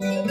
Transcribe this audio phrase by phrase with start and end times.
[0.00, 0.29] Porque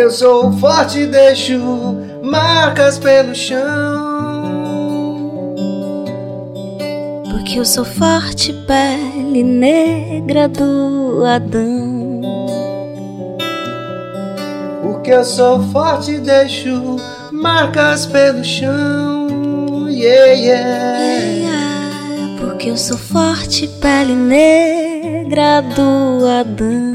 [0.00, 1.58] eu sou forte e deixo
[2.22, 3.60] marcas pelo chão.
[7.30, 12.20] Porque eu sou forte, pele negra do Adão.
[14.82, 16.96] Porque eu sou forte e deixo
[17.30, 19.86] marcas pelo chão.
[19.88, 20.98] Yeah, yeah.
[21.02, 26.89] Yeah, Porque eu sou forte, pele negra do Adão.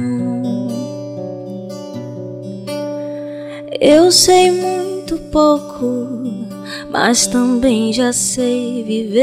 [3.95, 6.09] Eu sei muito pouco,
[6.91, 9.15] mas também já sei viver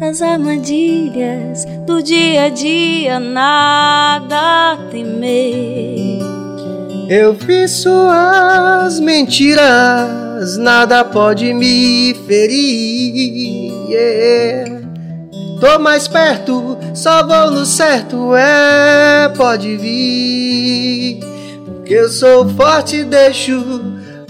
[0.00, 6.18] das armadilhas do dia a dia, nada temer.
[7.08, 13.72] Eu vi suas mentiras, nada pode me ferir.
[13.88, 14.78] yeah.
[15.60, 21.07] Tô mais perto, só vou no certo, é, pode vir.
[21.88, 23.64] Porque eu sou forte e deixo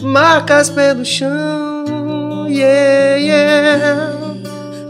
[0.00, 2.46] marcas pelo chão.
[2.48, 4.12] Yeah, yeah.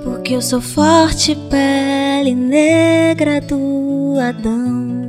[0.04, 5.00] Porque eu sou forte, pele negra do Adão.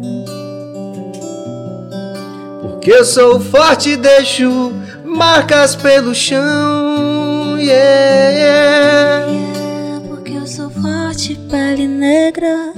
[2.62, 4.72] Porque eu sou forte e deixo
[5.04, 7.60] marcas pelo chão.
[7.60, 9.26] Yeah, yeah.
[9.28, 12.72] Yeah, Porque eu sou forte, pele negra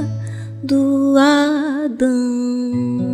[0.63, 3.10] do Adão.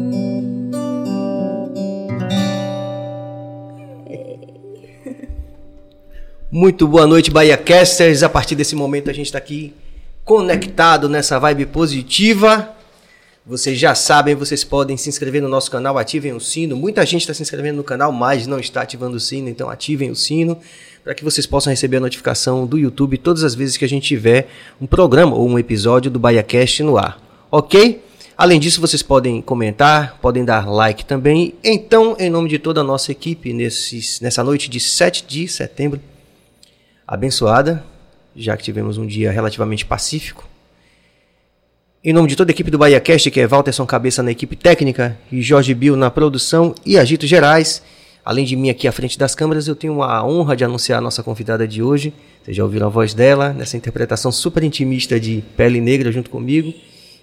[6.60, 8.24] Muito boa noite, Bahia Casters.
[8.24, 9.76] A partir desse momento a gente está aqui
[10.26, 12.76] conectado nessa vibe positiva.
[13.46, 16.76] Vocês já sabem, vocês podem se inscrever no nosso canal, ativem o sino.
[16.76, 20.10] Muita gente está se inscrevendo no canal, mas não está ativando o sino, então ativem
[20.10, 20.58] o sino
[21.04, 24.08] para que vocês possam receber a notificação do YouTube todas as vezes que a gente
[24.08, 24.48] tiver
[24.82, 27.22] um programa ou um episódio do BahiaCast no ar.
[27.52, 28.04] Ok?
[28.36, 31.54] Além disso, vocês podem comentar, podem dar like também.
[31.64, 36.02] Então, em nome de toda a nossa equipe, nesses, nessa noite de 7 de setembro,
[37.08, 37.84] abençoada,
[38.36, 40.48] já que tivemos um dia relativamente pacífico.
[42.04, 45.18] Em nome de toda a equipe do BahiaCast, que é Walterson Cabeça na equipe técnica
[45.32, 47.82] e Jorge Bill na produção e agitos gerais.
[48.24, 51.02] Além de mim aqui à frente das câmeras, eu tenho a honra de anunciar a
[51.02, 52.14] nossa convidada de hoje.
[52.44, 56.74] Vocês já ouviram a voz dela nessa interpretação super intimista de Pele Negra junto comigo,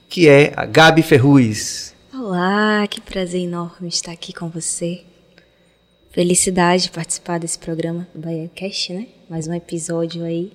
[0.09, 1.95] que é a Gabi Ferruz.
[2.13, 5.03] Olá, que prazer enorme estar aqui com você.
[6.15, 9.09] Felicidade de participar desse programa do BahiaCast, né?
[9.29, 10.53] Mais um episódio aí.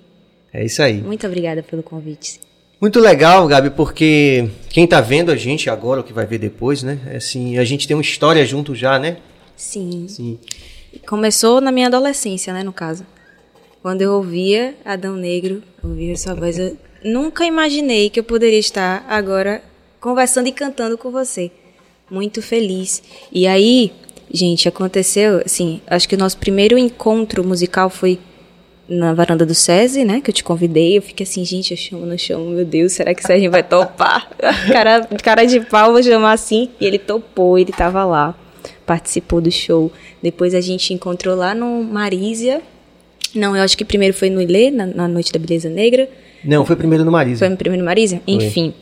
[0.54, 1.02] É isso aí.
[1.02, 2.40] Muito obrigada pelo convite.
[2.80, 6.82] Muito legal, Gabi, porque quem tá vendo a gente agora, o que vai ver depois,
[6.82, 6.98] né?
[7.08, 9.18] é Assim, a gente tem uma história junto já, né?
[9.54, 10.06] Sim.
[10.08, 10.38] Sim.
[11.06, 13.04] Começou na minha adolescência, né, no caso.
[13.82, 19.04] Quando eu ouvia Adão Negro, ouvia sua voz, eu nunca imaginei que eu poderia estar
[19.06, 19.62] agora
[20.00, 21.50] conversando e cantando com você.
[22.10, 23.02] Muito feliz.
[23.30, 23.92] E aí,
[24.32, 28.18] gente, aconteceu, assim, acho que o nosso primeiro encontro musical foi
[28.88, 30.98] na varanda do SESI, né, que eu te convidei.
[30.98, 34.28] Eu fiquei assim, gente, eu chamo, não chamo, meu Deus, será que o vai topar?
[34.72, 36.70] cara, cara de pau, vou chamar assim.
[36.80, 38.34] E ele topou, ele tava lá,
[38.84, 39.92] participou do show.
[40.20, 42.60] Depois a gente encontrou lá no Marísia.
[43.32, 46.08] Não, eu acho que primeiro foi no Ilê, na, na Noite da Beleza Negra.
[46.44, 47.40] Não, foi primeiro no Marisa.
[47.40, 48.22] Foi no primeiro Marísia?
[48.26, 48.72] Enfim.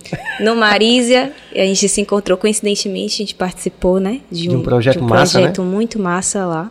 [0.41, 4.21] No Marísia, a gente se encontrou coincidentemente, a gente participou, né?
[4.31, 5.69] De um projeto massa, projeto né?
[5.69, 6.71] muito massa lá.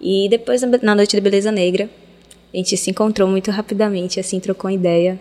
[0.00, 1.88] E depois, na- Noite da Beleza Negra,
[2.52, 5.18] a gente se encontrou muito rapidamente, assim, trocou ideia.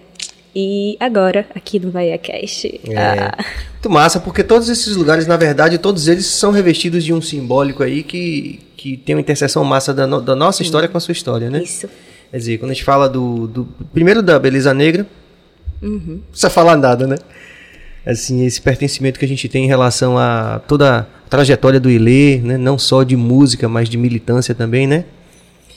[0.56, 2.80] E agora, aqui no Bahia Cast.
[2.90, 2.98] É.
[2.98, 7.22] ah, Muito massa, porque todos esses lugares, na verdade, todos eles são revestidos de um
[7.22, 11.02] simbólico aí que, que tem uma interseção massa da, no- da nossa história com a
[11.02, 11.62] sua história, né?
[11.62, 11.90] Isso.
[12.36, 13.48] Quer dizer, quando a gente fala do.
[13.48, 15.08] do primeiro da Beleza Negra,
[15.82, 17.16] não precisa falar nada, né?
[18.06, 22.40] Assim, esse pertencimento que a gente tem em relação a toda a trajetória do Ilê,
[22.40, 22.58] né?
[22.58, 25.06] Não só de música, mas de militância também, né?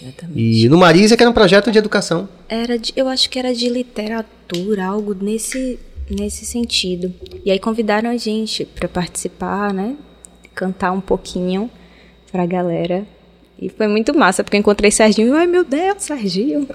[0.02, 0.40] Exatamente.
[0.64, 2.28] E no Marisa, que era um projeto de educação.
[2.48, 5.78] Era de- eu acho que era de literatura, algo nesse,
[6.10, 7.14] nesse sentido.
[7.44, 9.94] E aí convidaram a gente para participar, né?
[10.56, 11.70] Cantar um pouquinho
[12.32, 13.06] pra galera.
[13.60, 16.66] E foi muito massa, porque eu encontrei Serginho e, ai meu Deus, Serginho.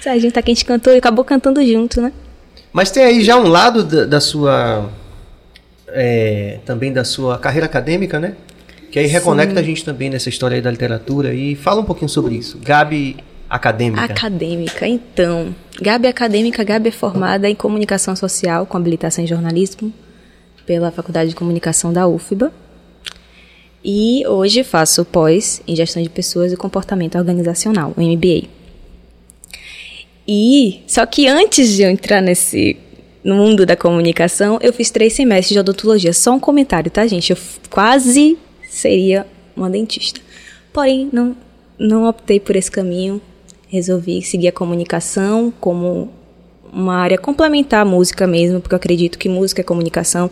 [0.00, 2.12] Serginho tá que a gente cantou e acabou cantando junto, né?
[2.72, 4.90] Mas tem aí já um lado da, da sua.
[5.88, 8.34] é, também da sua carreira acadêmica, né?
[8.90, 9.60] Que aí reconecta Sim.
[9.60, 12.58] a gente também nessa história aí da literatura e fala um pouquinho sobre isso.
[12.62, 13.16] Gabi
[13.48, 14.04] acadêmica.
[14.04, 15.54] Acadêmica, então.
[15.80, 19.92] Gabi acadêmica, Gabi é formada em comunicação social com habilitação em jornalismo
[20.66, 22.52] pela Faculdade de Comunicação da UFBA.
[23.84, 28.48] E hoje faço pós em gestão de pessoas e comportamento organizacional, o MBA.
[30.26, 32.76] E só que antes de eu entrar nesse
[33.24, 36.12] no mundo da comunicação, eu fiz três semestres de odontologia.
[36.12, 37.30] Só um comentário, tá, gente?
[37.30, 37.38] Eu
[37.70, 38.36] quase
[38.68, 39.26] seria
[39.56, 40.20] uma dentista.
[40.72, 41.36] Porém, não,
[41.78, 43.20] não optei por esse caminho.
[43.68, 46.10] Resolvi seguir a comunicação como
[46.72, 50.30] uma área complementar à música mesmo, porque eu acredito que música é comunicação.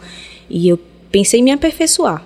[0.49, 0.79] E eu
[1.11, 2.25] pensei em me aperfeiçoar.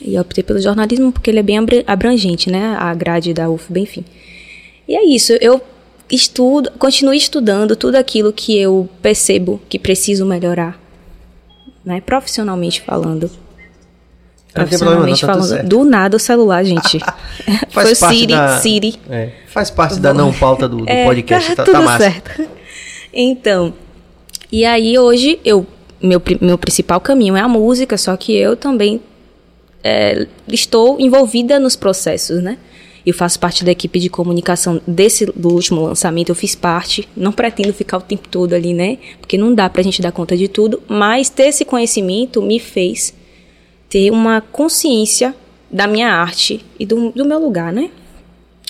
[0.00, 2.76] E optei pelo jornalismo porque ele é bem abrangente, né?
[2.78, 4.04] A grade da UFB, enfim.
[4.88, 5.32] E é isso.
[5.40, 5.60] Eu
[6.10, 10.78] estudo, continuo estudando tudo aquilo que eu percebo que preciso melhorar,
[11.84, 12.00] né?
[12.00, 13.30] Profissionalmente falando.
[14.52, 15.68] Profissionalmente problema, tá falando.
[15.68, 17.00] Do nada o celular, gente.
[17.70, 18.94] Foi Siri, da, Siri.
[19.10, 22.48] É, faz parte da não pauta do, do é, podcast, tá, tá, tudo tá certo.
[23.12, 23.74] Então,
[24.52, 25.66] e aí hoje eu
[26.00, 29.00] meu, meu principal caminho é a música, só que eu também
[29.84, 32.56] é, estou envolvida nos processos, né?
[33.04, 37.06] Eu faço parte da equipe de comunicação desse do último lançamento, eu fiz parte.
[37.14, 38.96] Não pretendo ficar o tempo todo ali, né?
[39.20, 43.14] Porque não dá pra gente dar conta de tudo, mas ter esse conhecimento me fez
[43.90, 45.34] ter uma consciência
[45.70, 47.90] da minha arte e do, do meu lugar, né?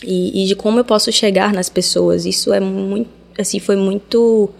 [0.02, 2.26] E, e, de como eu posso chegar nas pessoas.
[2.26, 3.08] Isso é muito,
[3.38, 4.50] assim, foi muito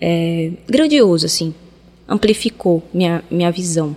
[0.00, 1.54] é, grandioso, assim.
[2.08, 3.94] Amplificou minha, minha visão.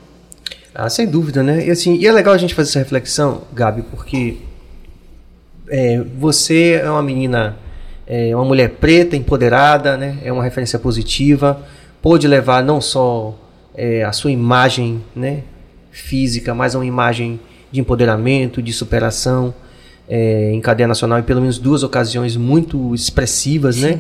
[0.73, 1.65] Ah, sem dúvida, né?
[1.65, 4.37] E, assim, e é legal a gente fazer essa reflexão, Gabi, porque
[5.67, 7.57] é, você é uma menina,
[8.05, 10.17] é uma mulher preta, empoderada, né?
[10.23, 11.61] É uma referência positiva.
[12.01, 13.37] Pôde levar não só
[13.75, 15.43] é, a sua imagem, né?
[15.91, 17.39] Física, mas uma imagem
[17.71, 19.53] de empoderamento, de superação
[20.07, 23.93] é, em cadeia nacional em pelo menos duas ocasiões muito expressivas, né?
[23.93, 23.95] Sim.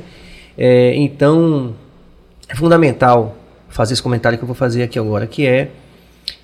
[0.57, 0.95] né?
[0.95, 1.75] Então
[2.47, 3.37] é fundamental
[3.69, 5.69] fazer esse comentário que eu vou fazer aqui agora, que é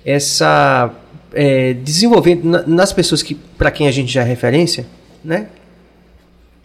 [0.06, 0.94] essa
[1.32, 4.86] é, desenvolver nas pessoas que para quem a gente já é referência,
[5.24, 5.48] né?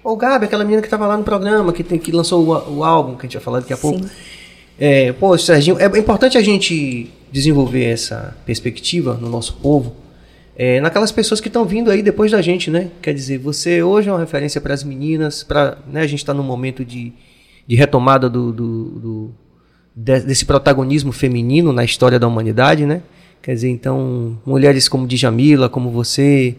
[0.03, 2.83] O Gabi, aquela menina que estava lá no programa, que, tem, que lançou o, o,
[2.83, 3.81] álbum, que a gente vai falar daqui a Sim.
[3.81, 4.05] pouco.
[4.79, 9.95] É, pô, Serginho, é importante a gente desenvolver essa perspectiva no nosso povo,
[10.55, 12.89] é, naquelas pessoas que estão vindo aí depois da gente, né?
[13.01, 16.33] Quer dizer, você hoje é uma referência para as meninas, para né, a gente está
[16.33, 17.13] num momento de,
[17.67, 19.31] de retomada do, do, do
[19.95, 23.01] desse protagonismo feminino na história da humanidade, né?
[23.41, 26.55] Quer dizer, então, mulheres como Djamila, como você,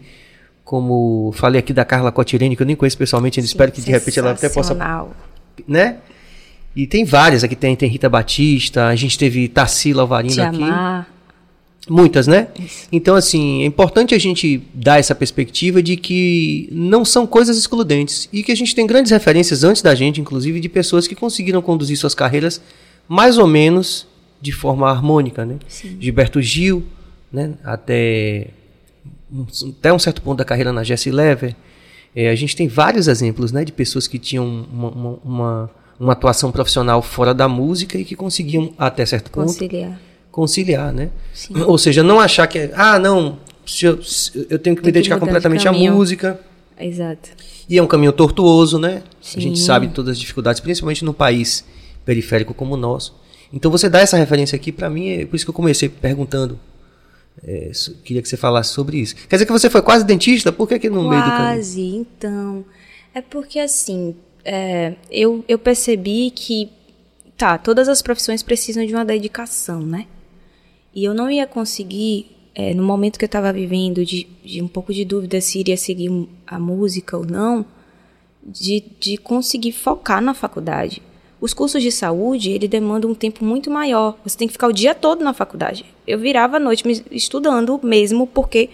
[0.65, 3.91] como falei aqui da Carla Cotirene, que eu nem conheço pessoalmente, ainda espero que de
[3.91, 4.77] repente ela até possa.
[5.67, 5.97] Né?
[6.75, 10.63] E tem várias aqui, tem, tem Rita Batista, a gente teve Tarsila Alvarino aqui.
[11.89, 12.47] Muitas, né?
[12.57, 12.87] Isso.
[12.91, 18.29] Então, assim, é importante a gente dar essa perspectiva de que não são coisas excludentes
[18.31, 21.61] e que a gente tem grandes referências antes da gente, inclusive, de pessoas que conseguiram
[21.61, 22.61] conduzir suas carreiras
[23.07, 24.07] mais ou menos
[24.43, 25.57] de forma harmônica, né?
[25.69, 25.97] Sim.
[26.01, 26.83] Gilberto Gil,
[27.31, 27.53] né?
[27.63, 28.49] Até
[29.79, 31.55] até um certo ponto da carreira na Jesse Lever,
[32.13, 36.11] é, a gente tem vários exemplos né, de pessoas que tinham uma, uma, uma, uma,
[36.11, 39.99] atuação profissional fora da música e que conseguiam, até certo ponto, conciliar.
[40.29, 41.09] Conciliar, né?
[41.33, 41.59] Sim.
[41.61, 43.39] Ou seja, não achar que, ah, não,
[43.81, 43.99] eu,
[44.49, 46.39] eu tenho que tem me dedicar completamente de à música.
[46.79, 47.29] Exato.
[47.67, 49.01] E é um caminho tortuoso, né?
[49.21, 49.39] Sim.
[49.39, 51.65] A gente sabe todas as dificuldades, principalmente no país
[52.05, 53.22] periférico como o nosso.
[53.53, 56.59] Então você dá essa referência aqui, para mim, é por isso que eu comecei perguntando
[57.41, 57.71] é,
[58.03, 59.15] queria que você falasse sobre isso.
[59.15, 60.51] Quer dizer que você foi quase dentista?
[60.51, 61.29] Por que, que no quase, meio do?
[61.29, 62.65] Quase, então.
[63.13, 66.69] É porque assim, é, eu, eu percebi que,
[67.37, 70.07] tá, todas as profissões precisam de uma dedicação, né?
[70.93, 74.67] E eu não ia conseguir, é, no momento que eu estava vivendo, de, de um
[74.67, 77.65] pouco de dúvida se iria seguir a música ou não,
[78.43, 81.01] de, de conseguir focar na faculdade.
[81.43, 84.17] Os cursos de saúde, ele demanda um tempo muito maior.
[84.23, 85.83] Você tem que ficar o dia todo na faculdade.
[86.07, 88.69] Eu virava à noite estudando mesmo, porque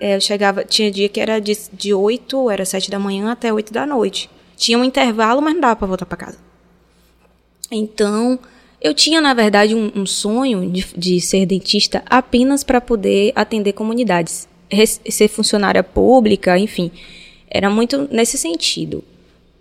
[0.00, 3.52] é, eu chegava, tinha dia que era de, de 8, era 7 da manhã até
[3.52, 4.28] 8 da noite.
[4.56, 6.38] Tinha um intervalo, mas não dava para voltar para casa.
[7.70, 8.36] Então,
[8.80, 13.74] eu tinha, na verdade, um, um sonho de, de, ser dentista apenas para poder atender
[13.74, 14.48] comunidades,
[15.08, 16.90] ser funcionária pública, enfim.
[17.48, 19.04] Era muito nesse sentido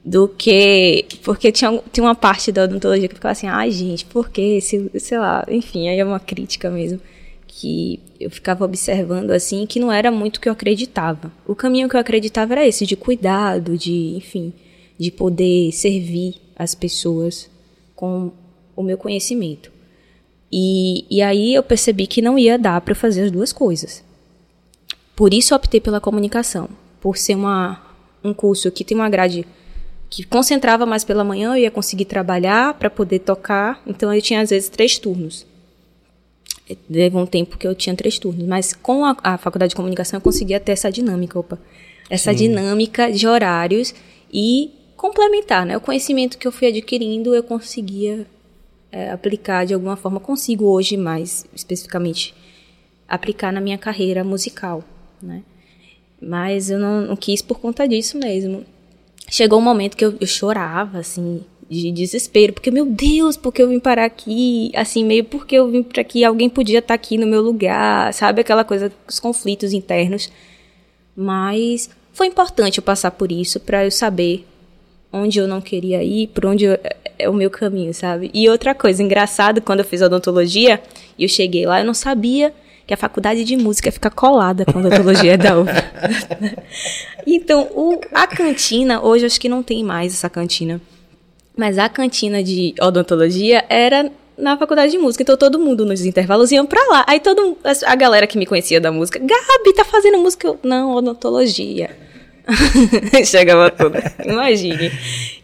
[0.06, 1.06] do que.
[1.24, 4.62] Porque tinha, tinha uma parte da odontologia que ficava assim, ai, ah, gente, por que?
[4.62, 7.02] Se, sei lá, enfim, aí é uma crítica mesmo.
[7.48, 11.32] Que eu ficava observando assim, que não era muito o que eu acreditava.
[11.48, 14.54] O caminho que eu acreditava era esse, de cuidado, de, enfim,
[15.00, 17.50] de poder servir as pessoas
[17.96, 18.32] com
[18.76, 19.72] o meu conhecimento.
[20.52, 24.04] E, e aí eu percebi que não ia dar para fazer as duas coisas.
[25.16, 26.70] Por isso eu optei pela comunicação,
[27.02, 27.82] por ser uma,
[28.24, 29.46] um curso que tem uma grade
[30.16, 34.40] que concentrava mais pela manhã, eu ia conseguir trabalhar para poder tocar, então eu tinha
[34.40, 35.46] às vezes três turnos.
[36.90, 40.18] Teve um tempo que eu tinha três turnos, mas com a, a faculdade de comunicação
[40.18, 41.60] eu conseguia ter essa dinâmica, opa,
[42.10, 42.38] essa Sim.
[42.38, 43.94] dinâmica de horários
[44.32, 45.76] e complementar, né?
[45.76, 48.26] O conhecimento que eu fui adquirindo eu conseguia
[48.94, 52.34] é, aplicar de alguma forma, consigo hoje mais especificamente
[53.06, 54.82] aplicar na minha carreira musical,
[55.22, 55.44] né?
[56.22, 58.66] Mas eu não, não quis por conta disso mesmo.
[59.29, 63.70] Chegou um momento que eu, eu chorava, assim, de desespero, porque, meu Deus, porque eu
[63.70, 64.72] vim parar aqui?
[64.75, 68.13] Assim, meio porque eu vim para aqui, alguém podia estar tá aqui no meu lugar,
[68.13, 68.41] sabe?
[68.41, 70.32] Aquela coisa, os conflitos internos.
[71.15, 74.46] Mas foi importante eu passar por isso para eu saber
[75.12, 76.77] onde eu não queria ir, por onde eu,
[77.17, 78.29] é o meu caminho, sabe?
[78.34, 80.82] E outra coisa, engraçado, quando eu fiz odontologia
[81.17, 82.53] eu cheguei lá, eu não sabia
[82.86, 85.92] que a faculdade de música fica colada com a odontologia da UFA.
[87.25, 90.80] então, o, a cantina, hoje acho que não tem mais essa cantina.
[91.58, 95.24] Mas a cantina de odontologia era na faculdade de música.
[95.24, 97.06] Então todo mundo nos intervalos iam pra lá.
[97.08, 100.48] Aí todo a galera que me conhecia da música, Gabi, tá fazendo música?
[100.48, 101.96] Eu, não, odontologia.
[103.25, 104.92] Chegava toda, imagine.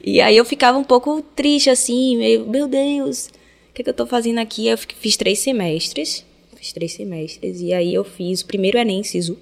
[0.04, 3.94] E aí eu ficava um pouco triste assim, meio, meu Deus, o que, que eu
[3.94, 4.68] tô fazendo aqui?
[4.68, 6.24] Eu fiz três semestres,
[6.62, 9.36] fiz três semestres, e aí eu fiz o primeiro Enem Sisu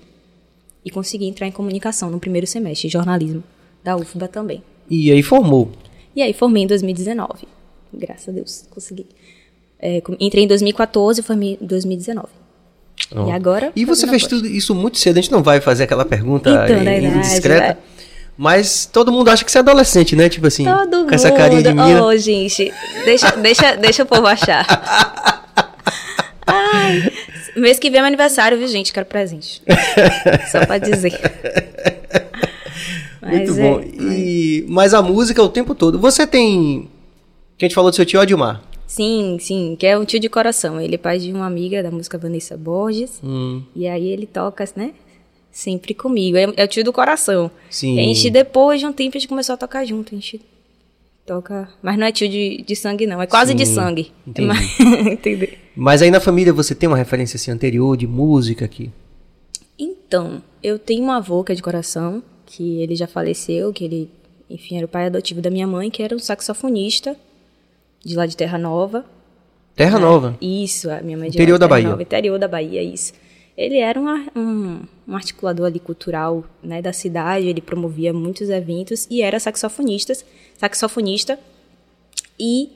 [0.84, 3.44] e consegui entrar em comunicação no primeiro semestre, jornalismo,
[3.84, 4.64] da UFBA também.
[4.90, 5.70] E aí formou?
[6.16, 7.46] E aí formei em 2019,
[7.94, 9.06] graças a Deus, consegui.
[9.82, 12.28] É, entrei em 2014 e formei em 2019.
[13.16, 13.28] Oh.
[13.28, 13.72] E agora.
[13.76, 15.18] E você fez tudo isso muito cedo.
[15.18, 17.66] A gente não vai fazer aquela pergunta então, indiscreta.
[17.66, 17.78] É.
[18.38, 20.28] Mas todo mundo acha que você é adolescente, né?
[20.28, 21.14] Tipo assim, todo com mundo.
[21.14, 22.06] essa carinha de mina.
[22.06, 22.74] Oh, gente,
[23.06, 24.66] deixa, deixa, deixa o povo achar.
[26.52, 27.12] Ai,
[27.56, 28.92] mês que vem é meu aniversário, viu, gente?
[28.92, 29.62] Quero presente.
[30.52, 31.14] Só pra dizer.
[33.22, 33.80] Mas Muito bom.
[33.80, 36.00] É, e, mas a música o tempo todo.
[36.00, 36.88] Você tem.
[37.58, 38.64] Que a gente falou do seu tio Adilmar.
[38.88, 40.82] Sim, sim, que é um tio de coração.
[40.82, 43.20] Ele é pai de uma amiga da música Vanessa Borges.
[43.24, 43.62] Hum.
[43.76, 44.94] E aí ele toca, né?
[45.52, 46.38] Sempre comigo.
[46.38, 47.52] É, é, o tio do coração.
[47.70, 48.00] Sim.
[48.00, 50.16] a gente, depois de um tempo, a gente começou a tocar junto.
[50.16, 50.42] A gente
[51.30, 51.70] toca.
[51.82, 53.22] Mas não é tio de, de sangue, não.
[53.22, 54.12] É quase Sim, de sangue.
[54.26, 54.48] Entendi.
[54.50, 58.92] Mas, Mas aí na família você tem uma referência assim, anterior de música aqui?
[59.78, 64.12] Então, eu tenho um avô que é de coração, que ele já faleceu, que ele,
[64.50, 67.16] enfim, era o pai adotivo da minha mãe, que era um saxofonista
[68.04, 69.06] de lá de Terra Nova.
[69.76, 70.38] Terra é, Nova?
[70.42, 71.90] Isso, a minha mãe de Interior da Bahia.
[71.90, 73.14] Nova, interior da Bahia, isso.
[73.60, 79.06] Ele era um, um, um, articulador ali cultural né, da cidade, ele promovia muitos eventos
[79.12, 80.14] e era saxofonista,
[80.58, 81.38] saxofonista
[82.40, 82.70] e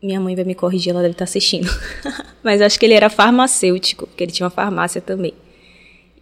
[0.00, 1.68] minha mãe vai me corrigir, ela deve estar assistindo.
[2.44, 5.34] Mas acho que ele era farmacêutico, porque ele tinha uma farmácia também.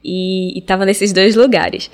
[0.03, 1.91] E estava nesses dois lugares.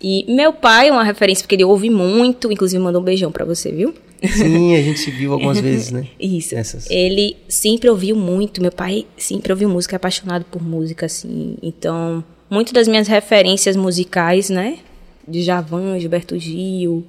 [0.00, 3.44] E meu pai é uma referência, porque ele ouve muito, inclusive mandou um beijão para
[3.44, 3.94] você, viu?
[4.24, 6.06] Sim, a gente se viu algumas vezes, né?
[6.18, 6.54] Isso.
[6.54, 6.88] Essas.
[6.90, 11.56] Ele sempre ouviu muito, meu pai sempre ouviu música, é apaixonado por música, assim.
[11.62, 14.78] Então, muito das minhas referências musicais, né?
[15.26, 17.04] De Javan, Gilberto Gil,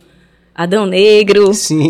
[0.53, 1.53] Adão Negro.
[1.53, 1.89] Sim.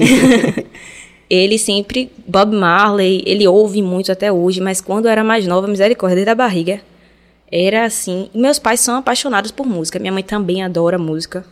[1.30, 5.68] ele sempre, Bob Marley, ele ouve muito até hoje, mas quando eu era mais nova,
[5.68, 6.82] misericórdia da barriga,
[7.52, 8.30] era assim.
[8.34, 11.46] Meus pais são apaixonados por música, minha mãe também adora música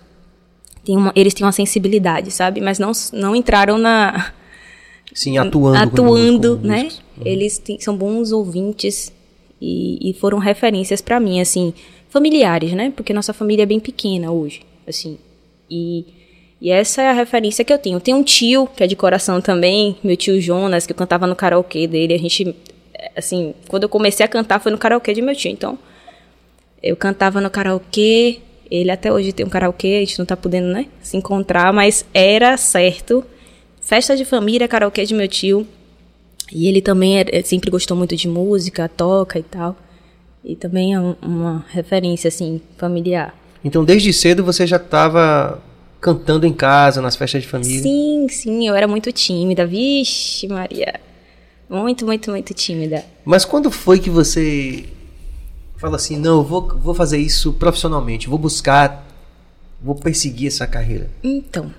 [0.85, 2.61] tem uma, eles têm uma sensibilidade, sabe?
[2.61, 4.31] Mas não, não entraram na.
[5.11, 5.77] Sim, atuando.
[5.77, 6.89] Atuando, né?
[7.17, 7.23] Uhum.
[7.25, 9.11] Eles têm, são bons ouvintes
[9.59, 11.73] e, e foram referências para mim, assim,
[12.09, 12.93] familiares, né?
[12.95, 15.17] Porque nossa família é bem pequena hoje, assim.
[15.71, 16.05] E,
[16.61, 17.99] e essa é a referência que eu tenho.
[17.99, 21.35] Tem um tio, que é de coração também, meu tio Jonas, que eu cantava no
[21.35, 22.13] karaokê dele.
[22.13, 22.53] A gente,
[23.15, 25.51] assim, quando eu comecei a cantar foi no karaokê de meu tio.
[25.51, 25.77] Então,
[26.81, 30.67] eu cantava no karaokê, ele até hoje tem um karaokê, a gente não tá podendo,
[30.67, 33.23] né, se encontrar, mas era certo.
[33.81, 35.67] Festa de família, karaokê de meu tio.
[36.51, 39.75] E ele também é, sempre gostou muito de música, toca e tal.
[40.43, 43.35] E também é um, uma referência, assim, familiar.
[43.63, 45.61] Então, desde cedo você já estava
[45.99, 47.81] cantando em casa, nas festas de família?
[47.81, 49.65] Sim, sim, eu era muito tímida.
[49.65, 50.99] Vixe, Maria.
[51.69, 53.03] Muito, muito, muito tímida.
[53.23, 54.85] Mas quando foi que você
[55.77, 59.05] fala assim, não, eu vou, vou fazer isso profissionalmente, vou buscar,
[59.81, 61.09] vou perseguir essa carreira?
[61.23, 61.73] Então,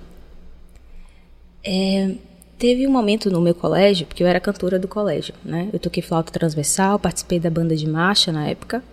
[1.63, 2.15] é,
[2.57, 5.69] teve um momento no meu colégio, porque eu era cantora do colégio, né?
[5.73, 8.83] Eu toquei flauta transversal, participei da banda de marcha na época,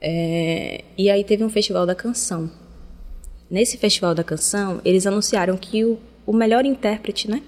[0.00, 2.50] é, e aí teve um festival da canção.
[3.50, 7.42] Nesse festival da canção, eles anunciaram que o, o melhor intérprete, né,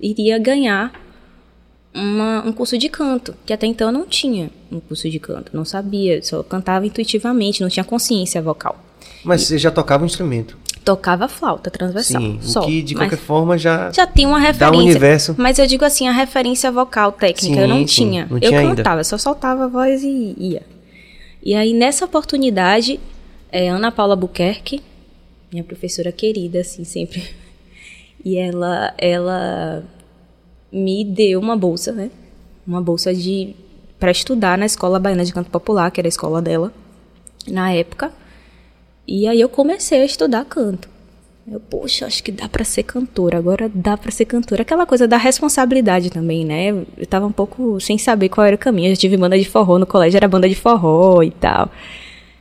[0.00, 0.92] iria ganhar
[1.94, 5.54] uma- um curso de canto, que até então eu não tinha um curso de canto,
[5.54, 8.82] não sabia, só cantava intuitivamente, não tinha consciência vocal.
[9.24, 10.56] Mas você já tocava um instrumento.
[10.84, 12.62] Tocava flauta transversal, Sim, só.
[12.62, 13.92] o que de qualquer forma já.
[13.92, 14.80] já tinha uma dá um referência.
[14.80, 15.34] universo.
[15.38, 18.26] Mas eu digo assim, a referência vocal técnica eu Sim, não sim, tinha.
[18.28, 18.76] não eu tinha ainda.
[18.76, 20.62] cantava, só soltava a voz e ia.
[21.40, 22.98] E aí nessa oportunidade,
[23.52, 24.80] é, Ana Paula Buquerque,
[25.52, 27.22] minha professora querida, assim, sempre.
[28.24, 29.82] E ela, ela
[30.72, 32.10] me deu uma bolsa, né?
[32.66, 33.54] Uma bolsa de
[33.98, 36.72] para estudar na Escola Baiana de Canto Popular, que era a escola dela
[37.46, 38.12] na época.
[39.06, 40.88] E aí eu comecei a estudar canto.
[41.50, 44.62] Eu, poxa, acho que dá pra ser cantora, agora dá pra ser cantora.
[44.62, 46.68] Aquela coisa da responsabilidade também, né?
[46.96, 48.88] Eu tava um pouco sem saber qual era o caminho.
[48.88, 51.70] Eu já tive banda de forró no colégio, era banda de forró e tal.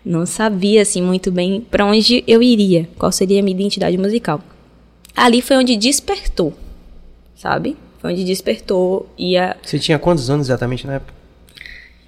[0.06, 4.42] Não sabia, assim, muito bem pra onde eu iria, qual seria a minha identidade musical.
[5.16, 6.54] Ali foi onde despertou,
[7.36, 7.76] sabe?
[8.02, 11.14] Foi onde despertou e a, Você tinha quantos anos exatamente na época?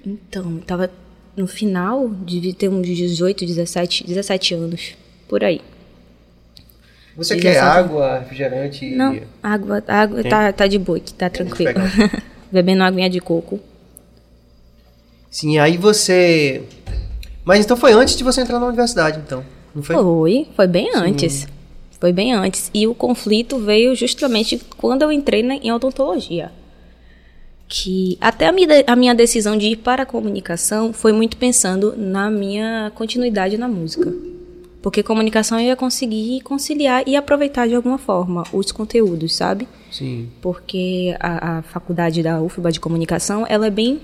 [0.04, 0.90] então, tava
[1.36, 4.94] no final, devia ter uns 18, 17, 17 anos,
[5.28, 5.60] por aí.
[7.16, 8.84] Você quer água, refrigerante?
[8.84, 10.30] e- Não, água, água Tem?
[10.30, 11.72] tá, tá de boa, aqui, tá tranquilo.
[12.50, 13.60] Bebendo aguinha de coco.
[15.30, 16.62] Sim, aí você.
[17.44, 19.44] Mas então foi antes de você entrar na universidade, então.
[19.74, 19.94] Não foi?
[19.96, 21.46] Foi, foi bem antes.
[22.04, 22.70] Foi bem antes.
[22.74, 26.52] E o conflito veio justamente quando eu entrei na- em odontologia.
[27.66, 31.94] Que até a minha, a minha decisão de ir para a comunicação foi muito pensando
[31.96, 34.12] na minha continuidade na música.
[34.82, 39.66] Porque comunicação eu ia conseguir conciliar e aproveitar de alguma forma os conteúdos, sabe?
[39.90, 40.28] Sim.
[40.42, 43.98] porque a, a faculdade da UFBA de comunicação ela é bem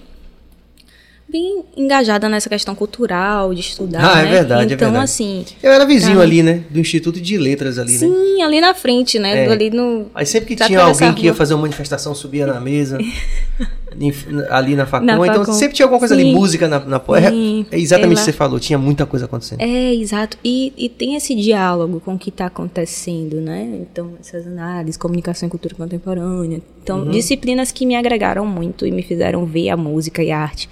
[1.31, 4.31] bem engajada nessa questão cultural de estudar Ah, é né?
[4.31, 5.05] verdade, é então verdade.
[5.05, 6.23] assim Eu era vizinho Tá.
[6.23, 6.63] ali, né?
[6.71, 7.99] Do Instituto de Letras ali, né?
[7.99, 9.47] sim ali na frente né É.
[9.47, 12.61] do- ali no Aí sempre que tinha alguém que ia fazer uma manifestação, subia na
[12.61, 12.99] mesa,
[14.51, 14.87] ali na.
[15.01, 15.53] Na Então Facom.
[15.53, 16.35] sempre tinha alguma coisa ali, Sim.
[16.35, 17.67] música na, na é- Sim.
[17.71, 19.61] É exatamente o que você falou, tinha muita coisa acontecendo.
[19.61, 20.37] É, exato.
[20.45, 23.69] E, e tem esse diálogo com o que está acontecendo, né?
[23.83, 26.61] Então, essas análises, comunicação e cultura contemporânea.
[26.83, 27.11] Então, Uhum.
[27.11, 30.69] disciplinas que me agregaram muito e me fizeram ver a música e a arte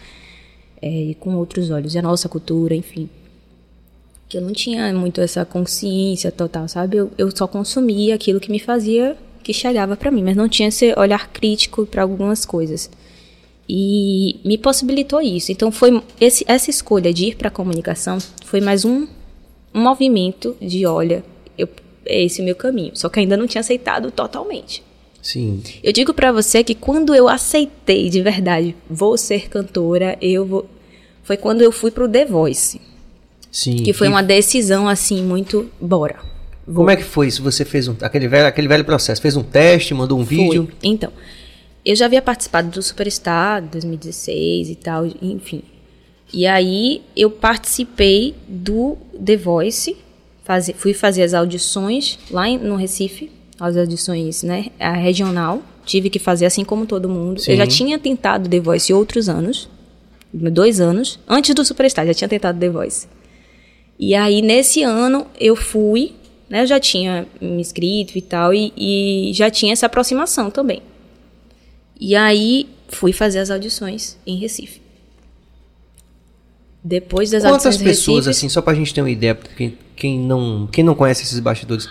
[0.80, 1.94] é, com outros olhos.
[1.94, 3.08] E a nossa cultura, enfim.
[4.28, 6.98] Que eu não tinha muito essa consciência total, sabe?
[6.98, 10.68] Eu, eu só consumia aquilo que me fazia, que chegava para mim, mas não tinha
[10.68, 12.90] esse olhar crítico para algumas coisas
[13.68, 15.52] e me possibilitou isso.
[15.52, 19.06] Então foi esse, essa escolha de ir para a comunicação foi mais um,
[19.74, 21.22] um movimento de olha,
[21.56, 21.68] eu,
[22.06, 22.92] é esse o meu caminho.
[22.94, 24.82] Só que ainda não tinha aceitado totalmente.
[25.22, 25.62] Sim.
[25.83, 30.68] Eu digo para você que quando eu aceitei de verdade, vou ser cantora, eu vou
[31.24, 32.81] foi quando eu fui pro The Voice,
[33.52, 33.76] Sim.
[33.83, 36.16] que foi E uma decisão assim muito bora.
[36.72, 37.42] Como é que foi isso?
[37.42, 39.20] Você fez um, aquele, velho, aquele velho processo?
[39.20, 40.64] Fez um teste, mandou um vídeo?
[40.66, 40.74] Foi.
[40.90, 41.11] Então,
[41.85, 45.62] eu já havia participado do Superstar 2016 e tal, enfim.
[46.33, 49.96] E aí eu participei do The Voice,
[50.44, 55.62] faze- fui fazer as audições lá em- no Recife, as audições, né, a regional.
[55.85, 57.40] Tive que fazer assim como todo mundo.
[57.40, 57.53] Sim.
[57.53, 59.68] Eu já tinha tentado The Voice outros anos,
[60.33, 63.09] dois anos, antes do Superstar, já tinha tentado The Voice.
[63.99, 66.12] E aí, nesse ano, eu fui,
[66.49, 66.62] né?
[66.62, 70.83] Eu já tinha me inscrito e tal, e, e já tinha essa aproximação também.
[71.99, 74.81] E aí, fui fazer as audições em Recife.
[76.85, 80.18] Depois das Quantas audições pessoas, Recife, assim, só pra gente ter uma ideia, porque quem
[80.21, 81.88] não, quem não conhece esses bastidores,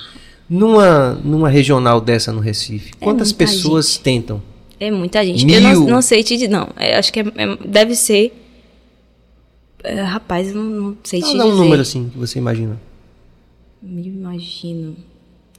[0.49, 4.41] numa, numa regional dessa no Recife, quantas É muita pessoas tentam?
[4.79, 5.45] É muita gente.
[5.45, 5.55] Mil?
[5.55, 6.69] Eu não, não sei te dizer, não.
[6.77, 8.31] é, acho que é- é- deve ser...
[9.83, 11.43] é, rapaz, eu não, não sei te Dá dizer.
[11.43, 12.79] um número assim que você imagina.
[13.81, 14.95] Me imagino.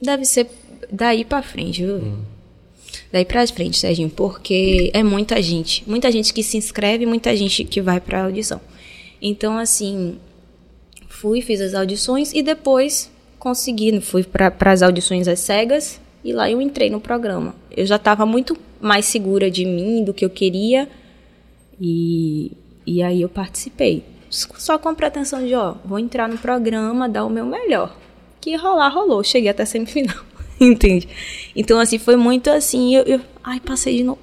[0.01, 0.47] Deve ser
[0.91, 1.95] daí pra frente, viu?
[1.97, 2.17] Hum.
[3.11, 5.83] Daí pra frente, Serginho, porque é muita gente.
[5.87, 8.61] Muita gente que se inscreve, muita gente que vai pra audição.
[9.21, 10.17] Então, assim,
[11.07, 16.49] fui, fiz as audições e depois consegui, fui para as audições às cegas e lá
[16.51, 17.55] eu entrei no programa.
[17.75, 20.87] Eu já estava muito mais segura de mim, do que eu queria
[21.79, 22.51] e,
[22.85, 24.03] e aí eu participei.
[24.29, 27.95] Só com a pretensão de, ó, vou entrar no programa, dar o meu melhor.
[28.39, 29.23] Que rolar, rolou.
[29.23, 30.17] Cheguei até semifinal.
[30.61, 31.07] Entende?
[31.55, 32.95] Então, assim, foi muito assim.
[32.95, 34.19] Eu, eu- ai, passei de novo.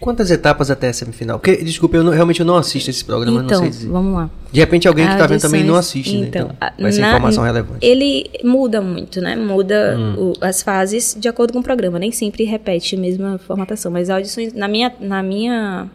[0.00, 1.38] Quantas etapas até a semifinal?
[1.38, 3.88] Porque, desculpa, eu não- realmente eu não assisto esse programa, Então, não sei dizer.
[3.90, 4.30] vamos lá.
[4.50, 6.26] De repente alguém que tá vendo também não assiste, né?
[6.26, 7.84] Então, a- vai ser informação relevante.
[7.84, 9.36] Ele muda muito, né?
[9.36, 10.14] Muda Hum.
[10.18, 11.98] o- as fases de acordo com o programa.
[11.98, 13.92] Nem sempre repete a mesma formatação.
[13.92, 15.86] Mas audições, na minha, na minha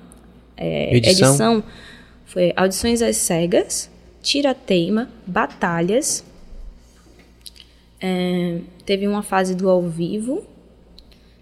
[0.55, 1.29] é, Edição?
[1.29, 1.63] edição.
[2.27, 3.89] foi audições às cegas,
[4.21, 6.23] tira-teima, batalhas.
[7.99, 10.43] É, teve uma fase do ao vivo.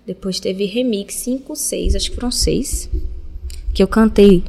[0.05, 2.89] Depois teve remix 5, 6, acho que foram 6.
[3.73, 4.43] Que eu cantei.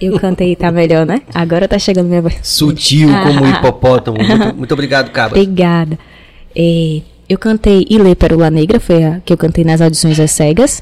[0.00, 1.22] Eu cantei, tá melhor, né?
[1.34, 2.38] Agora tá chegando minha voz.
[2.42, 4.18] Sutil como um hipopótamo.
[4.18, 5.38] Muito, muito obrigado, Cabra.
[5.38, 5.98] Obrigada.
[6.54, 10.80] É, eu cantei Ilê Pérola Negra, foi a que eu cantei nas audições às cegas.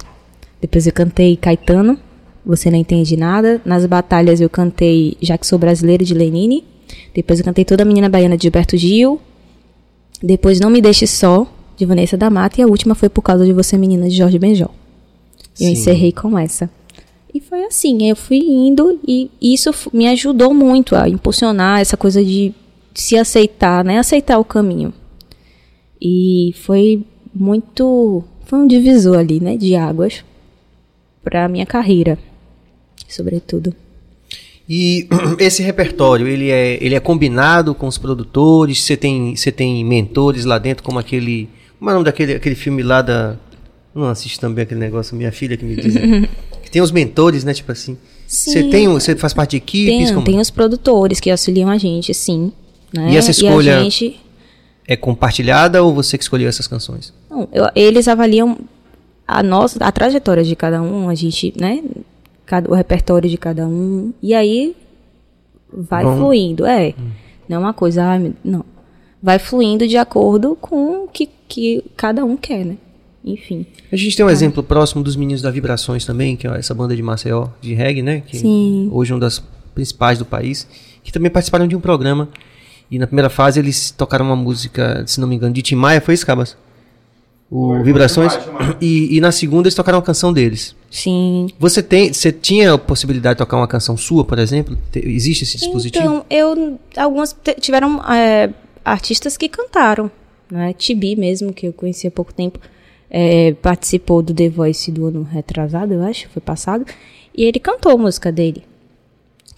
[0.60, 1.98] Depois eu cantei Caetano,
[2.44, 3.60] Você Não Entende Nada.
[3.64, 6.64] Nas batalhas eu cantei Já Que Sou Brasileiro, de Lenine.
[7.14, 9.20] Depois eu cantei Toda a Menina Baiana, de Gilberto Gil.
[10.22, 12.60] Depois Não Me Deixe Só, de Vanessa da Mata.
[12.60, 14.70] E a última foi Por Causa de Você, Menina, de Jorge Benjol.
[15.60, 15.72] Eu Sim.
[15.72, 16.68] encerrei com essa.
[17.32, 22.24] E foi assim, eu fui indo e isso me ajudou muito a impulsionar essa coisa
[22.24, 22.54] de
[22.94, 23.98] se aceitar, né?
[23.98, 24.94] Aceitar o caminho.
[26.00, 28.22] E foi muito.
[28.44, 29.56] Foi um divisor ali, né?
[29.56, 30.24] De águas
[31.24, 32.18] para minha carreira,
[33.08, 33.74] sobretudo.
[34.68, 35.08] E
[35.40, 38.82] esse repertório, ele é, ele é combinado com os produtores?
[38.82, 41.48] Você tem, você tem mentores lá dentro, como aquele.
[41.84, 43.36] Como é o nome daquele aquele filme lá da.
[43.94, 45.94] Não assisto também aquele negócio, minha filha que me diz.
[45.94, 46.26] né?
[46.64, 47.52] que tem os mentores, né?
[47.52, 47.98] Tipo assim.
[48.26, 48.70] Você Sim.
[48.70, 50.06] tem um- Você faz parte de equipes?
[50.06, 52.50] Tem, como- tem os produtores que auxiliam a gente, sim.
[52.90, 53.12] Né?
[53.12, 54.18] E essa escolha- a gente,
[54.88, 57.12] É compartilhada ou você que escolheu essas canções?
[57.30, 58.56] Não, eu- eles avaliam
[59.28, 61.82] a nossa, a trajetória de cada um, a gente, né?
[62.46, 64.10] Cada, o repertório de cada um.
[64.22, 64.74] E aí
[65.70, 66.64] vai Vão- fluindo.
[66.64, 66.94] É.
[67.46, 68.64] Não é uma coisa, meu- não.
[69.24, 72.76] Vai fluindo de acordo com o que, que cada um quer, né?
[73.24, 73.64] Enfim.
[73.90, 76.94] A gente tem um exemplo próximo dos Meninos da Vibrações também, que é essa banda
[76.94, 78.20] de Maceió, de reggae, né?
[78.26, 78.90] Que Sim.
[78.92, 79.42] Hoje é uma das
[79.74, 80.68] principais do país,
[81.02, 82.28] que também participaram de um programa.
[82.90, 86.02] E na primeira fase eles tocaram uma música, se não me engano, de Tim Maia,
[86.02, 86.54] foi isso, Cabas?
[87.50, 88.38] O Vibrações.
[88.78, 90.76] E, e na segunda eles tocaram uma canção deles.
[90.90, 91.48] Sim.
[91.58, 94.76] Você tem, você tinha a possibilidade de tocar uma canção sua, por exemplo?
[94.92, 96.04] Te- existe esse dispositivo?
[96.04, 96.78] Então, eu.
[96.94, 98.50] Algumas tiveram é,
[98.84, 100.10] artistas que cantaram.
[100.50, 100.72] Né?
[100.74, 102.58] Tibi mesmo, que eu conheci há pouco tempo,
[103.10, 106.84] é, participou do The Voice do ano retrasado, eu acho, foi passado.
[107.36, 108.62] E ele cantou a música dele.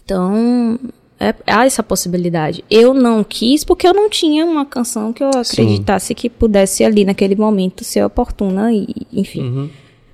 [0.04, 0.78] Então,
[1.18, 2.64] é- há essa possibilidade.
[2.70, 7.04] Eu não quis porque eu não tinha uma canção que eu acreditasse que pudesse ali
[7.04, 9.70] naquele momento ser oportuna e, enfim, Uhum.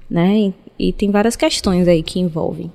[0.09, 0.39] né?
[0.39, 0.55] E,
[0.89, 2.73] e tem várias questões aí que envolvem.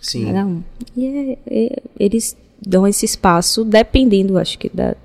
[0.00, 0.26] Sim.
[0.26, 0.62] Cada um.
[0.96, 4.96] E é- é- eles dão esse espaço dependendo, acho que, da,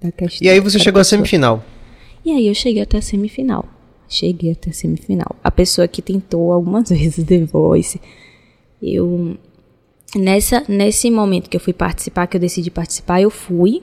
[0.00, 0.46] da questão.
[0.46, 1.62] E aí você chegou à semifinal.
[2.24, 3.64] E aí eu cheguei até a semifinal.
[4.08, 5.36] Cheguei até a semifinal.
[5.44, 8.00] A pessoa que tentou algumas vezes The Voice.
[8.82, 9.36] Eu.
[10.16, 13.82] Nessa, nesse momento que eu fui participar, que eu decidi participar, eu fui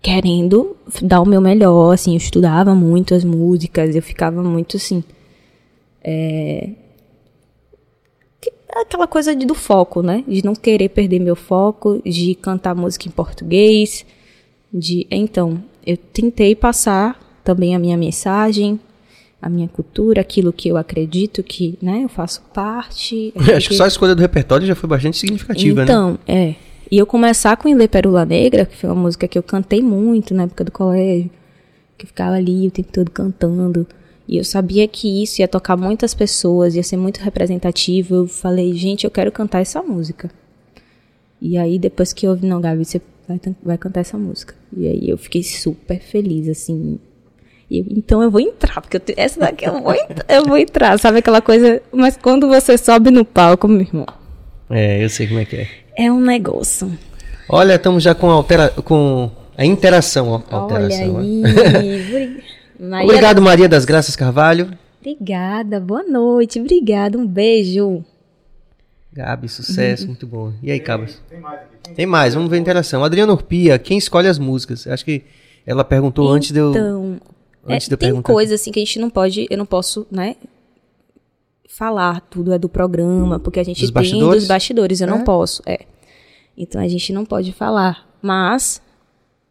[0.00, 5.02] querendo dar o meu melhor, assim, eu estudava muito as músicas, eu ficava muito assim.
[6.02, 6.70] É,
[8.40, 10.24] que- aquela coisa de, do foco, né?
[10.26, 14.06] De não querer perder meu foco, de cantar música em português,
[14.72, 18.78] de então eu tentei passar também a minha mensagem,
[19.40, 23.32] a minha cultura, aquilo que eu acredito que, né, eu faço parte.
[23.56, 25.84] Acho que só a escolha do repertório já foi bastante significativa, né?
[25.84, 26.54] então, é.
[26.90, 30.34] E eu começar com Ilê Pérola Negra, que foi uma música que eu cantei muito
[30.34, 31.30] na época do colégio,
[31.96, 33.86] que eu ficava ali o tempo todo cantando.
[34.26, 38.16] E eu sabia que isso ia tocar muitas pessoas, ia ser muito representativo.
[38.16, 40.30] Eu falei, gente, eu quero cantar essa música.
[41.40, 43.00] E aí, depois que eu ouvi, não, Gabi, você
[43.44, 44.54] vai, vai cantar essa música.
[44.76, 46.98] E aí eu fiquei super feliz, assim.
[47.70, 50.56] E eu, então eu vou entrar, porque eu essa daqui eu vou, entrar, eu vou
[50.58, 50.98] entrar.
[50.98, 51.80] Sabe aquela coisa?
[51.92, 54.06] Mas quando você sobe no palco, meu irmão,
[54.68, 55.68] É, eu sei como é que é.
[55.96, 56.90] é um negócio.
[57.48, 58.68] Olha, estamos já com a, altera...
[58.84, 60.28] com a interação.
[60.28, 61.16] ó, alteração.
[61.16, 61.20] Olha
[61.80, 62.02] aí.
[62.06, 62.42] Obri-
[62.80, 64.70] Maria- Obrigado, Maria das Graças Carvalho.
[65.00, 66.58] Obrigada, boa noite.
[66.60, 68.04] Obrigada, um beijo.
[69.12, 70.52] Gabi, sucesso, muito bom.
[70.62, 71.20] E aí, Cabas?
[71.28, 71.94] Tem mais aqui.
[71.94, 73.02] Tem mais, vamos ver a interação.
[73.04, 74.86] Adriana Urpia, quem escolhe as músicas?
[74.86, 75.22] Acho que
[75.66, 76.70] ela perguntou antes de eu.
[76.70, 77.20] Então,
[77.66, 78.32] Antes é, de eu tem perguntar.
[78.32, 80.36] coisa assim que a gente não pode, eu não posso, né?
[81.68, 84.42] Falar tudo é do programa, porque a gente Dos tem bastidores?
[84.42, 85.10] dos bastidores, eu É?
[85.10, 85.80] não posso, é.
[86.56, 88.80] Então a gente não pode falar, mas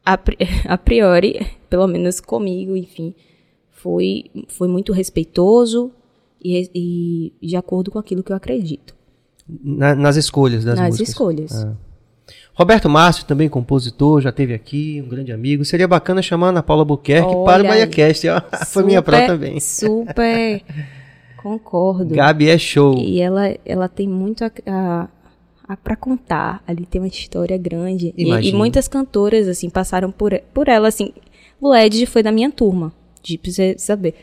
[0.06, 0.18] a,
[0.68, 3.14] a priori, pelo menos comigo, enfim,
[3.72, 5.92] foi foi muito respeitoso
[6.44, 8.96] e, e de acordo com aquilo que eu acredito
[9.64, 11.10] Na- nas escolhas das nas músicas.
[11.10, 11.64] escolhas.
[11.66, 11.74] Ah.
[12.54, 15.64] Roberto Márcio, também compositor, já teve aqui, um grande amigo.
[15.64, 17.86] Seria bacana chamar a Ana Paula Buquerque Olha para o aí.
[17.86, 18.28] BaiaCast.
[18.28, 18.42] ó.
[18.66, 19.60] Foi minha pró Super- também.
[19.60, 20.62] Super
[21.42, 22.14] concordo.
[22.14, 22.96] Gabi é show.
[22.98, 25.08] E ela, ela tem muito a, a,
[25.70, 26.62] a para contar.
[26.68, 28.14] Ali tem uma história grande.
[28.18, 31.14] E, e muitas cantoras, assim, passaram por, por ela, assim.
[31.62, 32.92] Lued foi da minha turma,
[33.24, 34.16] de pra você saber.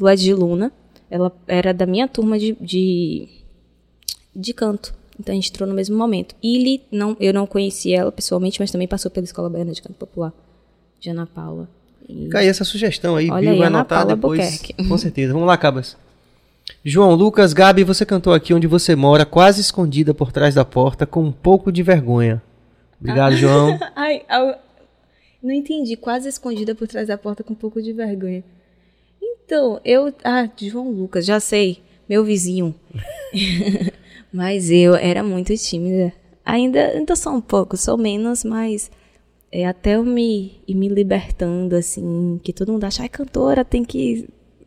[0.00, 0.72] Lued de Luna,
[1.10, 3.28] ela era da minha turma de, de,
[4.34, 4.94] de canto.
[5.18, 6.34] Então a gente entrou no mesmo momento.
[6.42, 9.94] Ili, não, eu não conhecia ela pessoalmente, mas também passou pela Escola Baiana de Canto
[9.94, 10.32] Popular,
[11.00, 11.68] de Ana Paula.
[12.08, 13.50] E- aí essa sugestão aí, Olha viu?
[13.52, 14.40] aí, Vai Ana anotar Paula depois.
[14.40, 14.88] Albuquerque.
[14.88, 15.32] Com certeza.
[15.32, 15.96] Vamos lá, Cabas.
[16.84, 21.06] João Lucas, Gabi, você cantou aqui onde você mora, quase escondida por trás da porta,
[21.06, 22.42] com um pouco de vergonha.
[23.00, 23.78] Obrigado, João.
[23.94, 24.56] Ai, au-
[25.42, 25.96] não entendi.
[25.96, 28.42] Quase escondida por trás da porta com um pouco de vergonha.
[29.20, 30.12] Então, eu.
[30.24, 31.82] Ah, João Lucas, já sei.
[32.08, 32.74] Meu vizinho.
[34.32, 36.12] mas eu era muito tímida.
[36.44, 38.90] Ainda, ainda sou um pouco, sou menos, mas.
[39.54, 43.84] É até eu me ir me libertando, assim, que todo mundo acha, ai, cantora, tem
[43.84, 44.26] que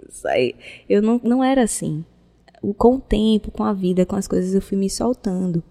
[0.09, 0.53] sair.
[0.87, 2.05] Eu não, não era assim.
[2.61, 5.63] O- Com o tempo, com a vida, com as coisas, eu fui me soltando.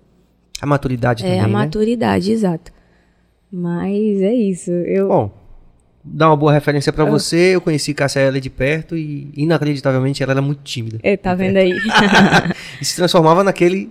[0.61, 1.53] A maturidade É, também, a né?
[1.53, 2.73] maturidade, exato.
[3.51, 4.71] Mas é isso.
[4.73, 5.31] Eu, Bom,
[6.05, 7.55] dá uma boa referência pra você.
[7.55, 10.99] Eu conheci Cássia Eller de perto e, inacreditavelmente, ela era muito tímida.
[11.03, 11.73] É, tá vendo aí?
[12.81, 13.91] e se transformava naquele,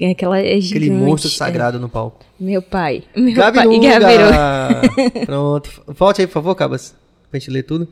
[0.00, 0.90] É Aquela é aquele gigante.
[0.90, 1.34] monstro é.
[1.34, 2.24] sagrado no palco.
[2.40, 3.04] Meu pai.
[3.14, 3.68] Meu Gabi pai.
[5.26, 5.82] Pronto.
[5.88, 6.94] Volte aí, por favor, Cabas,
[7.30, 7.86] pra gente ler tudo.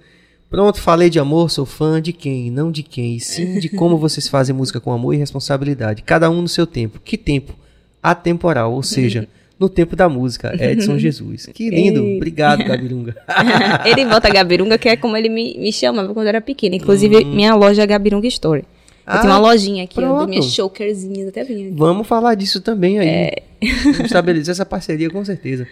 [0.48, 3.96] Pronto, falei de amor, sou fã de quem, não de quem, e sim de como
[3.96, 6.02] vocês fazem música com amor e responsabilidade.
[6.02, 7.00] Cada um no seu tempo.
[7.02, 7.54] Que tempo?
[8.02, 9.26] Atemporal, ou seja,
[9.62, 10.52] no tempo da música.
[10.62, 11.48] Edson Jesus.
[11.54, 12.04] Que lindo.
[12.16, 13.16] Obrigado, Gabirunga.
[13.86, 16.76] ele bota Gabirunga, que é como ele me, me chamava quando eu era pequena.
[16.76, 18.62] Inclusive, minha loja é Gabirunga Story.
[18.62, 19.04] Eu Hum.
[19.04, 20.28] Ah, tenho uma lojinha aqui, pronto.
[20.28, 21.72] minhas chokerzinhas, até vinha.
[21.74, 23.08] Vamos falar disso também aí.
[23.08, 23.42] É.
[23.82, 25.66] Vamos estabelecer essa parceria com certeza.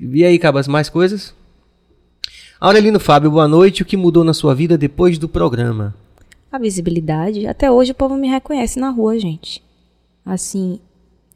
[0.00, 1.34] E aí, Cabas, mais coisas?
[2.58, 3.82] Aurelino Fábio, boa noite.
[3.82, 5.94] O que mudou na sua vida depois do programa?
[6.50, 7.46] A visibilidade.
[7.46, 9.62] Até hoje o povo me reconhece na rua, gente.
[10.24, 10.78] Assim,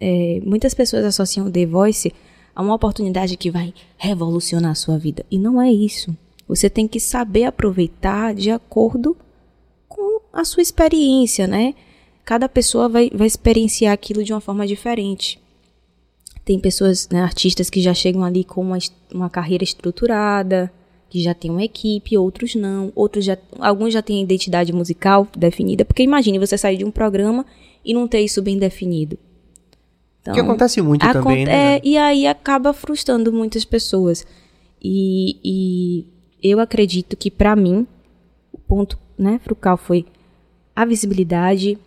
[0.01, 2.13] é, muitas pessoas associam The Voice
[2.55, 5.25] a uma oportunidade que vai revolucionar a sua vida.
[5.31, 6.17] E não é isso.
[6.47, 9.17] Você tem que saber aproveitar de acordo
[9.89, 11.75] com a sua experiência, né?
[12.25, 15.41] Cada pessoa vai, vai experienciar aquilo de uma forma diferente.
[16.45, 18.79] Tem pessoas, né, artistas que já chegam ali com uma,
[19.13, 20.71] uma carreira estruturada,
[21.09, 25.85] que já tem uma equipe, outros não, outros já, alguns já têm identidade musical definida,
[25.85, 27.47] porque imagine você sair de um programa
[27.85, 29.17] e não ter isso bem definido.
[30.25, 31.77] Então, que acontece muito também, né?
[31.77, 34.27] é, e aí acaba frustrando muitas pessoas.
[34.83, 36.07] E, e
[36.43, 37.87] eu acredito que para mim
[38.51, 40.07] o ponto, né, frucal foi
[40.75, 41.79] a visibilidade,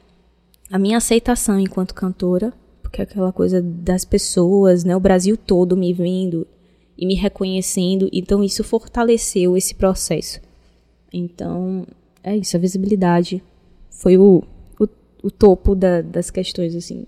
[0.72, 5.76] a minha aceitação enquanto cantora, porque é aquela coisa das pessoas, né, o Brasil todo
[5.76, 6.46] me vendo
[6.96, 10.40] e me reconhecendo, então isso fortaleceu esse processo.
[11.12, 11.86] Então,
[12.24, 13.42] é isso, a visibilidade
[13.90, 14.44] foi o,
[14.80, 14.88] o,
[15.24, 17.06] o topo da- das questões, assim.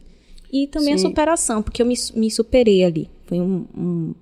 [0.51, 1.05] E também Sim.
[1.05, 3.09] a superação, porque eu me, me superei ali.
[3.25, 4.15] Foi um, um,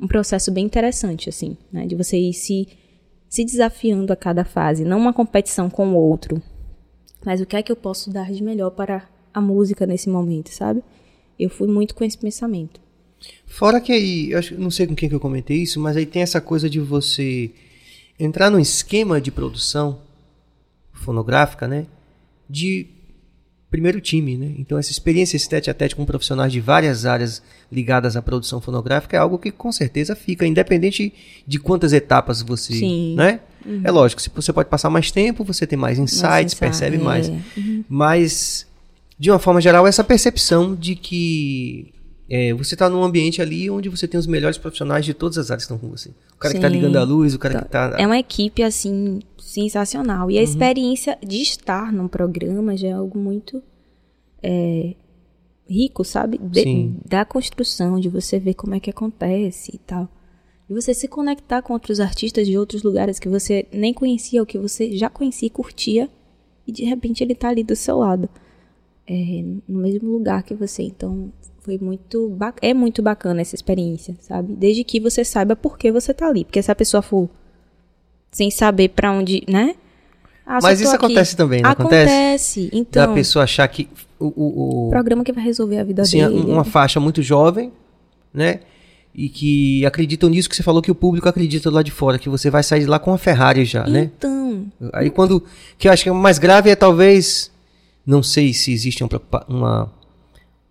[0.00, 1.86] um processo bem interessante, assim, né?
[1.86, 2.68] De você ir se,
[3.28, 4.84] se desafiando a cada fase.
[4.84, 6.42] Não uma competição com o outro,
[7.24, 10.50] mas o que é que eu posso dar de melhor para a música nesse momento,
[10.50, 10.82] sabe?
[11.38, 12.80] Eu fui muito com esse pensamento.
[13.46, 16.06] Fora que aí, eu acho, não sei com quem que eu comentei isso, mas aí
[16.06, 17.50] tem essa coisa de você
[18.18, 20.00] entrar num esquema de produção
[20.92, 21.86] fonográfica, né?
[22.48, 22.86] De
[23.70, 24.52] primeiro time, né?
[24.58, 28.60] Então essa experiência esse tete a tete com profissionais de várias áreas ligadas à produção
[28.60, 31.12] fonográfica é algo que com certeza fica, independente
[31.46, 33.14] de quantas etapas você, Sim.
[33.14, 33.40] né?
[33.84, 36.98] É lógico, se você pode passar mais tempo, você tem mais insights, insight, percebe é.
[36.98, 37.30] mais.
[37.88, 38.66] Mas,
[39.18, 41.92] de uma forma geral, essa percepção de que
[42.28, 45.50] é, você está num ambiente ali onde você tem os melhores profissionais de todas as
[45.50, 46.08] áreas que estão com você.
[46.34, 46.76] O cara que está Sim.
[46.76, 47.96] ligando a luz, o cara que está...
[47.98, 50.30] É uma equipe, assim, sensacional.
[50.30, 53.62] E a experiência de estar num programa já é algo muito
[54.42, 54.94] é,
[55.68, 56.38] rico, sabe?
[56.38, 56.96] De- Sim.
[57.06, 60.08] da construção, de você ver como é que acontece e tal.
[60.68, 64.46] E você se conectar com outros artistas de outros lugares que você nem conhecia, ou
[64.46, 66.08] que você já conhecia e curtia,
[66.66, 68.28] e de repente ele tá ali do seu lado.
[69.06, 70.84] É, no mesmo lugar que você.
[70.84, 74.54] Então, foi muito é muito bacana essa experiência, sabe?
[74.54, 76.44] Desde que você saiba por que você tá ali.
[76.44, 77.28] Porque se a pessoa for
[78.30, 79.74] sem saber pra onde, né?
[80.46, 81.04] Ah, Mas isso aqui.
[81.04, 82.12] acontece também, não acontece?
[82.12, 82.70] Acontece.
[82.70, 83.88] Da Então, pessoa achar que
[84.18, 86.50] o, o, o- programa que vai resolver a vida assim, dele.
[86.50, 87.72] uma faixa muito jovem,
[88.34, 88.60] né?
[89.14, 92.28] E que acreditam nisso que você falou que o público acredita lá de fora, que
[92.28, 94.10] você vai sair de lá com a Ferrari já, né?
[94.16, 95.42] Então, Aí quando.
[95.78, 97.50] Que eu acho que o mais grave é talvez.
[98.06, 99.04] Não sei se existe
[99.48, 99.92] uma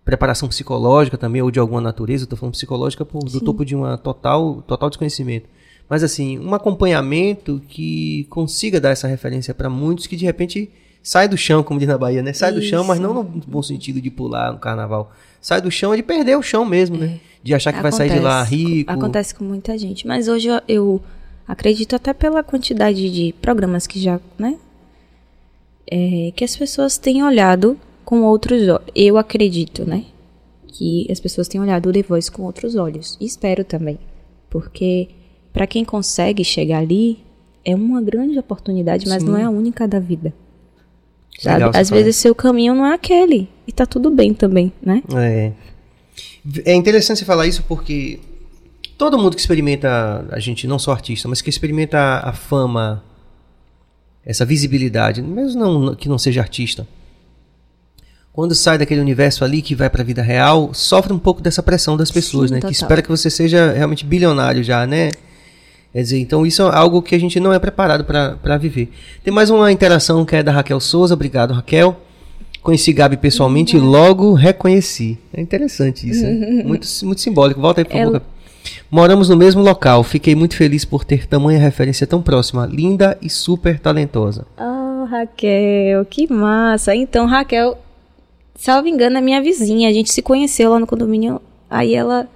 [0.04, 3.74] preparação psicológica também, ou de alguma natureza, eu tô falando psicológica por, do topo de
[3.74, 5.46] uma total, total desconhecimento.
[5.90, 10.70] Mas assim, um acompanhamento que consiga dar essa referência para muitos que de repente
[11.02, 12.32] sai do chão, como diz na Bahia, né?
[12.32, 15.10] Sai do chão, mas não no bom sentido de pular no carnaval.
[15.40, 17.18] Sai do chão é de perder o chão mesmo, né?
[17.42, 18.64] De achar que vai sair de lá acontece.
[18.64, 18.92] rico.
[18.92, 20.06] Acontece com muita gente.
[20.06, 21.02] Mas hoje eu, eu
[21.48, 24.58] acredito até pela quantidade de programas que já, né?
[25.90, 28.86] É, que as pessoas têm olhado com outros olhos.
[28.94, 30.04] Eu acredito, né?
[30.68, 33.18] Que as pessoas têm olhado o The Voice com outros olhos.
[33.20, 33.98] E espero também.
[34.48, 35.08] Porque
[35.52, 37.18] para quem consegue chegar ali,
[37.64, 39.28] é uma grande oportunidade, mas Sim.
[39.28, 40.32] não é a única da vida.
[41.38, 41.64] Sabe?
[41.64, 43.48] Legal Às vezes seu caminho não é aquele.
[43.66, 45.02] E tá tudo bem também, né?
[45.14, 45.52] É.
[46.64, 48.20] É interessante você falar isso porque
[48.96, 53.02] todo mundo que experimenta, a gente não só artista, mas que experimenta a, a fama,
[54.24, 56.86] essa visibilidade, mesmo não, que não seja artista,
[58.32, 61.96] quando sai daquele universo ali que vai pra vida real, sofre um pouco dessa pressão
[61.96, 62.60] das pessoas, Sim, né?
[62.60, 62.70] total.
[62.70, 65.10] Que espera que você seja realmente bilionário já, né?
[65.92, 68.92] Quer dizer, então isso é algo que a gente não é preparado para viver.
[69.24, 71.14] Tem mais uma interação que é da Raquel Souza.
[71.14, 71.96] Obrigado, Raquel.
[72.62, 75.18] Conheci Gabi pessoalmente e logo reconheci.
[75.32, 76.22] É interessante isso.
[76.24, 76.62] né?
[76.64, 77.60] Muito, muito simbólico.
[77.60, 78.02] Volta aí, por favor.
[78.04, 78.24] Ela- Gabi.
[78.90, 80.02] Moramos no mesmo local.
[80.04, 82.66] Fiquei muito feliz por ter tamanha referência tão próxima.
[82.66, 84.46] Linda e super talentosa.
[84.58, 86.94] Oh, Raquel, que massa.
[86.94, 87.78] Então, Raquel,
[88.54, 89.88] salvo engano, é minha vizinha.
[89.88, 91.40] A gente se conheceu lá no condomínio.
[91.70, 92.28] Aí ela,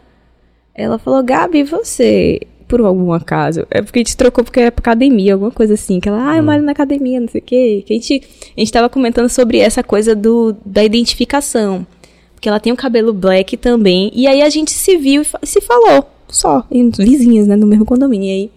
[0.75, 2.41] ela falou, Gabi, você,
[2.75, 6.01] por algum acaso, é porque a gente trocou porque era pra academia, alguma coisa assim.
[6.01, 7.85] Que ela, ah, eu malho na academia, não sei o quê.
[7.87, 8.23] Que a gente,
[8.57, 11.87] a gente tava comentando sobre essa coisa do, da identificação.
[12.35, 14.11] Porque ela tem o cabelo black também.
[14.13, 16.05] E aí a gente se viu e se falou.
[16.29, 18.27] Só, em- vizinhas, né, no mesmo condomínio.
[18.27, 18.51] E aí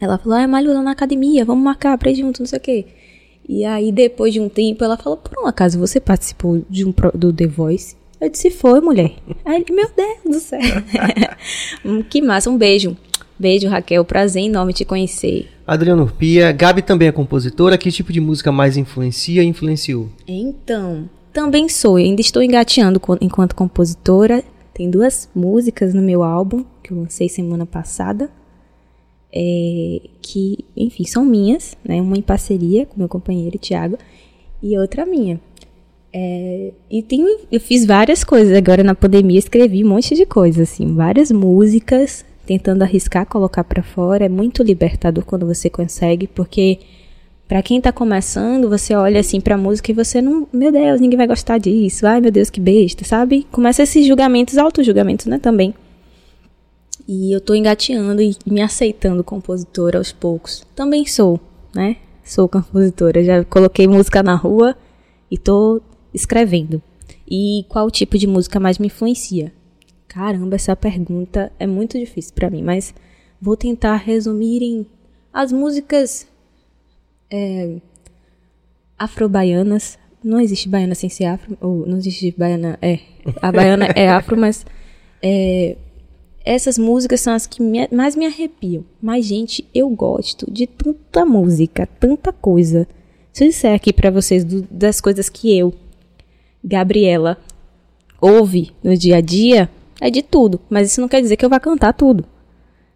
[0.00, 2.58] ela falou, ah, eu malho lá na academia, vamos marcar pra ir junto, não sei
[2.58, 2.86] o quê.
[3.48, 6.92] E aí, depois de um tempo, ela falou, por um acaso você participou de um
[7.14, 7.96] do The Voice?
[8.20, 9.12] Eu disse, foi, mulher.
[9.44, 10.58] Aí ele, meu Deus do céu.
[11.84, 12.96] Hum, que massa, um beijo.
[13.38, 15.48] Beijo, Raquel, prazer enorme te conhecer.
[15.66, 16.50] Adriano Urpia.
[16.50, 17.78] Gabi também é compositora.
[17.78, 20.08] Que tipo de música mais influencia e influenciou?
[20.26, 24.42] Então, também sou, eu ainda estou engateando enquanto compositora.
[24.74, 28.30] Tem duas músicas no meu álbum, que eu lancei semana passada.
[29.32, 32.00] é, que, enfim, são minhas, né?
[32.00, 33.98] Uma em parceria com meu companheiro Thiago
[34.62, 35.40] e outra minha.
[36.12, 37.22] É, e tem,
[37.52, 42.24] eu fiz várias coisas agora na pandemia, escrevi um monte de coisas, assim, várias músicas,
[42.48, 44.24] tentando arriscar, colocar pra fora.
[44.24, 46.78] É muito libertador quando você consegue, porque
[47.48, 51.16] Pra quem tá começando, você olha assim pra música e você não, meu Deus, ninguém
[51.16, 52.06] vai gostar disso.
[52.06, 53.46] Ai, meu Deus, que besta, sabe?
[53.50, 55.74] Começa esses julgamentos, auto-julgamentos, né, também.
[57.08, 60.62] E eu tô engateando e me aceitando compositora aos poucos.
[60.76, 61.40] Também sou,
[61.74, 61.96] né?
[62.22, 64.76] Sou compositora, já coloquei música na rua
[65.30, 65.80] e tô
[66.12, 66.82] escrevendo.
[67.26, 69.54] E qual tipo de música mais me influencia?
[70.08, 72.94] Caramba, essa pergunta é muito difícil pra mim, mas
[73.40, 74.86] vou tentar resumir em
[75.32, 76.26] as músicas
[77.30, 77.76] é,
[78.98, 79.98] afro-baianas.
[80.22, 81.56] Não existe baiana sem ser afro.
[81.60, 82.78] Ou não existe baiana.
[82.82, 82.98] É.
[83.40, 84.64] A baiana é afro, mas.
[85.22, 85.76] é,
[86.44, 88.84] essas músicas são as que me- mais me arrepiam.
[89.02, 92.88] Mas, gente, eu gosto de tanta música, tanta coisa.
[93.32, 95.74] Se eu disser aqui pra vocês do- das coisas que eu,
[96.64, 97.36] Gabriela,
[98.20, 99.68] ouve no dia a dia,
[100.00, 100.60] é de tudo.
[100.68, 102.24] Mas isso não quer dizer que eu vá cantar tudo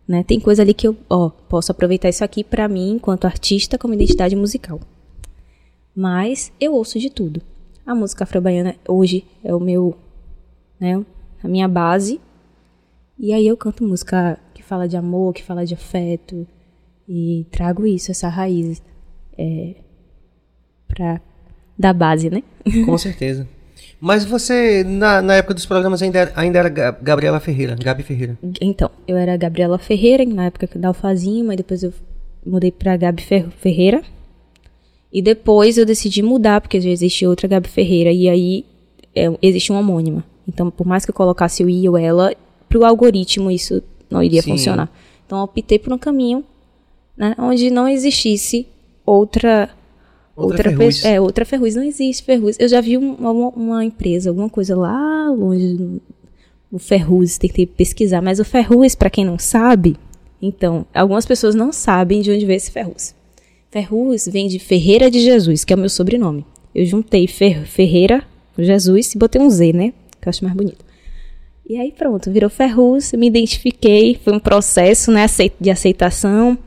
[0.07, 0.23] né?
[0.23, 3.95] Tem coisa ali que eu, ó, posso aproveitar isso aqui pra mim enquanto artista como
[3.95, 4.81] identidade musical.
[5.95, 7.43] Mas eu ouço de tudo.
[7.87, 9.97] A música afro-baiana hoje é o meu,
[10.79, 11.05] né,
[11.43, 12.21] a minha base.
[13.19, 16.47] E aí eu canto música que fala de amor, que fala de afeto
[17.09, 18.83] e trago isso, essa raiz
[19.37, 19.77] é,
[20.88, 21.21] pra
[21.79, 22.43] da base, né?
[22.85, 23.49] Com certeza.
[24.05, 28.03] Mas você, na, na época dos programas, ainda era, ainda era Ga- Gabriela Ferreira, Gabi
[28.03, 28.37] Ferreira.
[28.61, 31.93] Então, eu era a Gabriela Ferreira, na época da Alfazinho, mas depois eu
[32.45, 34.03] mudei pra Gabi Fer- Ferreira.
[35.12, 38.65] E depois eu decidi mudar, porque já existe outra Gabi Ferreira, e aí
[39.15, 40.25] é, existe uma homônima.
[40.49, 42.35] Então, por mais que eu colocasse o i ou ela,
[42.69, 44.51] pro algoritmo isso não iria Sim.
[44.51, 44.91] funcionar.
[45.25, 46.45] Então, eu optei por um caminho
[47.17, 48.67] né, onde não existisse
[49.07, 49.71] outra
[50.35, 51.11] Outra Ferrugem.
[51.12, 51.77] É, outra Ferrugem.
[51.77, 52.57] Não existe Ferrugem.
[52.59, 56.01] Eu já vi um- uma, uma empresa, alguma coisa lá longe,
[56.71, 59.97] o Ferrugem, tentei pesquisar, mas o Ferrugem, pra quem não sabe,
[60.40, 63.14] então, algumas pessoas não sabem de onde veio esse Ferrugem.
[63.71, 66.45] Ferrugem vem de Ferreira de Jesus, que é o meu sobrenome.
[66.75, 68.25] Eu juntei Fer Ferreira,
[68.59, 69.92] Jesus, e botei um Z, né?
[70.21, 70.85] Que eu acho mais bonito.
[71.68, 75.27] E aí pronto, virou Ferrugem, me identifiquei, foi um processo né,
[75.61, 76.59] de aceitação,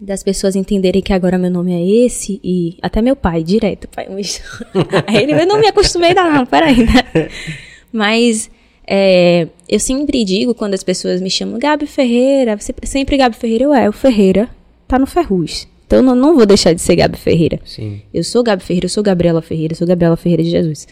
[0.00, 4.06] das pessoas entenderem que agora meu nome é esse, e até meu pai, direto, pai,
[5.06, 7.28] aí ele, eu não me acostumei ainda não, peraí, né?
[7.92, 8.50] Mas
[8.86, 13.64] é, eu sempre digo, quando as pessoas me chamam Gabi Ferreira, você sempre Gabi Ferreira,
[13.64, 14.48] eu é, o Ferreira
[14.86, 15.66] tá no Ferrugem.
[15.86, 17.60] Então eu não, vou deixar de ser Gabi Ferreira.
[17.64, 18.02] Sim.
[18.12, 20.86] Eu sou Gabi Ferreira, eu sou Gabriela Ferreira, eu sou Gabriela Ferreira de Jesus.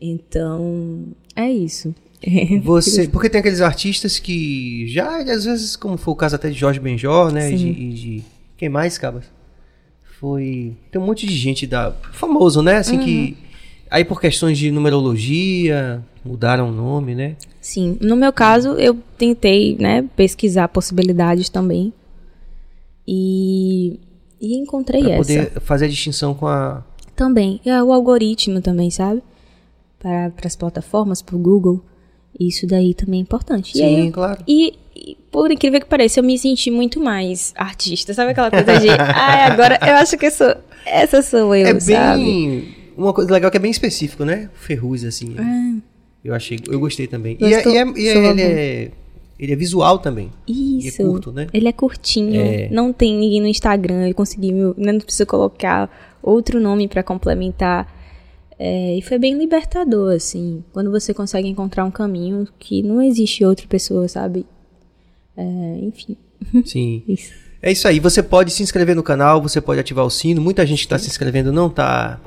[0.00, 1.04] Então,
[1.34, 1.94] é isso.
[2.62, 6.58] Você, porque tem aqueles artistas que já, às vezes, como foi o caso até de
[6.58, 7.52] Jorge Benjor, né?
[7.52, 8.22] E de, e de-
[8.64, 9.24] Quem mais, Cabas?
[10.18, 10.74] Foi.
[10.90, 11.92] Tem um monte de gente da.
[12.12, 12.76] Famoso, né?
[12.78, 13.36] Assim que.
[13.90, 17.36] Aí por questões de numerologia, mudaram o nome, né?
[17.60, 21.92] Sim, no meu caso eu tentei, né, pesquisar possibilidades também.
[23.06, 24.00] E,
[24.40, 25.20] e encontrei Pra essa.
[25.20, 26.82] poder fazer a distinção com a.
[27.14, 27.60] Também.
[27.66, 29.22] É o algoritmo também, sabe?
[29.98, 31.84] Para as plataformas, para o Google.
[32.38, 33.72] Isso daí também é importante.
[33.72, 34.42] Sim, eu- claro.
[34.46, 38.12] E, e, por incrível que pareça, eu me senti muito mais artista.
[38.14, 40.54] Sabe aquela coisa de, ai, agora eu acho que eu sou,
[40.84, 42.22] essa sou eu, é sabe?
[42.24, 42.68] bem.
[42.96, 44.48] Uma coisa legal que é bem específico, né?
[44.54, 45.34] Ferrugem, assim.
[46.24, 46.58] Eu achei.
[46.68, 47.36] Eu gostei também.
[47.40, 48.90] E, é, e é- e é- ele, é,
[49.38, 50.30] ele é visual também.
[50.48, 50.86] Isso.
[51.02, 51.46] E é curto, né?
[51.52, 52.40] Ele é curtinho.
[52.40, 52.68] É.
[52.70, 54.08] Não tem ninguém no Instagram.
[54.08, 55.90] Eu consegui, meu, não preciso colocar
[56.22, 57.92] outro nome pra complementar.
[58.58, 60.62] É, e foi bem libertador, assim.
[60.72, 64.46] Quando você consegue encontrar um caminho que não existe outra pessoa, sabe?
[65.36, 66.16] É, enfim,
[66.64, 67.02] Sim.
[67.08, 67.32] isso.
[67.60, 67.98] É isso aí.
[67.98, 70.40] Você pode se inscrever no canal, você pode ativar o sino.
[70.40, 72.20] Muita gente que está se inscrevendo não está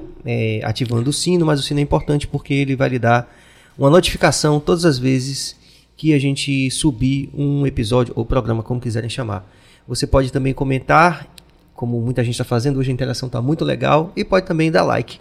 [0.63, 3.31] ativando o sino, mas o sino é importante porque ele vai lhe dar
[3.77, 5.55] uma notificação todas as vezes
[5.95, 9.47] que a gente subir um episódio ou programa, como quiserem chamar.
[9.87, 11.27] Você pode também comentar,
[11.73, 12.79] como muita gente está fazendo.
[12.79, 14.11] Hoje a interação está muito legal.
[14.15, 15.19] E pode também dar like.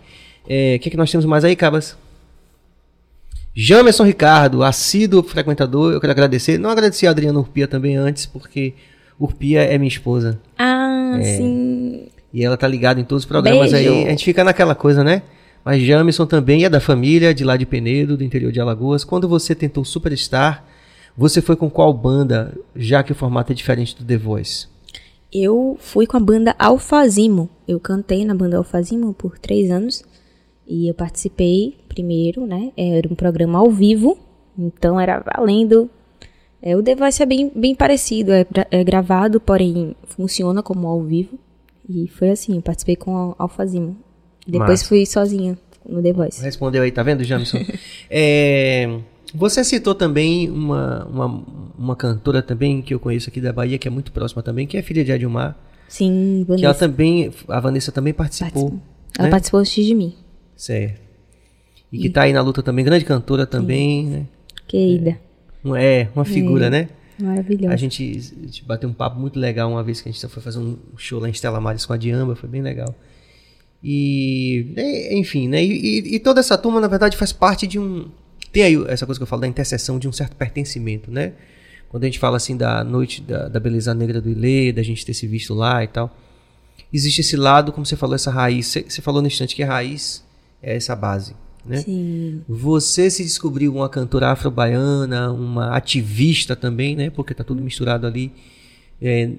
[0.49, 1.97] É, O que, é que nós temos mais aí, Cabas?
[3.55, 6.59] Jamerson Ricardo, assíduo frequentador, eu quero agradecer.
[6.59, 8.75] Não agradeci a Adriana Urpia também antes, porque
[9.19, 10.39] Urpia é minha esposa.
[10.59, 12.09] Ah, sim.
[12.35, 13.91] E ela tá ligada em todos os programas Beijo.
[13.91, 14.07] aí.
[14.07, 15.23] A gente fica naquela coisa, né?
[15.65, 19.05] Mas Jamerson também é da família, de lá de Penedo, do interior de Alagoas.
[19.05, 20.63] Quando você tentou Superstar,
[21.17, 24.69] você foi com qual banda, já que o formato é diferente do The Voice?
[25.33, 27.49] Eu fui com a banda Alfazimo.
[27.67, 30.05] Eu cantei na banda Alfazimo por três anos.
[30.67, 32.73] E eu participei primeiro, né?
[32.77, 34.19] Era um programa ao vivo.
[34.59, 35.89] Então era valendo.
[36.61, 38.33] É, o The Voice é bem, bem parecido.
[38.33, 41.39] É, é gravado, porém funciona como ao vivo.
[41.89, 43.97] E foi assim, eu participei com a Alfazimo.
[44.47, 44.87] Depois Massa.
[44.87, 45.57] fui sozinha
[45.89, 46.43] no The Voice.
[46.43, 47.59] Respondeu aí, tá vendo, Jamerson?
[48.11, 48.99] É,
[49.35, 51.45] você citou também uma, uma,
[51.77, 54.77] uma cantora também que eu conheço aqui da Bahia, que é muito próxima também, que
[54.77, 55.57] é filha de Adilmar.
[55.89, 56.79] Sim, Que ela Vanessa.
[56.79, 58.71] também, a Vanessa também participou.
[58.71, 58.81] Participou.
[59.19, 59.31] Ela né?
[59.31, 60.15] participou antes de mim.
[60.57, 61.01] Certo.
[61.93, 64.27] E que tá aí na luta também, grande cantora também, né?
[64.67, 65.19] Querida.
[65.65, 66.89] Um- É, uma figura, né?
[67.19, 67.73] Maravilhosa.
[67.73, 68.03] A gente,
[68.43, 70.77] a gente bateu um papo muito legal uma vez que a gente foi fazer um
[70.97, 72.95] show lá em Estela Maris com a Diamba, foi bem legal.
[73.83, 75.65] E, é, enfim, né?
[75.65, 78.09] E, e- toda essa turma, na verdade, faz parte de um.
[78.53, 81.33] Tem aí essa coisa que eu falo da interseção de um certo pertencimento, né?
[81.89, 85.05] Quando a gente fala assim da noite da, da beleza negra do Ilê, da gente
[85.07, 86.15] ter se visto lá e tal.
[86.93, 88.67] Existe esse lado, como você falou, essa raiz.
[88.67, 90.25] Você, você falou no instante que a raiz
[90.63, 91.35] é essa base,
[91.65, 91.79] né?
[91.79, 92.43] Sim.
[92.49, 97.11] Você se descobriu uma cantora afro-baiana, uma ativista também, né?
[97.11, 98.33] Porque tá tudo misturado ali.
[99.01, 99.31] É,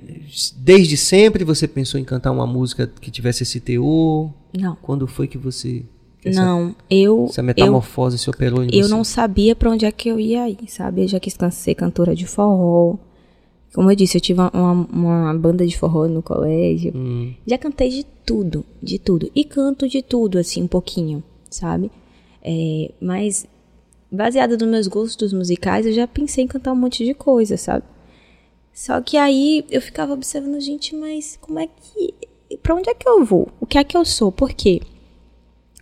[0.58, 4.32] desde sempre você pensou em cantar uma música que tivesse esse teor?
[4.58, 4.76] Não.
[4.82, 5.84] Quando foi que você
[6.24, 7.28] essa, Não, eu.
[7.30, 8.90] essa eu metamorfose se operou em Eu você?
[8.90, 11.04] não sabia pra onde é que eu ia ir, sabe?
[11.04, 12.96] Eu já quis ser cantora de forró.
[13.78, 14.50] Como eu disse, eu tive uma,
[14.92, 16.92] uma- banda de forró no colégio.
[16.96, 19.30] Hum, Já cantei de tudo, de tudo.
[19.36, 21.92] E canto de tudo, assim, um pouquinho, sabe?
[22.42, 23.46] É, mas,
[24.12, 27.84] baseada nos meus gostos musicais, eu já pensei em cantar um monte de coisa, sabe?
[28.74, 32.16] Só que aí eu ficava observando, gente, mas como é que.
[32.64, 33.48] Pra onde é que eu vou?
[33.62, 34.32] O que é que eu sou?
[34.32, 34.82] Por quê?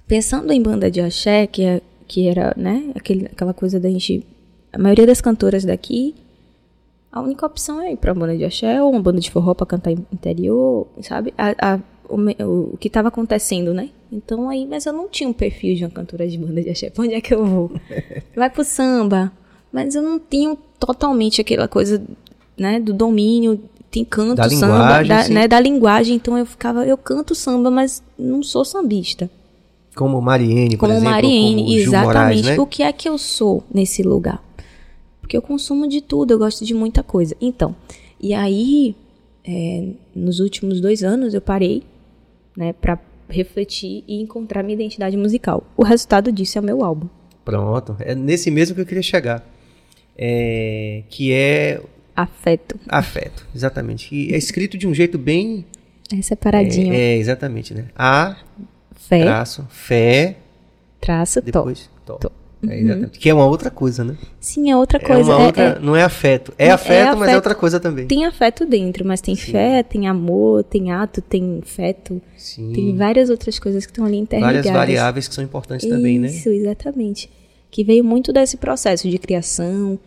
[0.06, 4.22] Pensando em banda de axé, que, é, que era, né, aquele, aquela coisa da gente.
[4.74, 6.14] A maioria das cantoras daqui,
[7.16, 9.54] a única opção é ir pra uma banda de axé ou uma banda de forró
[9.56, 11.34] pra cantar interior, sabe?
[11.38, 12.18] A, a- o,
[12.74, 13.90] o- que tava acontecendo, né?
[14.12, 16.90] Então aí, mas eu não tinha um perfil de uma cantora de banda de axé.
[16.92, 17.72] Pra onde é que eu vou?
[18.36, 19.32] Vai pro samba.
[19.74, 22.02] Mas eu não tinha totalmente aquela coisa,
[22.58, 23.60] né, do domínio.
[23.90, 26.16] Tem canto, Da samba, da, né, da linguagem.
[26.18, 29.30] Então eu ficava, eu canto samba, mas não sou sambista.
[29.96, 32.06] como Mariene, por Como exemplo, Mariene, como exatamente.
[32.06, 32.60] Moraes, né?
[32.60, 34.44] O que é que eu sou nesse lugar?
[35.26, 37.36] Porque eu consumo de tudo, eu gosto de muita coisa.
[37.42, 37.76] Então,
[38.22, 38.96] e aí,
[39.44, 41.82] é, nos últimos dois anos, eu parei,
[42.56, 45.64] né, pra refletir e encontrar minha identidade musical.
[45.76, 47.08] O resultado disso é o meu álbum.
[47.44, 49.44] Pronto, é nesse mesmo que eu queria chegar.
[50.16, 51.82] É, que é
[52.16, 52.80] Afeto.
[52.88, 54.08] afeto, exatamente.
[54.10, 55.66] Que é escrito de um jeito bem.
[56.16, 56.94] É separadinho.
[56.94, 57.86] É, é, exatamente, né?
[57.96, 58.38] A,
[58.94, 60.38] Fé, traço, fé,
[61.02, 61.90] traço, depois.
[62.70, 63.20] É, exatamente.
[63.20, 64.16] Que é uma outra coisa, né?
[64.40, 65.32] Sim, é outra É coisa.
[65.32, 66.54] uma É- outra, é- não é afeto.
[66.58, 67.36] É É afeto, mas é afeto.
[67.36, 68.08] outra coisa também.
[68.08, 72.22] tem afeto dentro, mas tem fé, tem amor, tem ato, tem feto.
[72.38, 72.72] Sim.
[72.74, 74.66] Tem várias outras coisas que estão ali interligadas.
[74.66, 76.28] várias variáveis que são importantes também, né?
[76.28, 77.30] Isso, exatamente.
[77.72, 80.00] Que veio muito desse processo de criação,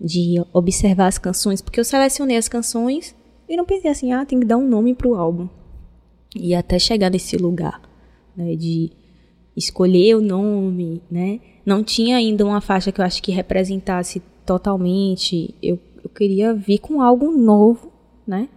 [0.00, 3.14] de observar as canções, porque eu selecionei as canções
[3.48, 5.48] e não pensei assim, ah, tem que dar um nome pro álbum.
[6.36, 7.80] E até chegar nesse lugar,
[8.36, 8.90] né, de
[9.56, 11.40] escolher o nome, né?
[11.64, 15.54] Não tinha ainda uma faixa que eu acho que representasse totalmente.
[15.62, 17.92] Eu, eu queria vir com algo novo,
[18.26, 18.48] né?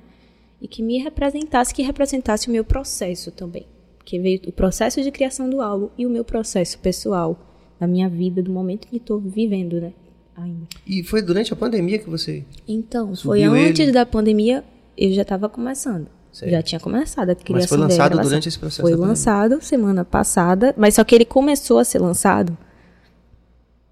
[0.61, 3.65] E que me representasse, que representasse o meu processo também.
[4.03, 7.37] Que veio o processo de criação do álbum e o meu processo pessoal,
[7.79, 9.93] da minha vida, do momento que estou vivendo, né?
[10.35, 10.67] Ainda.
[10.85, 12.43] E foi durante a pandemia que você.
[12.67, 13.91] Então, foi antes ele?
[13.91, 14.63] da pandemia,
[14.97, 16.07] eu já estava começando.
[16.37, 16.51] Certo.
[16.51, 20.71] Já tinha começado a criação Mas foi lançado durante esse processo Foi lançado semana passada,
[20.77, 22.55] mas só que ele começou a ser lançado,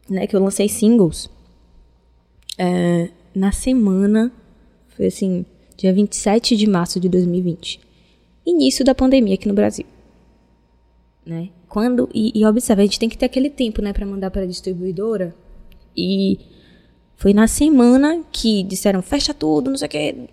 [0.07, 0.27] né?
[0.27, 1.27] Que eu lancei singles
[2.55, 4.31] é, na semana,
[4.89, 5.43] foi assim,
[5.75, 7.81] dia 27 de março de 2020.
[8.45, 9.87] Início da pandemia aqui no Brasil.
[11.25, 11.49] Né?
[11.67, 14.43] Quando, e, e observa, a gente tem que ter aquele tempo, né, para mandar para
[14.43, 15.35] a distribuidora.
[15.97, 16.37] E
[17.15, 20.29] foi na semana que disseram fecha tudo, não sei o que,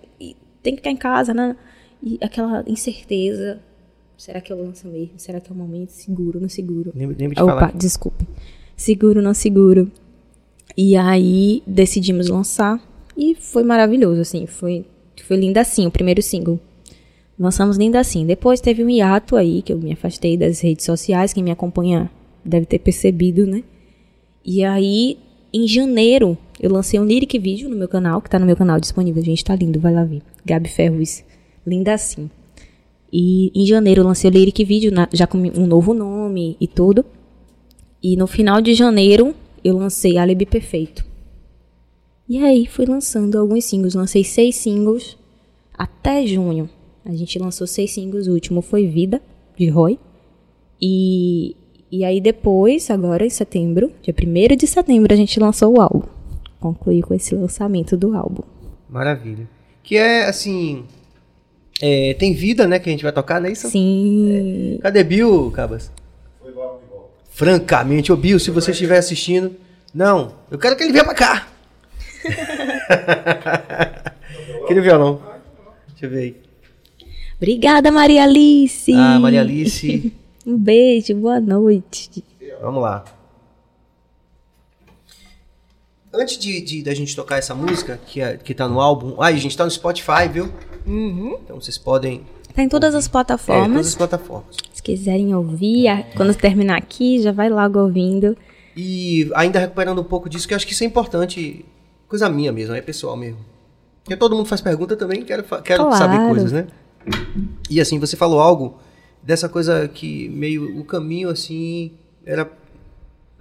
[0.63, 1.57] tem que ficar em casa, né?
[2.03, 3.61] E aquela incerteza.
[4.17, 5.15] Será que eu lanço mesmo?
[5.17, 5.91] Será que é o momento?
[5.91, 6.93] Seguro, não seguro?
[6.95, 7.73] Lembre, lembre de Opa, falar.
[7.73, 8.27] desculpe.
[8.77, 9.91] Seguro, não seguro.
[10.77, 12.81] E aí decidimos lançar
[13.17, 14.47] e foi maravilhoso, assim.
[14.47, 14.85] Foi,
[15.23, 16.59] foi lindo assim, o primeiro single.
[17.39, 18.25] Lançamos lindo assim.
[18.27, 21.33] Depois teve um hiato aí, que eu me afastei das redes sociais.
[21.33, 22.11] Quem me acompanha
[22.45, 23.63] deve ter percebido, né?
[24.45, 25.19] E aí,
[25.53, 28.79] em janeiro, eu lancei um lyric vídeo no meu canal, que tá no meu canal
[28.81, 29.23] disponível.
[29.23, 30.23] Gente, tá lindo, vai lá ver.
[30.45, 31.25] Gabi Ferruz,
[31.67, 32.31] linda assim.
[33.13, 36.67] E em janeiro eu lancei o lyric vídeo, na- já com um novo nome e
[36.67, 37.05] tudo.
[38.03, 41.05] E no final de janeiro eu lancei Alibi Perfeito.
[42.29, 43.95] E aí fui lançando alguns singles.
[43.95, 45.17] Lancei seis singles
[45.77, 46.69] até junho.
[47.05, 48.27] A gente lançou seis singles.
[48.27, 49.21] O último foi Vida,
[49.57, 49.99] de Roy.
[50.81, 51.55] E,
[51.91, 56.03] e aí depois, agora em setembro, dia 1 de setembro, a gente lançou o álbum.
[56.61, 58.43] Concluí com esse lançamento do álbum.
[58.89, 59.49] Maravilha.
[59.83, 60.85] Que é assim.
[61.83, 62.79] É, tem vida, né?
[62.79, 63.69] Que a gente vai tocar, não é isso?
[63.69, 64.79] Sim.
[64.81, 65.91] Cadê Bill, Cabas?
[67.31, 69.55] Francamente, ô Bill, se você estiver assistindo.
[69.93, 71.49] Não, eu quero que ele venha pra cá.
[74.65, 75.21] Aquele violão.
[75.89, 76.37] Deixa eu ver aí.
[77.37, 78.93] Obrigada, Maria Alice.
[78.95, 80.13] Ah, Maria Alice.
[80.45, 82.25] Um beijo, boa noite.
[82.61, 83.05] Vamos lá.
[86.13, 89.23] Antes de, de- da gente tocar essa música, que, é, que tá no álbum.
[89.23, 90.53] Ai, gente, tá no Spotify, viu?
[90.87, 92.23] Então vocês podem.
[92.55, 93.69] Tá em todas as É, plataformas.
[93.69, 94.57] todas as plataformas.
[94.75, 98.37] Se quiserem ouvir, a- quando terminar aqui, já vai logo ouvindo.
[98.77, 101.65] E ainda recuperando um pouco disso, que eu acho que isso é importante,
[102.09, 103.39] coisa minha mesmo, é pessoal mesmo.
[104.05, 105.97] Porque todo mundo faz pergunta também, quero, quero Claro.
[105.97, 106.67] saber coisas, né?
[107.71, 108.79] E assim, você falou algo
[109.23, 111.93] dessa coisa que meio o caminho assim
[112.25, 112.51] era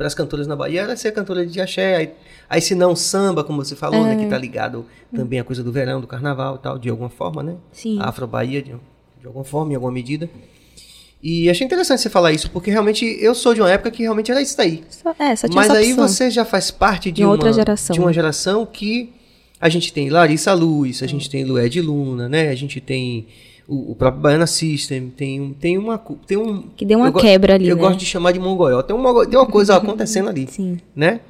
[0.01, 2.09] para as cantoras na Bahia era ser cantora de axé, aí,
[2.49, 4.83] aí se não samba, como você falou, né, que tá ligado
[5.13, 7.55] também à coisa do verão, do carnaval e tal, de alguma forma, né?
[7.71, 7.99] Sim.
[7.99, 8.73] A Afro Bahia de,
[9.19, 10.27] de alguma forma, em alguma medida.
[11.21, 14.31] E achei interessante você falar isso, porque realmente eu sou de uma época que realmente
[14.31, 14.83] era isso daí.
[14.89, 17.93] Só, é, só tinha Mas aí você já faz parte de, De uma outra geração.
[17.93, 19.13] De uma geração que
[19.59, 22.49] a gente tem Larissa Luz, a gente tem Lued Luna, né?
[22.49, 23.27] A gente tem
[23.73, 25.97] o, o próprio Baiana System, tem, um- tem uma
[26.27, 27.81] tem um Que deu uma quebra ali, Eu né?
[27.81, 28.81] gosto de chamar de mongoió.
[28.81, 30.77] Tem uma tem uma coisa acontecendo ali, Sim.
[30.95, 31.21] né?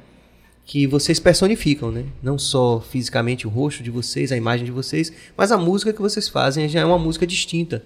[0.64, 2.04] Que vocês personificam, né?
[2.22, 6.00] Não só fisicamente o rosto de vocês, a imagem de vocês, mas a música que
[6.00, 7.82] vocês fazem já é uma música distinta.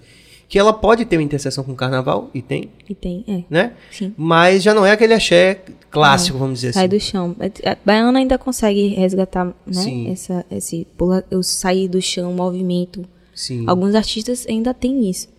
[0.49, 3.43] Que ela pode ter uma interseção com o carnaval, e tem, E tem, é.
[3.49, 3.73] né?
[3.91, 4.13] Sim.
[4.15, 5.59] Mas já não é aquele axé
[5.91, 6.95] clássico, vamos dizer Sai assim.
[6.95, 7.35] do chão.
[7.65, 9.53] A Baiana ainda consegue resgatar, né?
[9.73, 10.09] Sim.
[10.09, 13.03] Essa, esse pula, eu sair do chão, movimento.
[13.37, 13.65] Sim.
[13.67, 15.29] Alguns artistas ainda têm isso.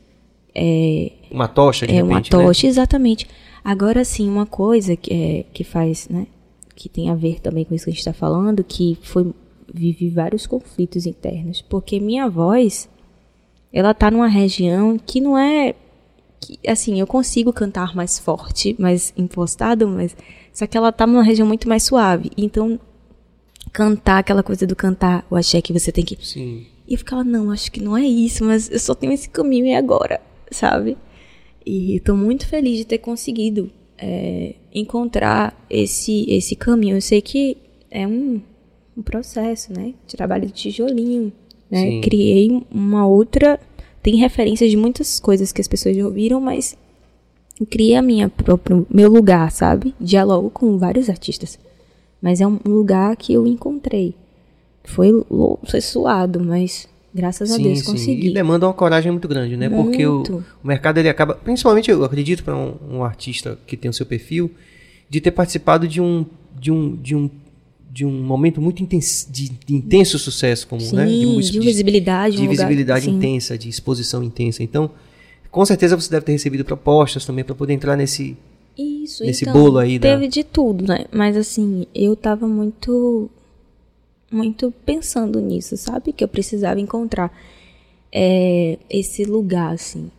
[0.55, 2.44] É, Uma tocha, de é uma repente, né?
[2.44, 3.26] tocha, exatamente.
[3.62, 6.28] Agora sim, uma coisa que, é, que faz, né?
[6.76, 9.34] Que tem a ver também com isso que a gente está falando, que foi
[9.74, 12.88] vive vários conflitos internos, porque minha voz,
[13.72, 15.74] ela tá numa região que não é
[16.40, 20.16] que, assim, eu consigo cantar mais forte, mais impostado, mas
[20.53, 22.30] só que ela tá numa região muito mais suave.
[22.36, 22.80] Então,
[23.72, 26.66] cantar aquela coisa do cantar, o axé que você tem que Sim.
[26.89, 29.66] E eu ficava, não, acho que não é isso, mas eu só tenho esse caminho
[29.66, 30.20] e agora,
[30.51, 30.97] sabe?
[31.64, 36.97] E tô muito feliz de ter conseguido é, encontrar esse, esse caminho.
[36.97, 37.59] Eu sei que
[37.91, 38.41] é um,
[38.97, 39.93] um processo, né?
[40.07, 41.30] Trabalho de tijolinho,
[41.70, 41.82] né?
[41.82, 42.01] Sim.
[42.01, 43.61] Criei uma outra...
[44.03, 46.74] Tem referências de muitas coisas que as pessoas já ouviram, mas
[47.61, 49.95] eu criei a minha próprio meu lugar, sabe?
[50.01, 51.59] Dialogo com vários artistas.
[52.22, 54.14] Mas é um lugar que eu encontrei.
[54.89, 55.11] Foi,
[55.64, 57.84] foi suado, mas graças a sim, Deus sim.
[57.84, 58.28] consegui.
[58.28, 59.68] E demanda uma coragem muito grande, né?
[59.68, 60.45] Porque o, Muito.
[60.62, 64.07] o mercado ele acaba, principalmente eu acredito para um, um artista que tem o seu
[64.07, 64.51] perfil,
[65.09, 66.24] de ter participado de um
[66.61, 67.30] de um de um
[67.91, 71.07] de um momento muito intenso, de, de intenso sucesso, como Sim, né?
[71.07, 72.36] de, visibilidade.
[72.36, 73.11] de um lugar- visibilidade sim.
[73.12, 74.62] intensa, de exposição intensa.
[74.62, 74.91] Então,
[75.51, 78.36] com certeza você deve ter recebido propostas também para poder entrar nesse
[78.76, 81.07] Isso, nesse então, bolo aí da- Teve de tudo, né?
[81.11, 83.28] Mas assim, eu tava muito.
[84.31, 86.12] Muito pensando nisso, sabe?
[86.12, 87.33] Que eu precisava encontrar
[88.12, 90.11] é, esse lugar, assim,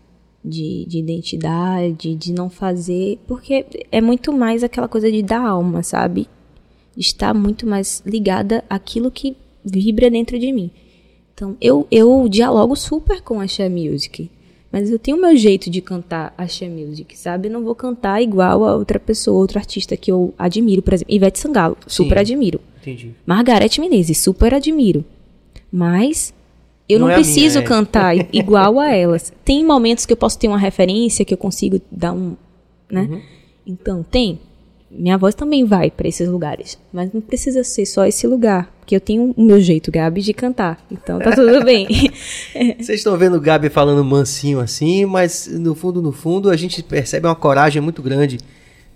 [0.43, 3.19] de, de identidade, de não fazer.
[3.27, 6.27] Porque é muito mais aquela coisa de dar alma, sabe?
[6.97, 10.71] Estar muito mais ligada àquilo que vibra dentro de mim.
[11.33, 14.29] Então, eu, eu dialogo super com a Axé Music.
[14.71, 17.47] Mas eu tenho o meu jeito de cantar Axé Music, sabe?
[17.47, 21.13] Eu não vou cantar igual a outra pessoa, outro artista que eu admiro, por exemplo.
[21.13, 22.21] Ivete Sangalo, super Sim.
[22.21, 22.61] admiro.
[22.81, 23.15] Entendi.
[23.25, 25.03] Margareth Menezes, super admiro.
[25.71, 26.33] Mas
[26.87, 27.61] eu Não não, é a minha, preciso é.
[27.63, 29.33] cantar igual a elas.
[29.43, 32.35] Tem momentos que eu posso ter uma referência, que eu consigo dar um.
[32.89, 33.01] Né?
[33.01, 33.21] Uhum.
[33.65, 34.39] Então, tem.
[34.91, 36.77] Minha voz também vai para esses lugares.
[36.91, 38.73] Mas não precisa ser só esse lugar.
[38.79, 40.83] Porque eu tenho o meu jeito, Gabi, de cantar.
[40.89, 41.87] Então tá tudo bem.
[42.79, 46.81] Vocês estão vendo o Gabi falando mansinho assim, mas no fundo, no fundo, a gente
[46.81, 48.37] percebe uma coragem muito grande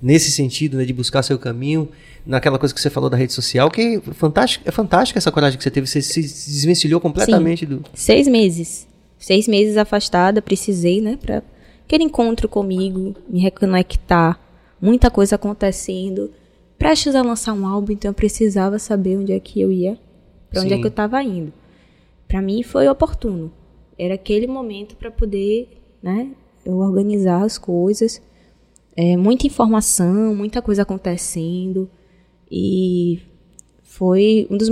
[0.01, 1.87] nesse sentido, né, de buscar seu caminho,
[2.25, 5.57] naquela coisa que você falou da rede social, que é fantástica, é fantástica essa coragem
[5.57, 7.81] que você teve, você se desvencilhou completamente do...
[7.93, 8.85] Seis meses.
[9.17, 11.17] Seis meses afastada, precisei, né?
[11.21, 11.41] Pra
[11.85, 14.37] aquele encontro comigo, me reconectar.
[14.83, 16.29] Muita coisa acontecendo.
[16.77, 19.97] Prestes a lançar um álbum, então eu precisava saber onde é que eu ia,
[20.49, 20.75] pra onde Sim.
[20.75, 21.53] é que eu tava indo.
[22.27, 23.49] Pra mim foi oportuno.
[23.97, 25.69] Era aquele momento pra poder,
[26.01, 26.31] né?
[26.65, 28.21] Eu organizar as coisas.
[28.93, 31.89] É, muita informação, muita coisa acontecendo.
[32.51, 33.21] E
[33.83, 34.67] foi um dos,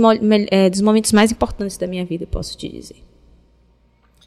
[0.50, 3.02] é, dos momentos mais importantes da minha vida, posso te dizer.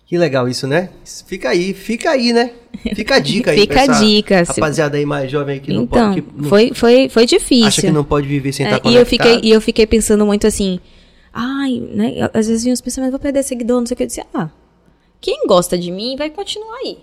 [0.05, 0.89] Que legal isso, né?
[1.25, 2.51] Fica aí, fica aí, né?
[2.93, 6.21] Fica a dica aí Fica a dica, Rapaziada aí mais jovem que não então, pode...
[6.21, 7.67] Que não, foi, foi, foi difícil.
[7.67, 9.33] acha que não pode viver sem É, estar e eu conectado.
[9.33, 10.79] fiquei E eu fiquei pensando muito assim,
[11.33, 12.29] ai, né?
[12.33, 14.03] Às vezes vinha os pensamentos, vou perder seguidor, não sei o que.
[14.03, 14.51] Eu disse, ah,
[15.19, 16.99] quem gosta de mim vai continuar aí.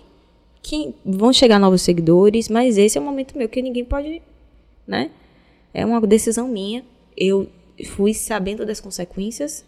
[0.61, 4.21] Quem, vão chegar novos seguidores, mas esse é o momento meu que ninguém pode,
[4.87, 5.11] né?
[5.73, 6.85] É uma decisão minha.
[7.17, 7.49] Eu
[7.85, 9.65] fui sabendo das consequências,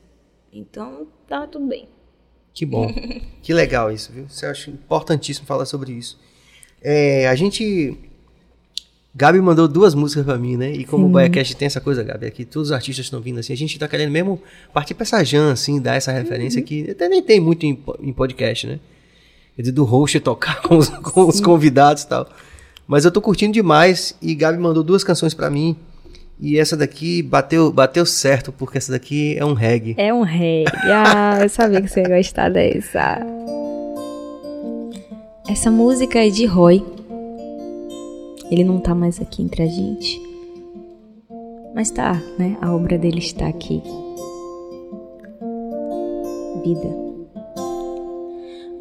[0.54, 1.86] então tá tudo bem.
[2.56, 2.92] Que bom.
[3.44, 4.26] que legal isso, viu?
[4.30, 6.18] Você acha importantíssimo falar sobre isso.
[6.82, 7.98] É, a gente.
[9.14, 10.72] Gabi mandou duas músicas pra mim, né?
[10.72, 13.54] E como o BaiaCast tem essa coisa, Gabi, aqui todos os artistas estão vindo assim,
[13.54, 14.42] a gente tá querendo mesmo
[14.74, 18.12] partir pra essa jam, assim, dar essa referência que até nem tem muito em, em
[18.12, 18.80] podcast, né?
[19.56, 22.30] Quer dizer, do host tocar com os, com os convidados e tal.
[22.86, 25.78] Mas eu tô curtindo demais e Gabi mandou duas canções pra mim.
[26.40, 29.96] E essa daqui bateu, bateu certo, porque essa daqui é um reggae.
[29.98, 30.72] É um reggae.
[30.84, 33.20] Ah, eu sabia que você ia gostar dessa.
[35.48, 36.84] Essa música é de Roy.
[38.52, 40.22] Ele não tá mais aqui entre a gente.
[41.74, 42.58] Mas tá, né?
[42.62, 43.82] A obra dele está aqui.
[46.64, 47.06] Vida.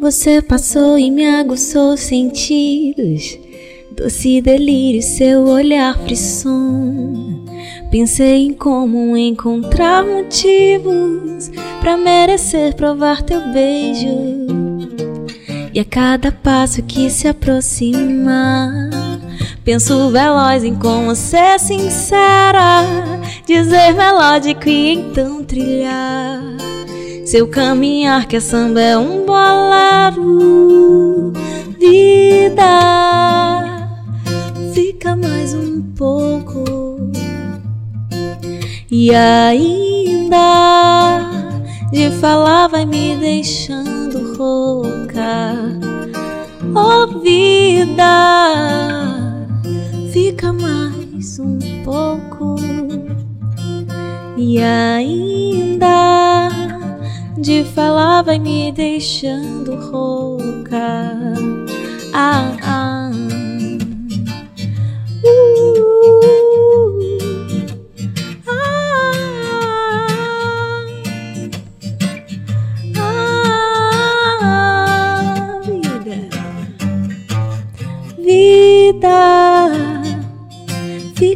[0.01, 3.39] Você passou e me aguçou os sentidos.
[3.97, 7.45] Doce delírio, seu olhar frisson.
[7.91, 14.47] Pensei em como encontrar motivos pra merecer provar teu beijo.
[15.73, 18.91] E a cada passo que se aproxima,
[19.65, 22.85] penso veloz em como ser sincera,
[23.47, 26.55] dizer melódico e então trilhar
[27.35, 31.33] seu caminhar que a samba é um bolero.
[31.81, 33.64] Vida,
[35.05, 36.65] fica mais um pouco.
[38.91, 40.41] E ainda
[41.93, 45.57] de falar vai me deixando rouca.
[46.75, 48.07] Oh vida,
[50.11, 52.57] fica mais um pouco.
[54.39, 56.49] E ainda
[57.37, 61.13] de falar vai me deixando rouca.
[62.15, 63.44] Ah, ah.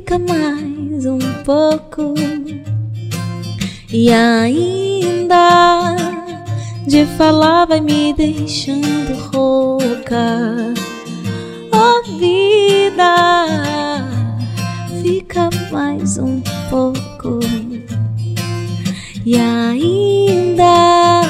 [0.08, 2.14] Fica mais um pouco
[3.92, 5.94] e ainda
[6.86, 10.72] de falar vai me deixando rouca.
[15.28, 17.38] Fica mais um pouco.
[19.26, 21.20] E ainda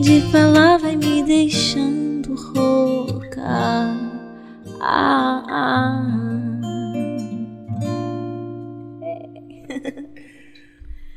[0.00, 3.42] de falar vai me deixando rouca.
[4.80, 6.06] Ah, ah.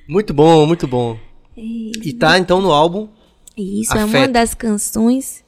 [0.10, 1.18] Muito bom, muito bom.
[1.56, 3.08] E tá então no álbum.
[3.56, 4.18] Isso é Afeto.
[4.18, 5.44] uma das canções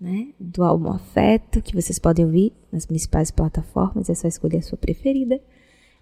[0.00, 0.28] né?
[0.38, 4.76] Do álbum Afeto, que vocês podem ouvir nas principais plataformas, é só escolher a sua
[4.76, 5.40] preferida.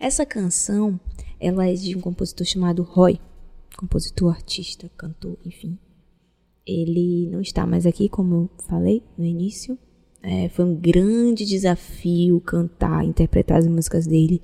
[0.03, 0.98] Essa canção,
[1.38, 3.20] ela é de um compositor chamado Roy,
[3.78, 5.78] compositor, artista, cantor, enfim.
[6.66, 9.78] Ele não está mais aqui, como eu falei no início.
[10.20, 14.42] É, foi um grande desafio cantar, interpretar as músicas dele.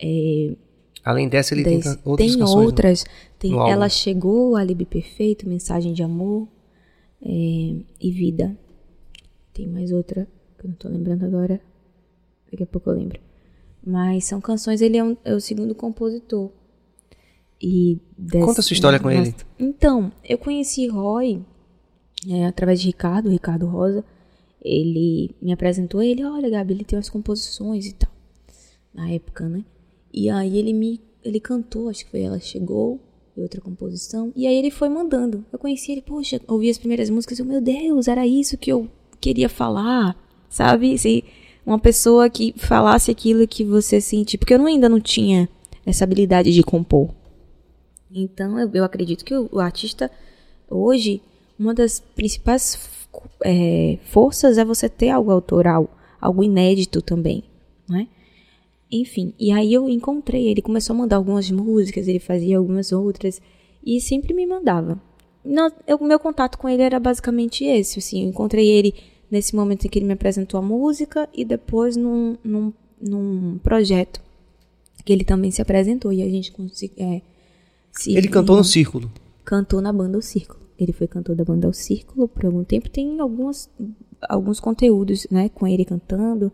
[0.00, 0.54] É,
[1.04, 2.64] Além dessa, ele das- tem outras tem canções.
[2.66, 3.04] outras.
[3.38, 3.66] Tem no.
[3.66, 6.46] Ela Chegou, Alibi Perfeito, Mensagem de Amor
[7.20, 7.28] é,
[8.00, 8.56] e Vida.
[9.52, 11.60] Tem mais outra que eu não tô lembrando agora.
[12.50, 13.20] Daqui a pouco eu lembro.
[13.86, 16.50] Mas são canções, ele é, um- é o segundo compositor.
[17.60, 19.34] E dessa- Conta a sua história com ele.
[19.58, 21.42] Então, eu conheci Roy
[22.28, 24.04] é, através de Ricardo, Ricardo Rosa.
[24.62, 28.10] Ele me apresentou ele, olha, Gabi, ele tem umas composições e tal.
[28.94, 29.64] Na época, né?
[30.12, 33.00] E aí ele me ele cantou, acho que foi ela chegou
[33.36, 34.30] e outra composição.
[34.36, 35.42] E aí ele foi mandando.
[35.52, 38.88] Eu conheci ele, poxa, ouvi as primeiras músicas, eu, meu Deus, era isso que eu
[39.20, 40.14] queria falar,
[40.50, 40.96] sabe?
[40.98, 41.24] Se
[41.64, 45.48] uma pessoa que falasse aquilo que você sente, porque eu ainda não tinha
[45.84, 47.10] essa habilidade de compor.
[48.10, 50.10] Então, eu, eu acredito que o, o artista,
[50.68, 51.20] hoje,
[51.58, 52.78] uma das principais
[53.44, 57.44] é, forças é você ter algo autoral, algo inédito também,
[57.88, 58.08] né?
[58.90, 63.42] Enfim, e aí eu encontrei, ele começou a mandar algumas músicas, ele fazia algumas outras,
[63.84, 65.00] e sempre me mandava.
[66.00, 68.94] O meu contato com ele era basicamente esse, assim, eu encontrei ele
[69.30, 74.20] nesse momento em que ele me apresentou a música, e depois num, num, num projeto
[75.04, 76.96] que ele também se apresentou, e a gente conseguiu...
[77.04, 77.22] É,
[77.92, 79.10] se- Ele cantou no Círculo.
[79.44, 80.60] cantou na banda O Círculo.
[80.78, 82.88] Ele foi cantor da banda O Círculo por algum tempo.
[82.90, 83.70] Tem algumas,
[84.28, 86.50] alguns conteúdos, né, com ele cantando.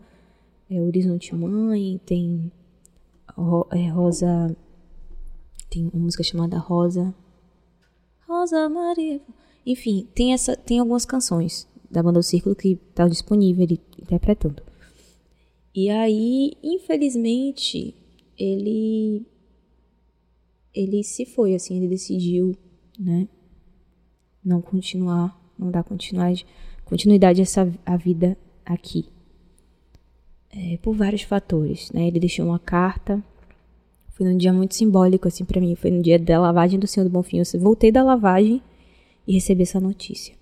[0.69, 2.51] É Horizonte Mãe, tem
[3.35, 4.55] Ro- é, Rosa...
[5.69, 7.13] Tem uma música chamada Rosa...
[8.27, 9.19] Rosa Maria...
[9.65, 14.63] Enfim, tem, essa, tem algumas canções da banda O Círculo que tá disponível ele interpretando.
[15.73, 17.95] E aí, infelizmente,
[18.37, 19.25] ele
[20.73, 22.55] ele se foi, assim, ele decidiu,
[22.97, 23.27] né,
[24.43, 26.45] não continuar, não dar continuidade,
[26.85, 29.05] continuidade a essa a vida aqui.
[30.49, 32.07] É, por vários fatores, né?
[32.07, 33.23] Ele deixou uma carta.
[34.09, 35.75] Foi num dia muito simbólico, assim, pra mim.
[35.75, 37.39] Foi no dia da lavagem do Senhor do Bonfim.
[37.39, 38.61] Eu voltei da lavagem
[39.25, 40.40] e recebi essa notícia.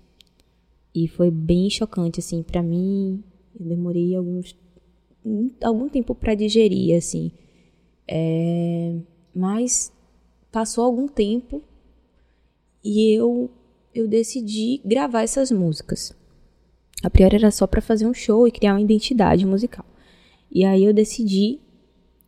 [0.94, 3.22] E foi bem chocante, assim, pra mim.
[3.58, 4.56] Eu demorei alguns,
[5.62, 7.30] algum tempo pra digerir, assim.
[8.06, 8.96] É,
[9.34, 9.92] mas
[10.50, 11.62] passou algum tempo
[12.82, 13.50] e eu
[13.94, 16.12] eu decidi gravar essas músicas.
[17.02, 19.84] A priori era só pra fazer um show e criar uma identidade musical.
[20.50, 21.58] E aí eu decidi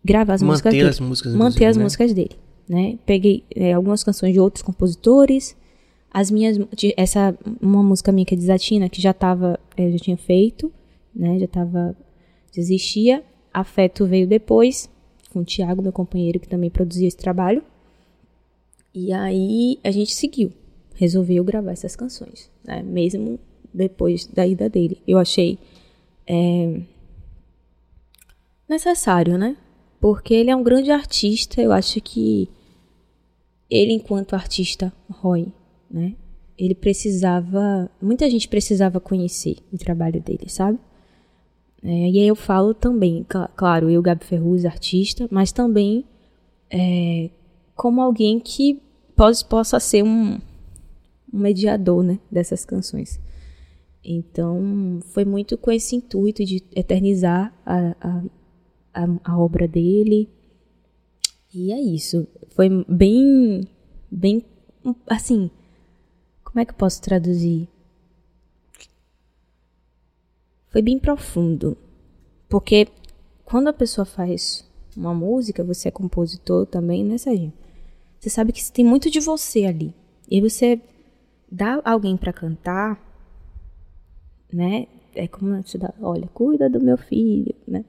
[0.05, 0.89] gravar as músicas Manter dele.
[0.89, 1.83] as músicas, manter as né?
[1.85, 2.37] músicas dele,
[2.69, 2.99] né?
[3.07, 5.57] Peguei é, algumas canções de outros compositores,
[6.13, 6.59] as minhas
[6.97, 10.71] essa uma música minha que é Desatina que já tava eu já tinha feito,
[11.15, 11.39] né?
[11.39, 11.97] Já tava
[12.53, 13.25] desistia.
[13.53, 14.91] Afeto veio depois
[15.31, 17.63] com o Thiago, meu companheiro que também produzia esse trabalho.
[18.95, 20.53] E aí a gente seguiu,
[20.95, 22.83] resolveu gravar essas canções, né?
[22.83, 23.39] mesmo
[23.73, 25.01] depois da ida dele.
[25.09, 25.59] Eu achei
[26.27, 26.81] é,
[28.69, 29.57] necessário, né?
[29.99, 32.51] Porque ele é um grande artista, eu acho que
[33.71, 35.51] ele, enquanto artista, Roy,
[35.93, 36.15] né?
[36.59, 37.91] Ele precisava.
[38.01, 40.79] Muita gente precisava conhecer o trabalho dele, sabe?
[41.83, 46.05] É, e aí eu falo também, cla- claro, eu, Gabi Ferruz, artista, mas também
[46.71, 47.29] é,
[47.75, 48.81] como alguém que
[49.17, 50.35] pos- possa ser um,
[51.33, 53.21] um mediador né, dessas canções.
[54.05, 58.23] Então, foi muito com esse intuito de eternizar a, a,
[58.95, 60.29] a, a obra dele.
[61.55, 62.27] E é isso.
[62.51, 63.63] Foi bem,
[64.11, 64.45] bem,
[65.07, 65.51] assim,
[66.53, 67.67] como é que eu posso traduzir?
[70.69, 71.79] Foi bem profundo.
[72.47, 72.89] Porque
[73.43, 77.55] quando a pessoa faz uma música, você é compositor também, né, Serginho?
[78.21, 79.95] Você sabe que tem muito de você ali.
[80.31, 80.79] E você
[81.51, 83.01] dá alguém pra cantar,
[84.53, 84.87] né?
[85.15, 87.83] É como te dá, olha, cuida do meu filho, né?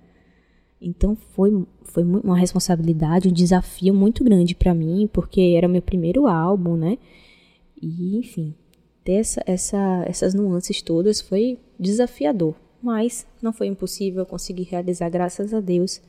[0.81, 6.27] Então foi, foi uma responsabilidade, um desafio muito grande pra mim, porque era meu primeiro
[6.27, 6.97] álbum, né?
[7.85, 8.53] E, enfim,
[9.03, 12.55] ter essa, essa, essas nuances todas foi desafiador.
[12.81, 16.01] Mas não foi impossível, eu consegui realizar, graças a Deus.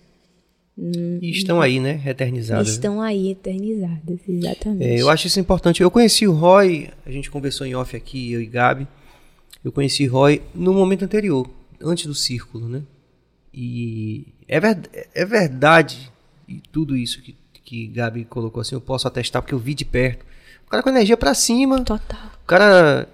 [0.77, 2.03] E estão aí, né?
[2.05, 2.68] Eternizadas.
[2.68, 4.85] Estão aí eternizadas, exatamente.
[4.91, 5.81] É, eu acho isso importante.
[5.83, 8.89] Eu conheci o Roy, a gente conversou em off aqui, eu e Gabi.
[9.62, 11.49] Eu conheci Roy no momento anterior,
[11.81, 12.83] antes do círculo, né?
[13.53, 16.11] E é, ver- é verdade,
[16.49, 19.85] e tudo isso que, que Gabi colocou assim, eu posso atestar porque eu vi de
[19.85, 20.27] perto.
[20.67, 22.19] O cara com energia pra cima, Total.
[22.43, 23.09] o cara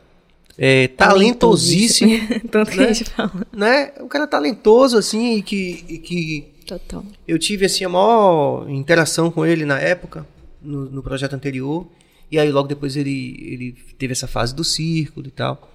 [0.56, 2.12] é, talentosíssimo.
[2.50, 2.84] Tanto que né?
[2.84, 3.32] a gente fala.
[3.52, 3.92] né?
[4.00, 7.04] Um cara talentoso, assim, e que, e que Total.
[7.26, 10.26] eu tive, assim, a maior interação com ele na época,
[10.62, 11.86] no, no projeto anterior.
[12.30, 15.70] E aí, logo depois, ele, ele teve essa fase do círculo e tal.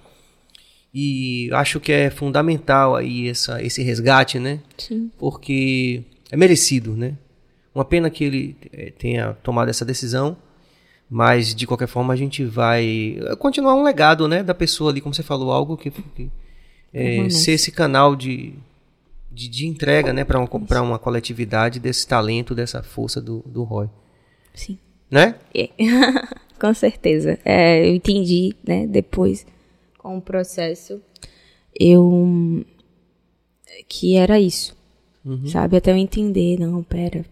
[0.94, 4.60] E acho que é fundamental aí essa, esse resgate, né?
[4.78, 5.10] Sim.
[5.18, 7.18] Porque é merecido, né?
[7.74, 10.38] Uma pena que ele eh, tenha tomado essa decisão,
[11.08, 15.00] mas de qualquer forma a gente vai eh, continuar um legado, né, da pessoa ali,
[15.00, 16.30] como você falou, algo que, que
[16.92, 17.38] Permanece.
[17.44, 18.54] ser esse canal de,
[19.30, 23.62] de, de entrega, né, para uma, pra uma coletividade desse talento, dessa força do, do
[23.62, 23.88] Roy,
[24.54, 24.78] Sim.
[25.10, 25.36] né?
[25.54, 25.68] É.
[26.60, 27.38] com certeza.
[27.44, 29.46] É, eu entendi, né, depois,
[29.98, 31.00] com o processo,
[31.78, 32.64] eu.
[33.88, 34.74] que era isso.
[35.48, 35.76] Sabe?
[35.76, 37.24] Até eu entender, não, pera.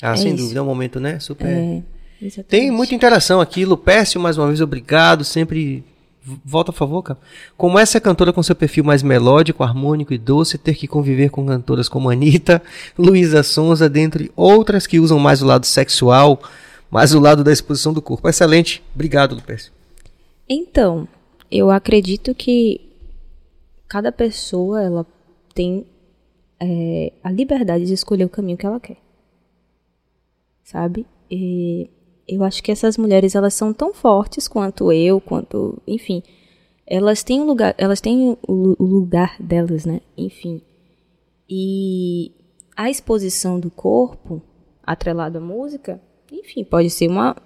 [0.00, 0.38] Ah, É sem isso.
[0.42, 1.46] dúvida, é um momento, né, super.
[1.46, 1.82] É,
[2.20, 2.48] exatamente.
[2.48, 3.64] Tem muita interação aqui.
[3.64, 5.24] Lupércio, mais uma vez, obrigado.
[5.24, 5.84] Sempre.
[6.44, 7.18] Volta a favor, cara.
[7.56, 11.46] Como essa cantora com seu perfil mais melódico, harmônico e doce, ter que conviver com
[11.46, 12.62] cantoras como Anitta,
[12.98, 16.42] Luísa Sonza, dentre outras que usam mais o lado sexual,
[16.90, 18.28] mais o lado da exposição do corpo.
[18.28, 18.82] Excelente.
[18.94, 19.72] Obrigado, Lupércio.
[20.48, 21.08] Então,
[21.50, 22.80] eu acredito que
[23.88, 25.06] cada pessoa ela
[25.54, 25.84] tem
[26.60, 28.98] é, a liberdade de escolher o caminho que ela quer,
[30.62, 31.06] sabe?
[31.30, 31.88] E
[32.32, 36.22] eu acho que essas mulheres elas são tão fortes quanto eu, quanto, enfim,
[36.86, 40.00] elas têm um lugar, elas têm o, o lugar delas, né?
[40.16, 40.60] Enfim,
[41.48, 42.30] e
[42.76, 44.40] a exposição do corpo
[44.84, 46.00] atrelado à música,
[46.32, 47.36] enfim, pode ser uma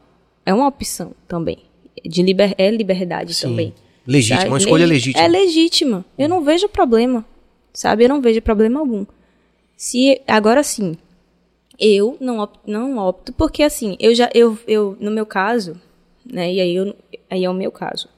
[0.46, 1.58] é uma opção também.
[2.04, 3.48] De liber, é liberdade Sim.
[3.48, 3.74] também.
[4.06, 4.50] Legítima, sabe?
[4.50, 5.24] uma escolha Legi- legítima.
[5.24, 6.04] É legítima.
[6.18, 7.24] Eu não vejo problema.
[7.72, 8.04] Sabe?
[8.04, 9.06] Eu não vejo problema algum.
[9.76, 10.96] Se agora sim,
[11.78, 15.80] eu não opto, não opto porque assim, eu já eu, eu no meu caso,
[16.24, 16.52] né?
[16.52, 16.94] E aí eu,
[17.30, 18.08] aí é o meu caso.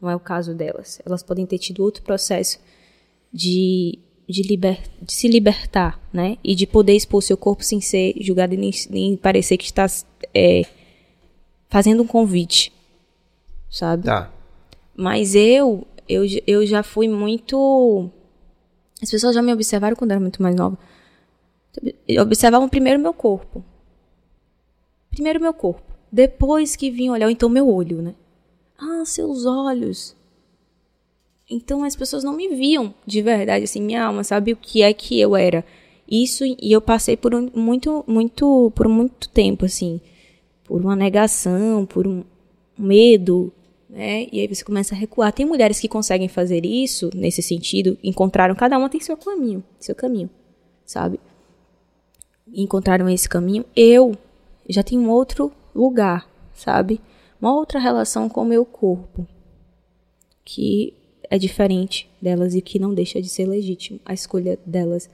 [0.00, 1.00] Não é o caso delas.
[1.06, 2.58] Elas podem ter tido outro processo
[3.32, 3.98] de
[4.28, 6.36] de, liber, de se libertar, né?
[6.42, 9.86] E de poder expor seu corpo sem ser julgado e nem, nem parecer que está
[10.34, 10.62] é,
[11.68, 12.72] fazendo um convite,
[13.70, 14.04] sabe?
[14.04, 14.32] Tá.
[14.96, 18.10] Mas eu, eu, eu já fui muito.
[19.00, 20.76] As pessoas já me observaram quando eu era muito mais nova.
[22.20, 23.64] Observavam primeiro meu corpo.
[25.10, 25.82] Primeiro meu corpo.
[26.10, 28.14] Depois que vinham olhar, então meu olho, né?
[28.78, 30.14] Ah, seus olhos.
[31.48, 34.92] Então as pessoas não me viam de verdade, assim, minha alma, sabe o que é
[34.92, 35.64] que eu era.
[36.08, 40.00] Isso, e eu passei por um, muito, muito, por muito tempo, assim.
[40.64, 42.24] Por uma negação, por um
[42.78, 43.52] medo,
[43.88, 44.26] né?
[44.32, 45.32] E aí você começa a recuar.
[45.32, 49.94] Tem mulheres que conseguem fazer isso nesse sentido, encontraram, cada uma tem seu caminho, seu
[49.94, 50.30] caminho,
[50.84, 51.18] sabe?
[52.56, 53.64] Encontraram esse caminho.
[53.76, 54.16] Eu
[54.68, 57.00] já tenho um outro lugar, sabe?
[57.40, 59.26] Uma outra relação com o meu corpo,
[60.44, 60.94] que
[61.28, 65.10] é diferente delas e que não deixa de ser legítimo a escolha delas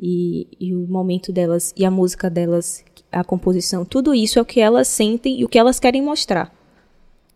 [0.00, 4.44] e, e o momento delas e a música delas, a composição, tudo isso é o
[4.46, 6.54] que elas sentem e o que elas querem mostrar.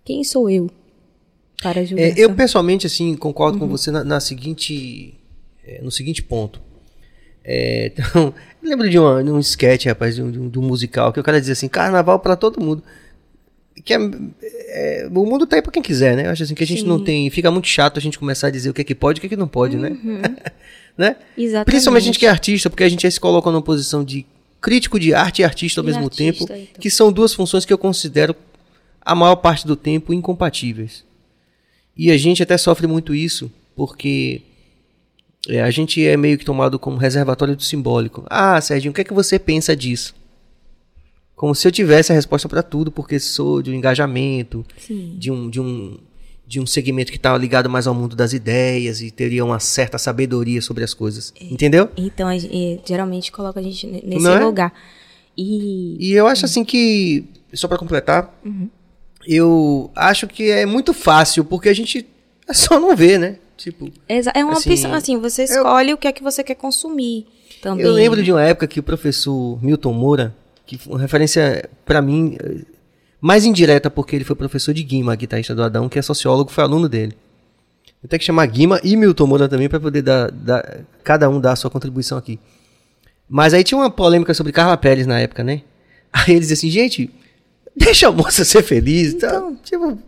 [0.05, 0.71] Quem sou eu
[1.63, 2.05] para julgar?
[2.07, 3.65] É, eu pessoalmente assim concordo Uhum.
[3.67, 5.15] com você na, na seguinte,
[5.65, 6.63] é, no seguinte ponto.
[7.45, 8.33] É, então,
[8.63, 11.21] lembro de, uma, de um sketch, rapaz, de um, de um- de um musical que
[11.21, 12.83] o cara dizia assim, carnaval para todo mundo.
[13.85, 13.99] Que é,
[14.69, 16.27] é, o mundo tá aí pra quem quiser, né?
[16.27, 16.87] Eu acho assim que a gente Sim.
[16.87, 17.29] não tem.
[17.29, 19.21] Fica muito chato a gente começar a dizer o que é que pode e o
[19.21, 19.91] que é que não pode, né?
[20.97, 21.17] né?
[21.37, 21.67] Exatamente.
[21.67, 24.25] Principalmente a gente que é artista, porque a gente se coloca numa posição de
[24.61, 26.81] crítico de arte e artista ao E mesmo artista, tempo, então.
[26.81, 28.35] que são duas funções que eu considero
[29.05, 31.05] a maior parte do tempo incompatíveis.
[31.97, 34.41] E a gente até sofre muito isso, porque
[35.49, 38.25] é, a gente é meio que tomado como reservatório do simbólico.
[38.31, 40.15] Ah, Serginho, o que é que você pensa disso?
[41.37, 45.17] Como se eu tivesse a resposta para tudo, porque sou de um engajamento, Sim.
[45.19, 45.99] de um, de um,
[46.47, 49.99] de um segmento que está ligado mais ao mundo das ideias e teria uma certa
[49.99, 51.35] sabedoria sobre as coisas.
[51.41, 51.89] Entendeu?
[51.97, 52.39] Então, é,
[52.87, 54.39] geralmente coloca a gente ne- nesse é?
[54.39, 54.73] lugar.
[55.37, 58.33] E E eu acho assim que, só para completar,
[59.27, 62.07] eu acho que é muito fácil, porque a gente
[62.53, 63.39] só não vê, né?
[63.57, 67.27] Tipo, é uma Assim, opção, assim, você escolhe o que é que você quer consumir
[67.63, 67.85] também.
[67.87, 70.35] eu lembro de uma época que o professor Milton Moura,
[70.67, 72.63] que foi uma referência para mim eh,
[73.21, 76.65] mais indireta, porque ele foi professor de Guima, guitarrista do Adão, que é sociólogo, foi
[76.65, 77.15] aluno dele.
[78.03, 81.41] Eu tenho que chamar Guima e Milton Moura também para poder dar, dar- cada um
[81.41, 82.39] dar a sua contribuição aqui.
[83.29, 85.63] Mas aí tinha uma polêmica sobre Carla Pérez na época, né?
[86.13, 87.11] Aí ele dizia assim, gente,
[87.75, 89.15] deixa a moça ser feliz.
[89.15, 89.29] tá?
[89.29, 89.57] Então.
[89.65, 89.99] Tipo,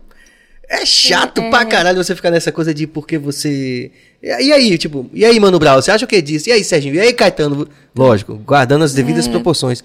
[0.69, 1.65] é chato É, pra é.
[1.65, 3.91] caralho você ficar nessa coisa de porque você.
[4.21, 6.49] E aí, tipo, e aí, Mano Brown, você acha o que disso?
[6.49, 6.95] E aí, Serginho?
[6.95, 7.67] E aí, Caetano?
[7.95, 9.29] Lógico, guardando as devidas É.
[9.31, 9.83] proporções.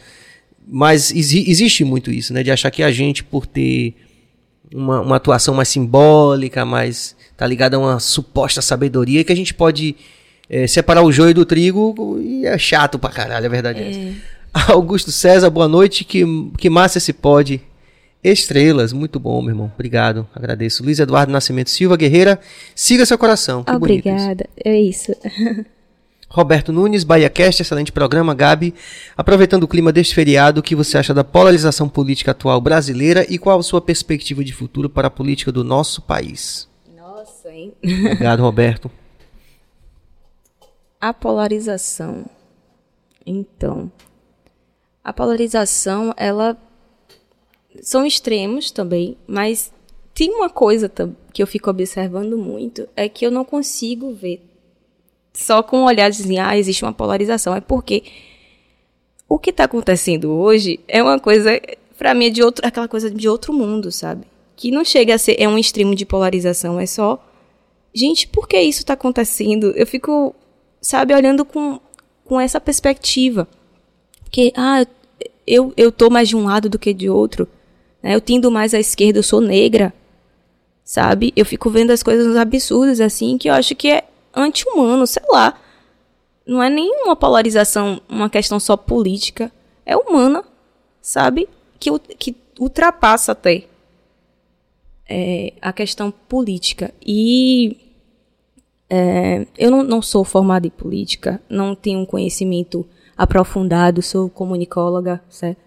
[0.66, 2.42] Mas exi- existe muito isso, né?
[2.42, 3.94] De achar que a gente, por ter
[4.74, 9.52] uma, uma atuação mais simbólica, mais tá ligada a uma suposta sabedoria que a gente
[9.52, 9.96] pode
[10.48, 13.90] é, separar o joio do trigo e é chato pra caralho, a verdade é, é
[13.90, 14.72] essa.
[14.72, 16.04] Augusto César, boa noite.
[16.04, 16.24] Que,
[16.58, 17.60] que massa esse pode.
[18.22, 19.72] Estrelas, muito bom, meu irmão.
[19.74, 20.84] Obrigado, agradeço.
[20.84, 22.38] Luiz Eduardo Nascimento Silva Guerreira,
[22.74, 23.64] siga seu coração.
[23.64, 25.12] Que Obrigada, é isso.
[26.32, 28.74] Roberto Nunes, BahiaCast, excelente programa, Gabi.
[29.14, 33.36] Aproveitando o clima deste feriado, o que você acha da polarização política atual brasileira e
[33.36, 36.66] qual a sua perspectiva de futuro para a política do nosso país?
[36.96, 37.74] Nossa, hein?
[37.84, 38.90] Obrigado, Roberto.
[40.98, 42.24] A polarização.
[43.26, 43.92] Então,
[45.04, 46.56] a polarização, ela
[47.80, 49.72] são extremos também, mas
[50.14, 50.90] tem uma coisa
[51.32, 54.42] que eu fico observando muito, é que eu não consigo ver
[55.32, 57.54] só com um olhar de assim, ah, existe uma polarização.
[57.54, 58.02] É porque
[59.28, 61.58] o que está acontecendo hoje é uma coisa,
[61.96, 64.26] para mim, é de outro, aquela coisa de outro mundo, sabe?
[64.54, 67.24] Que não chega a ser, é um extremo de polarização, é só,
[67.94, 69.72] gente, por que isso está acontecendo?
[69.74, 70.34] Eu fico,
[70.80, 71.80] sabe, olhando com,
[72.24, 73.48] com essa perspectiva.
[74.30, 74.86] Que, ah,
[75.46, 77.48] eu, eu tô mais de um lado do que de outro.
[78.03, 78.14] Né?
[78.14, 79.92] Eu tendo mais à esquerda, eu sou negra.
[80.84, 81.32] Sabe?
[81.36, 85.59] Eu fico vendo as coisas absurdas assim, que eu acho que é anti-humano, sei lá.
[86.46, 89.53] Não é nenhuma polarização, uma questão só política.
[89.86, 90.44] É humana,
[91.00, 91.48] sabe?
[91.78, 93.64] Que, que ultrapassa até
[95.09, 96.92] é, a questão política.
[97.05, 97.76] E
[98.88, 102.86] é, eu não, não sou formada em política, não tenho um conhecimento
[103.16, 105.61] aprofundado, sou comunicóloga, certo?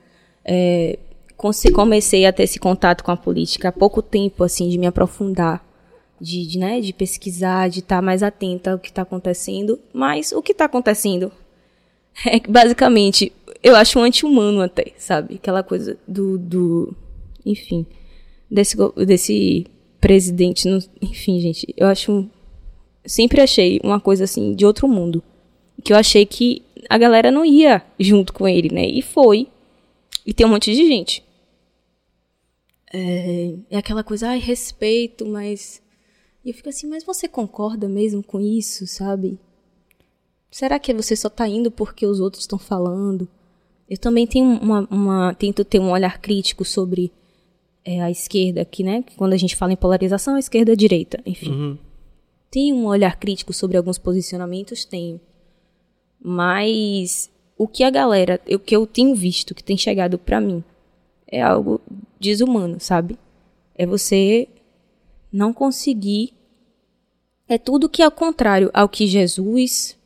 [0.43, 0.99] É,
[1.71, 5.65] comecei a ter esse contato com a política há pouco tempo, assim, de me aprofundar
[6.19, 9.79] de, de, né, de pesquisar, de estar tá mais atenta ao que está acontecendo.
[9.93, 11.31] Mas o que está acontecendo
[12.25, 13.31] é que, basicamente,
[13.61, 15.35] eu acho anti-humano até, sabe?
[15.35, 16.37] Aquela coisa do.
[16.37, 16.95] do
[17.45, 17.85] enfim,
[18.49, 19.67] desse, desse
[19.99, 20.67] presidente.
[20.67, 22.27] No, enfim, gente, eu acho.
[23.05, 25.23] Sempre achei uma coisa assim de outro mundo.
[25.83, 28.85] Que eu achei que a galera não ia junto com ele, né?
[28.85, 29.47] E foi.
[30.25, 31.24] E tem um monte de gente.
[32.97, 35.81] É, é aquela coisa, ai, respeito, mas
[36.45, 39.39] e eu fico assim, mas você concorda mesmo com isso, sabe?
[40.51, 43.27] Será que você só tá indo porque os outros estão falando?
[43.89, 47.11] Eu também tenho uma, uma, tento ter um olhar crítico sobre
[47.83, 49.03] é, a esquerda aqui, né?
[49.17, 51.51] Quando a gente fala em polarização, a esquerda e a direita, enfim.
[51.51, 51.77] Uhum.
[52.51, 55.19] Tenho um olhar crítico sobre alguns posicionamentos, tenho.
[56.21, 60.63] Mas o que a galera, o que eu tenho visto, que tem chegado para mim,
[61.27, 61.81] é algo
[62.19, 63.17] desumano, sabe?
[63.75, 64.47] É você
[65.31, 66.33] não conseguir
[67.47, 69.97] é tudo que é contrário ao que Jesus,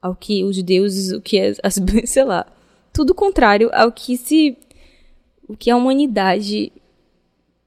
[0.00, 2.46] ao que os deuses, o que é, as, sei lá,
[2.92, 4.56] tudo contrário ao que se
[5.48, 6.72] o que a humanidade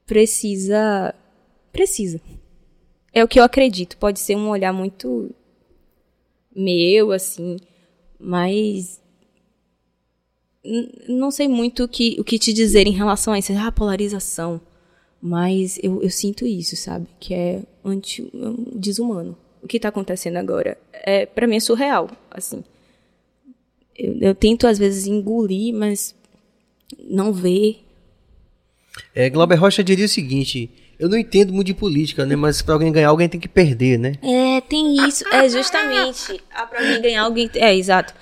[0.05, 1.13] precisa
[1.71, 2.19] precisa.
[3.13, 3.97] É o que eu acredito.
[3.97, 5.33] Pode ser um olhar muito
[6.55, 7.57] meu assim,
[8.19, 9.01] mas
[11.07, 13.53] não sei muito o que, o que te dizer em relação a isso.
[13.57, 14.61] Ah, polarização.
[15.21, 17.07] Mas eu, eu sinto isso, sabe?
[17.19, 18.29] Que é anti,
[18.73, 19.37] desumano.
[19.61, 22.63] O que está acontecendo agora é para mim é surreal, assim.
[23.97, 26.15] Eu, eu, tento às vezes engolir, mas
[27.03, 27.83] não ver.
[29.13, 32.37] É, Glauber Rocha diria o seguinte: eu não entendo muito de política, né?
[32.37, 34.13] Mas para alguém ganhar, alguém tem que perder, né?
[34.21, 35.27] É, tem isso.
[35.33, 36.41] É justamente.
[36.53, 37.49] Ah, para alguém ganhar, alguém.
[37.55, 38.13] É, exato.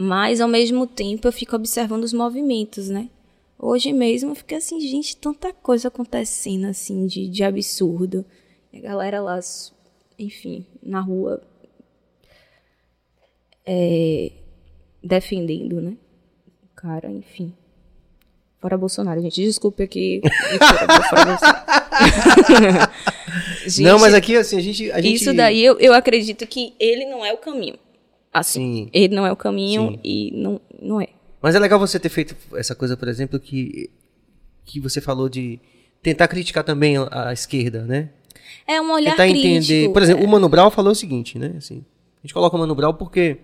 [0.00, 3.10] Mas ao mesmo tempo eu fico observando os movimentos, né?
[3.58, 8.24] Hoje mesmo eu fiquei assim, gente, tanta coisa acontecendo assim de, de absurdo.
[8.72, 9.40] E a galera lá,
[10.16, 11.42] enfim, na rua
[13.66, 14.30] é,
[15.02, 15.96] defendendo, né?
[16.62, 17.52] O cara, enfim.
[18.60, 19.42] Fora Bolsonaro, gente.
[19.42, 20.20] Desculpe aqui.
[23.66, 24.92] gente, não, mas aqui, assim, a gente.
[24.92, 27.80] A isso daí eu, eu acredito que ele não é o caminho.
[28.32, 28.84] Assim.
[28.84, 28.90] Sim.
[28.92, 30.00] Ele não é o caminho Sim.
[30.04, 31.08] e não, não é.
[31.40, 33.90] Mas é legal você ter feito essa coisa, por exemplo, que,
[34.64, 35.60] que você falou de
[36.02, 38.10] tentar criticar também a, esquerda, né?
[38.66, 39.46] É um olhar tentar crítico.
[39.46, 39.92] entender.
[39.92, 40.26] Por exemplo, é.
[40.26, 41.54] o Mano Brown falou o seguinte, né?
[41.56, 41.84] Assim,
[42.18, 43.38] a gente coloca o Mano Brown porque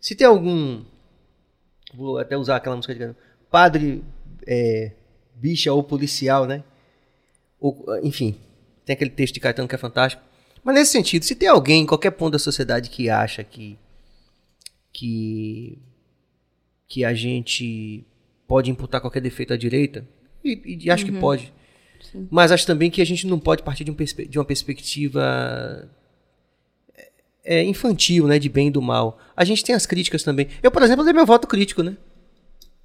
[0.00, 0.82] se tem algum.
[1.94, 3.14] Vou até usar aquela música de
[3.50, 4.02] padre,
[4.46, 4.92] é,
[5.34, 6.62] bicha ou policial, né?
[7.60, 8.36] Ou, enfim,
[8.84, 10.22] tem aquele texto de Caetano que é fantástico.
[10.62, 13.78] Mas nesse sentido, se tem alguém em qualquer ponto da sociedade que acha que
[14.92, 15.78] que
[16.86, 18.04] que a gente
[18.48, 20.04] pode imputar qualquer defeito à direita,
[20.44, 21.12] e, e acho uhum.
[21.12, 21.52] que pode.
[22.00, 22.26] Sim.
[22.30, 25.88] Mas acho também que a gente não pode partir de, um de uma perspectiva
[26.96, 27.10] é,
[27.44, 29.18] é, infantil, né, de bem e do mal.
[29.36, 30.48] A gente tem as críticas também.
[30.62, 31.96] Eu, por exemplo, dei meu voto crítico, né?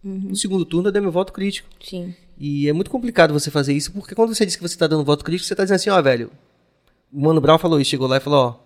[0.04, 0.30] Uhum.
[0.30, 1.68] No segundo turno eu dei meu voto crítico.
[1.84, 2.14] Sim.
[2.38, 5.04] E é muito complicado você fazer isso, porque quando você diz que você tá dando
[5.04, 6.30] voto crítico, você tá dizendo assim, ó, velho,
[7.12, 8.66] o Mano Brown falou isso, chegou lá e falou, ó,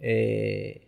[0.00, 0.80] é,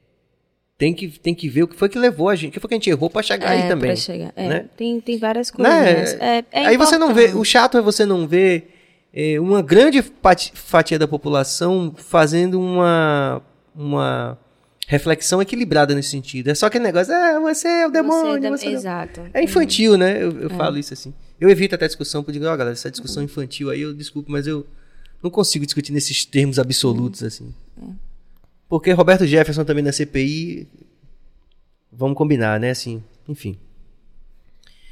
[0.78, 2.68] tem que, tem que ver o que foi que levou a gente, o que foi
[2.68, 3.88] que a gente errou pra chegar aí É, também.
[3.90, 4.32] pra chegar.
[4.36, 4.64] É, né?
[4.76, 5.74] tem, tem várias coisas.
[5.74, 6.14] Né?
[6.20, 8.72] É, é aí você não vê, o chato é você não ver
[9.12, 13.42] é, uma grande fati- fatia da população fazendo uma,
[13.74, 14.38] uma
[14.86, 16.48] reflexão equilibrada nesse sentido.
[16.48, 19.22] É só aquele negócio, é, você é o demônio, Você você, Exato.
[19.34, 20.22] É infantil, né?
[20.22, 21.12] Eu, eu falo isso assim.
[21.40, 24.46] Eu evito até discussão, porque digo, ó, galera, essa discussão infantil aí, eu desculpe, mas
[24.46, 24.64] eu
[25.20, 27.52] não consigo discutir nesses termos absolutos, assim.
[28.68, 30.68] Porque Roberto Jefferson também na CPI,
[31.90, 32.70] vamos combinar, né?
[32.70, 33.58] Assim, enfim.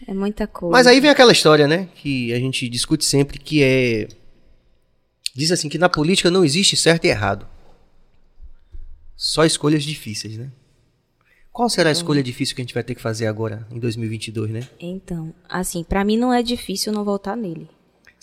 [0.07, 0.73] É muita coisa.
[0.73, 1.89] Mas aí vem aquela história, né?
[1.95, 4.09] Que a gente discute sempre, que é.
[5.35, 7.47] Diz assim que na política não existe certo e errado.
[9.15, 10.51] Só escolhas difíceis, né?
[11.53, 14.51] Qual será a escolha difícil que a gente vai ter que fazer agora, em 2022,
[14.51, 14.69] né?
[14.79, 17.67] Então, assim, pra mim não é difícil não votar nele.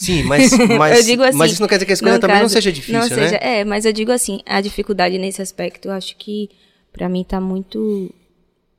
[0.04, 2.36] Sim, mas, mas, eu digo assim, mas isso não quer dizer que a escolha também
[2.38, 3.28] não caso- seja difícil, não né?
[3.28, 6.50] seja- É, mas eu digo assim, a dificuldade nesse aspecto, eu acho que
[6.92, 8.14] pra mim tá muito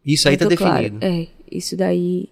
[0.05, 0.83] Isso aí tá muito claro.
[0.91, 1.05] definido.
[1.05, 2.29] É, isso daí.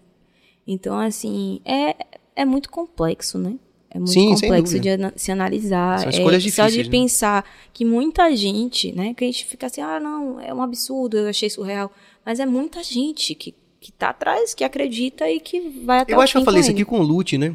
[0.67, 1.97] Então, assim, é,
[2.37, 3.55] é muito complexo, né?
[3.91, 5.99] É muito Sim, complexo de ana- se analisar.
[5.99, 6.89] São é, escolhas Só difíceis, de né?
[6.91, 9.13] pensar que muita gente, né?
[9.13, 11.93] Que a gente fica assim, ah, não, é um absurdo, eu achei surreal.
[12.25, 16.21] Mas é muita gente que, que tá atrás, que acredita e que vai até Eu
[16.23, 17.55] acho que eu falei isso aqui com o Lute, né?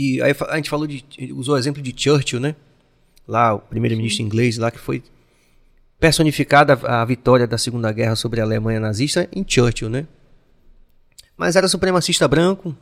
[0.00, 1.04] Que aí a gente falou de.
[1.34, 2.56] usou o exemplo de Churchill, né?
[3.28, 5.02] Lá, o primeiro-ministro inglês lá, que foi
[5.98, 10.06] personificada a, vitória da Segunda Guerra sobre a Alemanha nazista em Churchill, né?
[11.36, 12.74] Mas era supremacista branco.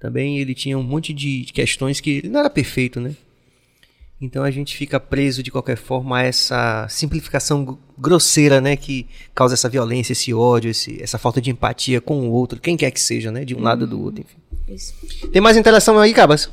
[0.00, 3.14] Também ele tinha um monte de questões que ele não era perfeito, né?
[4.20, 9.06] Então a gente fica preso de qualquer forma a essa simplificação gr- grosseira, né, que
[9.34, 12.90] causa essa violência, esse ódio, esse, essa falta de empatia com o outro, quem quer
[12.90, 14.36] que seja, né, de um lado ou do outro, enfim.
[14.68, 14.94] Isso.
[15.32, 16.50] Tem mais interação aí, Cabas?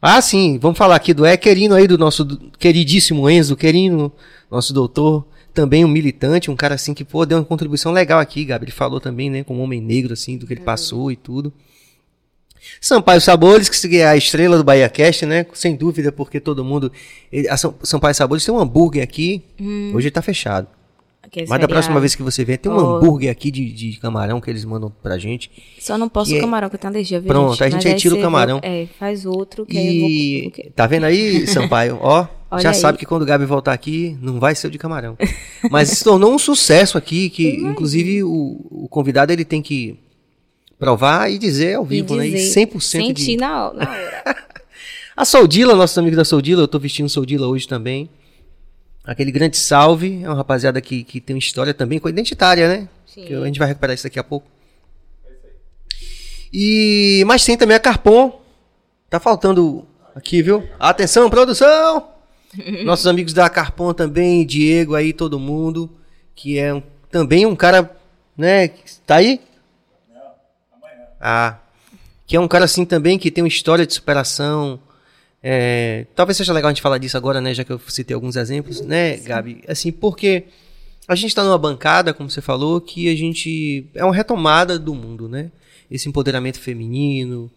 [0.00, 2.24] Ah, sim, vamos falar aqui do É Querino aí, do nosso
[2.58, 4.12] queridíssimo Enzo Querino,
[4.48, 8.44] nosso doutor, também um militante, um cara assim que, pô, deu uma contribuição legal aqui,
[8.44, 11.52] Gabi, ele falou também, né, como homem negro, assim, do que ele passou e tudo.
[12.80, 16.92] Sampaio Sabores, que é a estrela do Bahia Cast, né, sem dúvida, porque todo mundo...
[17.50, 19.42] a Sam- Sampaio Sabores tem um hambúrguer aqui,
[19.92, 20.68] hoje ele tá fechado.
[21.48, 22.96] Mas da próxima vez que você vier, tem um Oh.
[22.96, 25.50] hambúrguer aqui de, de camarão que eles mandam pra gente.
[25.80, 27.86] Só não posso que é- camarão, que eu tenho alergia, viu, Pronto, a gente Mas
[27.86, 28.56] aí tira o camarão.
[28.60, 30.10] vo- É, faz outro, que aí eu vou...
[30.10, 31.98] E tá vendo aí, Sampaio?
[32.00, 32.74] Ó, Olha já aí.
[32.74, 35.16] sabe que quando o Gabi voltar aqui, não vai ser o de camarão.
[35.70, 38.30] Mas se tornou um sucesso aqui, que inclusive o,
[38.70, 39.98] o convidado ele tem que
[40.78, 42.28] provar e dizer ao vivo, né?
[42.28, 43.36] E dizer, 100% Sentir de...
[43.36, 44.36] na, na hora.
[45.16, 48.08] A Soldila, nossos amigos da Soldila, eu tô vestindo Soldila hoje também.
[49.08, 52.88] Aquele grande salve, é uma rapaziada que, que tem uma história também com identitária, né?
[53.06, 53.24] Sim.
[53.24, 54.46] Que a gente vai recuperar isso daqui a pouco.
[56.52, 58.40] E mas tem também a Carpon.
[59.08, 60.68] Tá faltando aqui, viu?
[60.78, 62.08] Atenção, produção!
[62.84, 65.90] Nossos amigos da Carpon também, Diego aí, todo mundo,
[66.34, 67.90] que é um- também um cara,
[68.36, 68.68] né?
[69.06, 69.40] Tá aí?
[71.20, 71.56] Ah,
[72.26, 74.78] que é um cara assim também que tem uma história de superação.
[75.42, 77.54] É, talvez seja legal a gente falar disso agora, né?
[77.54, 79.62] Já que eu citei alguns exemplos, né, Gabi?
[79.68, 80.44] Assim, porque
[81.06, 84.94] a gente está numa bancada, como você falou, que a gente é uma retomada do
[84.94, 85.50] mundo, né?
[85.90, 87.50] Esse empoderamento feminino,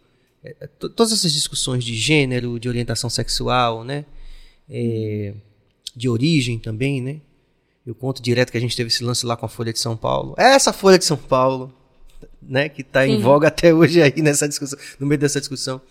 [0.43, 4.05] é, to- todas essas discussões de gênero, de orientação sexual, né?
[4.69, 5.33] É,
[5.95, 7.17] de origem também, né?
[7.85, 9.97] Eu conto direto que a gente teve esse lance lá com a Folha de São
[9.97, 10.35] Paulo.
[10.37, 11.73] Essa Folha de São Paulo,
[12.41, 12.69] né?
[12.69, 13.21] Que está em Sim.
[13.23, 15.81] voga até hoje aí nessa discussão, no meio dessa discussão.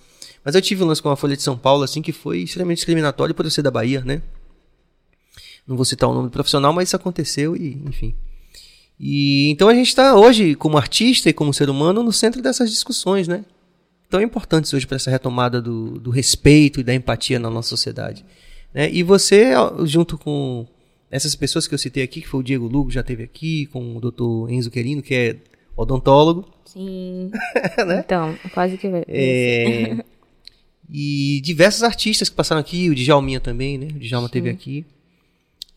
[0.44, 2.78] Mas eu tive um lance com a Folha de São Paulo, assim, que foi extremamente
[2.78, 4.22] discriminatório por eu ser da Bahia, né?
[5.66, 8.14] Não vou citar o nome do profissional, mas isso aconteceu e, enfim.
[8.98, 12.70] E então a gente está hoje, como artista e como ser humano, no centro dessas
[12.70, 13.44] discussões, né?
[14.08, 18.24] Tão importantes hoje para essa retomada do, do respeito e da empatia na nossa sociedade.
[18.74, 18.90] Né?
[18.92, 19.52] E você,
[19.84, 20.66] junto com
[21.10, 23.96] essas pessoas que eu citei aqui, que foi o Diego Lugo, já teve aqui, com
[23.96, 24.52] o Dr.
[24.52, 25.36] Enzo Querino, que é
[25.76, 27.30] odontólogo, Sim.
[27.86, 28.02] Né?
[28.04, 30.04] Então, quase que é,
[30.92, 33.88] e diversos artistas que passaram aqui, o Djalminha também, né?
[33.94, 34.84] O Djalma teve aqui.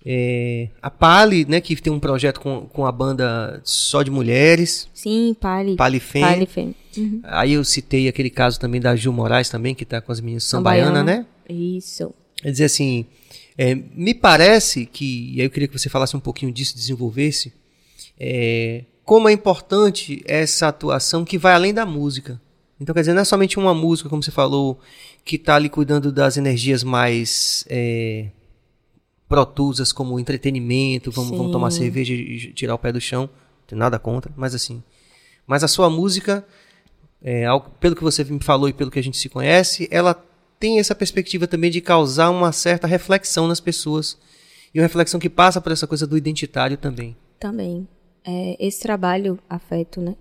[0.06, 4.90] É, a Pali, né, que tem um projeto com, com a banda só de mulheres,
[4.94, 5.78] Sim, Pali.
[5.78, 6.22] Pali Fem.
[6.22, 6.76] Pali Fem.
[6.98, 7.22] Uhum.
[7.24, 10.44] Aí eu citei aquele caso também da Gil Moraes também, que tá com as meninas
[10.44, 11.20] Sambaiana, Sambaiana.
[11.20, 11.26] né?
[11.48, 12.14] Isso.
[12.42, 13.06] Quer dizer assim,
[13.58, 17.54] é, me parece que, e aí eu queria que você falasse um pouquinho disso, desenvolvesse,
[18.20, 22.42] é, como é importante essa atuação que vai além da música.
[22.84, 24.78] Então, quer dizer, não é somente uma música, como você falou,
[25.24, 28.28] que está ali cuidando das energias mais é,
[29.28, 33.30] protusas, como entretenimento, vamos, vamos tomar cerveja e tirar o pé do chão, não
[33.68, 34.84] tem nada contra, mas assim.
[35.48, 36.46] Mas a sua música
[37.22, 40.14] é, ao- pelo que você me falou e pelo que a gente se conhece, ela
[40.60, 44.18] tem essa perspectiva também de causar uma certa reflexão nas pessoas.
[44.74, 47.16] E uma reflexão que passa por essa coisa do identitário também.
[47.40, 47.88] Também.
[48.26, 50.16] É, esse trabalho, afeto, né?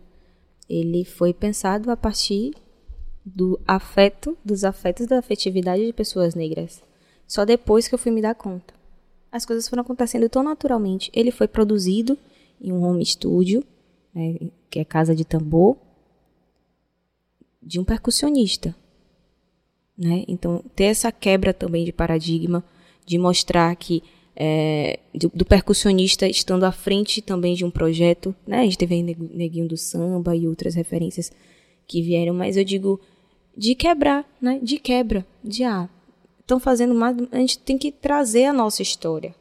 [0.73, 2.55] Ele foi pensado a partir
[3.23, 6.82] do afeto, dos afetos da afetividade de pessoas negras.
[7.27, 8.73] Só depois que eu fui me dar conta.
[9.31, 11.11] As coisas foram acontecendo tão naturalmente.
[11.12, 12.16] Ele foi produzido
[12.59, 13.62] em um home studio,
[14.15, 14.39] né,
[14.70, 15.77] que é casa de tambor,
[17.62, 18.74] de um percussionista.
[19.97, 20.24] Né?
[20.27, 22.65] Então, ter essa quebra também de paradigma,
[23.05, 24.03] de mostrar que
[24.35, 28.61] é, do, do percussionista estando à frente também de um projeto, né?
[28.61, 31.31] A gente teve Neguinho do Samba e outras referências
[31.87, 33.01] que vieram, mas eu digo
[33.57, 34.59] de quebrar, né?
[34.63, 35.89] De quebra, de ah,
[36.41, 39.35] estão fazendo mais, a gente tem que trazer a nossa história,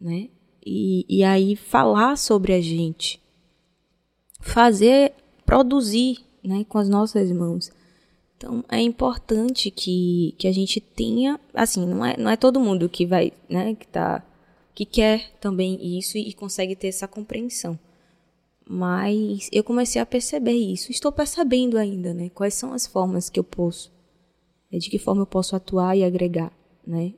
[0.00, 0.28] né?
[0.64, 3.20] E, e aí falar sobre a gente,
[4.40, 5.12] fazer,
[5.44, 6.64] produzir, né?
[6.68, 7.72] Com as nossas mãos.
[8.42, 12.88] Então, é importante que, que a gente tenha, assim, não é, não é todo mundo
[12.88, 14.26] que vai, né, que tá,
[14.74, 17.78] que quer também isso e consegue ter essa compreensão.
[18.68, 23.38] Mas eu comecei a perceber isso, estou percebendo ainda, né, quais são as formas que
[23.38, 23.92] eu posso,
[24.72, 26.52] é, de que forma eu posso atuar e agregar,
[26.84, 27.14] né,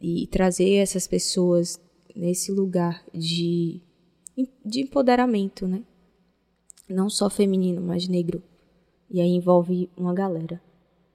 [0.00, 1.80] e trazer essas pessoas
[2.16, 3.80] nesse lugar de,
[4.64, 5.84] de empoderamento, né,
[6.88, 8.42] não só feminino, mas negro.
[9.12, 10.58] E aí envolve uma galera,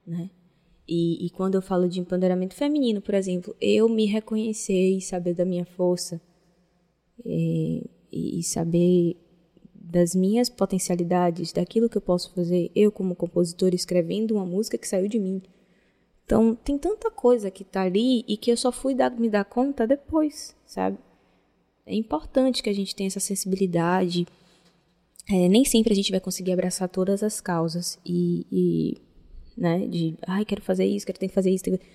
[0.06, 0.30] né?
[0.88, 5.34] E, e quando eu falo de empoderamento feminino, por exemplo, eu me reconhecer e saber
[5.34, 6.22] da minha força
[7.26, 7.30] é,
[8.12, 9.18] e, e saber
[9.74, 14.88] das minhas potencialidades, daquilo que eu posso fazer, eu como compositora escrevendo uma música que
[14.88, 15.42] saiu de mim.
[16.24, 19.44] Então, tem tanta coisa que tá ali e que eu só fui dar, me dar
[19.44, 21.00] conta depois, sabe?
[21.86, 24.28] É importante que a gente tenha essa sensibilidade,
[25.30, 28.98] é, nem sempre a gente vai conseguir abraçar todas as causas e, e,
[29.58, 31.64] né, de, ai, quero fazer isso, quero ter que fazer isso.
[31.64, 31.86] tenho que-"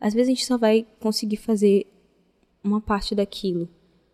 [0.00, 1.86] Às vezes a gente só vai conseguir fazer
[2.62, 3.68] uma parte daquilo,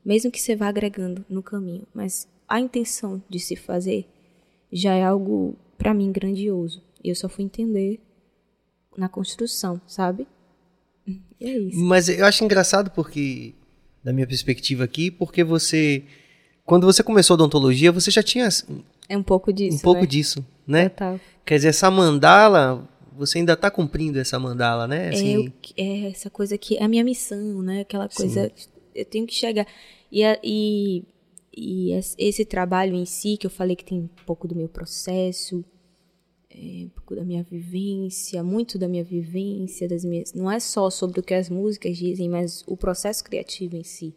[0.05, 4.07] mesmo que você vá agregando no caminho, mas a intenção de se fazer
[4.73, 6.83] já é algo para mim grandioso.
[7.03, 8.01] E eu só fui entender
[8.97, 10.27] na construção, sabe?
[11.07, 11.79] E é isso.
[11.79, 13.55] Mas eu acho engraçado porque,
[14.03, 16.05] da minha perspectiva aqui, porque você.
[16.67, 19.83] Quando você começou a odontologia, você já tinha um É um pouco disso.
[19.83, 20.07] pouco né?
[20.07, 20.89] disso, né?
[20.89, 21.21] Total.
[21.45, 22.87] Quer dizer, essa mandala,
[23.17, 25.07] você ainda tá cumprindo essa mandala, né?
[25.07, 27.83] É, Assim, eu- é essa coisa que é a minha missão, né?
[27.83, 28.51] Aquela coisa,
[28.95, 29.65] eu tenho que chegar.
[30.11, 31.05] E, e,
[31.57, 34.69] e es- esse trabalho em si, que eu falei que tem um pouco do meu
[34.69, 35.65] processo,
[36.51, 40.33] é, um pouco da minha vivência, muito da minha vivência, das minhas.
[40.33, 44.13] Não é só sobre o que as músicas dizem, mas o processo criativo em si.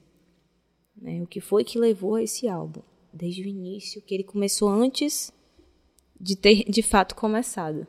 [1.02, 1.22] Né?
[1.22, 2.82] O que foi que levou a esse álbum?
[3.12, 5.32] Desde o início, que ele começou antes
[6.20, 7.88] de ter de fato começado.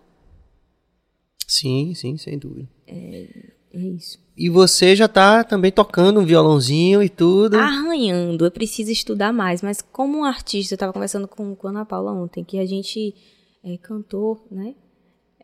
[1.47, 2.69] Sim, sim, sem dúvida.
[2.87, 4.19] É isso.
[4.37, 7.59] E você já tá também tocando um violãozinho e tudo.
[7.59, 11.71] arranhando, eu preciso estudar mais, mas como um artista, eu estava conversando com, com a
[11.71, 13.15] Ana Paula ontem, que a gente
[13.63, 14.75] é cantor, né?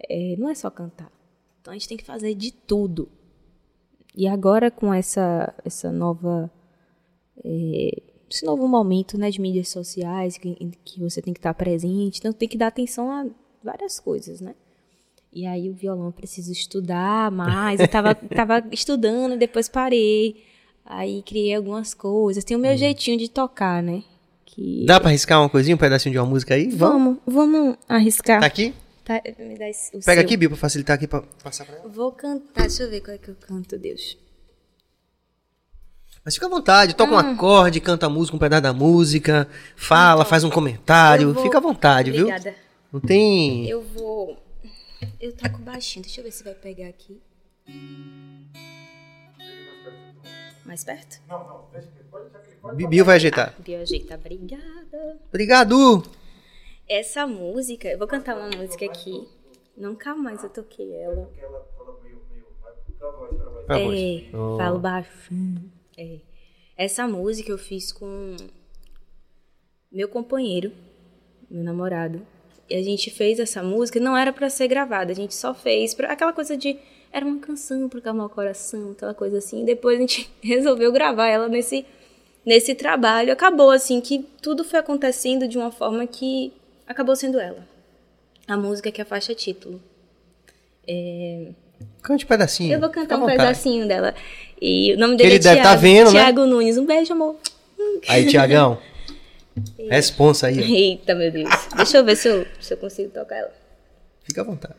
[0.08, 1.12] É, não é só cantar.
[1.60, 3.08] Então a gente tem que fazer de tudo.
[4.14, 6.50] E agora com essa, essa nova.
[7.44, 11.54] É, esse novo momento né, de mídias sociais, que, em que você tem que estar
[11.54, 13.26] presente, então tem que dar atenção a
[13.62, 14.54] várias coisas, né?
[15.32, 17.78] E aí o violão eu preciso estudar mais.
[17.78, 20.42] Eu tava, tava estudando, depois parei.
[20.84, 22.42] Aí criei algumas coisas.
[22.44, 24.02] Tem o meu jeitinho de tocar, né?
[24.46, 24.84] Que...
[24.86, 26.68] Dá pra arriscar uma coisinha, um pedacinho de uma música aí?
[26.68, 27.18] Vamos.
[27.26, 28.40] Vamos, vamos arriscar.
[28.40, 28.72] Tá aqui?
[29.04, 30.20] Tá, me dá esse- Pega seu.
[30.20, 31.88] aqui, Bia, pra facilitar aqui pra passar pra ela.
[31.88, 34.16] Vou cantar, deixa eu ver qual é que eu canto, Deus.
[36.26, 39.46] Mas fica à vontade, toca um acorde, canta a música, um pedaço da música,
[39.76, 42.22] fala, faz um comentário, vou- fica à vontade, viu?
[42.26, 42.52] Obrigada.
[42.92, 43.68] Não tem.
[43.68, 44.36] Eu vou.
[45.20, 47.22] Eu toco baixinho, deixa eu ver se vai pegar aqui.
[50.64, 51.20] Mais perto?
[52.74, 53.54] Bibi vai ajeitar.
[53.60, 55.20] Bia ajeita, obrigada.
[55.28, 56.02] Obrigado!
[56.88, 59.28] Essa música, eu vou cantar uma música aqui.
[59.76, 61.30] Nunca mais eu toquei ela.
[63.68, 65.70] É, falo baixinho.
[65.96, 66.18] É.
[66.76, 68.36] Essa música eu fiz com
[69.90, 70.72] meu companheiro,
[71.50, 72.26] meu namorado.
[72.68, 75.94] E a gente fez essa música, não era pra ser gravada, a gente só fez
[75.94, 76.76] pra aquela coisa de
[77.12, 79.62] era uma canção pra acalmar o coração, aquela coisa assim.
[79.62, 81.86] E depois a gente resolveu gravar ela nesse
[82.44, 83.32] nesse trabalho.
[83.32, 86.52] Acabou assim que tudo foi acontecendo de uma forma que
[86.86, 87.66] acabou sendo ela.
[88.46, 89.80] A música que é a faixa título.
[92.02, 92.72] Cante um pedacinho.
[92.72, 94.14] Eu vou cantar um pedacinho dela.
[94.60, 96.32] E o nome dele ele é deve Tiago, tá vendo, né?
[96.32, 96.78] Nunes.
[96.78, 97.36] Um beijo, amor.
[98.08, 98.78] Aí, Tiagão.
[99.88, 100.58] Responsa aí.
[100.58, 100.62] ó.
[100.62, 101.50] Eita, meu Deus.
[101.76, 103.52] Deixa eu ver se eu, se eu consigo tocar ela.
[104.24, 104.74] Fica à vontade.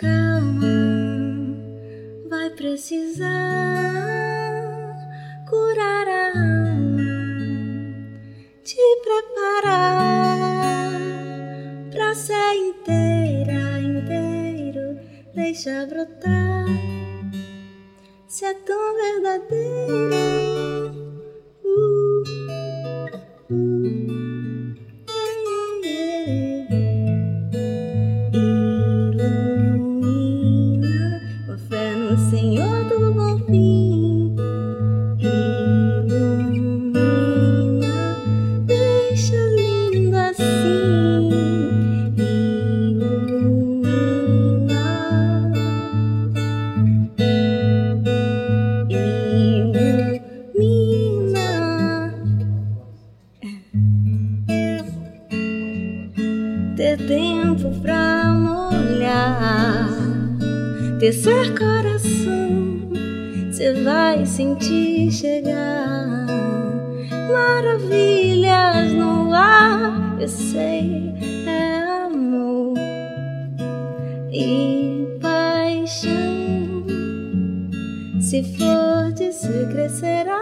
[0.00, 0.80] Calma
[2.28, 3.28] vai precisar
[5.48, 7.04] curar a alma,
[8.64, 10.10] te preparar
[11.90, 14.98] pra ser inteira, inteiro,
[15.34, 16.66] deixa brotar.
[18.26, 20.16] Se é tão verdadeira.
[21.62, 22.22] Uh,
[23.50, 24.19] uh,
[61.20, 62.88] tecer coração,
[63.52, 66.26] cê vai sentir chegar
[67.30, 70.16] maravilhas no ar.
[70.18, 71.12] Eu sei,
[71.46, 72.74] é amor
[74.32, 76.86] e paixão.
[78.18, 80.40] Se for de se crescerá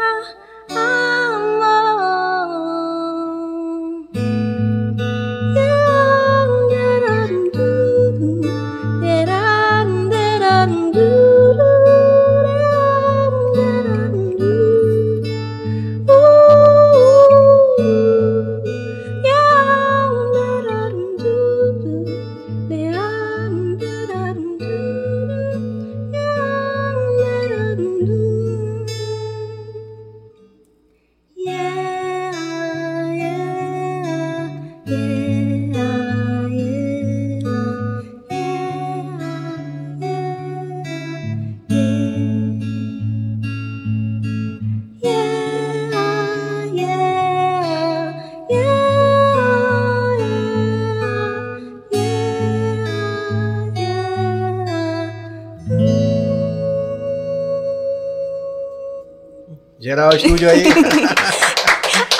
[60.18, 60.64] estúdio aí.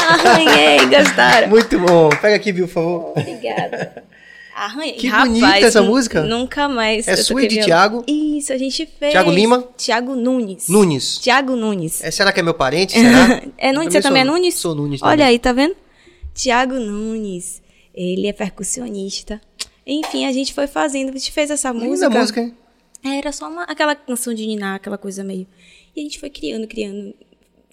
[0.08, 1.48] Arranhei, gostaram.
[1.48, 2.08] Muito bom.
[2.20, 3.12] Pega aqui, viu, por favor.
[3.16, 4.04] Obrigada.
[4.54, 4.94] Arranhei.
[4.94, 6.22] Que Rapaz, bonita essa música.
[6.22, 7.06] Nunca mais.
[7.06, 8.04] É sua e de Thiago?
[8.06, 9.12] Isso, a gente fez.
[9.12, 9.62] Thiago Lima?
[9.76, 10.68] Thiago Nunes.
[10.68, 11.18] Nunes.
[11.18, 12.02] Thiago Nunes.
[12.02, 12.92] É, será que é meu parente?
[12.94, 13.42] Será?
[13.56, 14.54] É Nunes, você também é Nunes?
[14.54, 15.26] Sou Nunes Olha também.
[15.26, 15.76] aí, tá vendo?
[16.34, 17.62] Tiago Nunes.
[17.94, 19.40] Ele é percussionista.
[19.86, 22.10] Enfim, a gente foi fazendo, a gente fez essa Linda música.
[22.10, 22.54] música, hein?
[23.04, 25.46] É, Era só uma, aquela canção de ninar, aquela coisa meio.
[25.96, 27.14] E a gente foi criando, criando.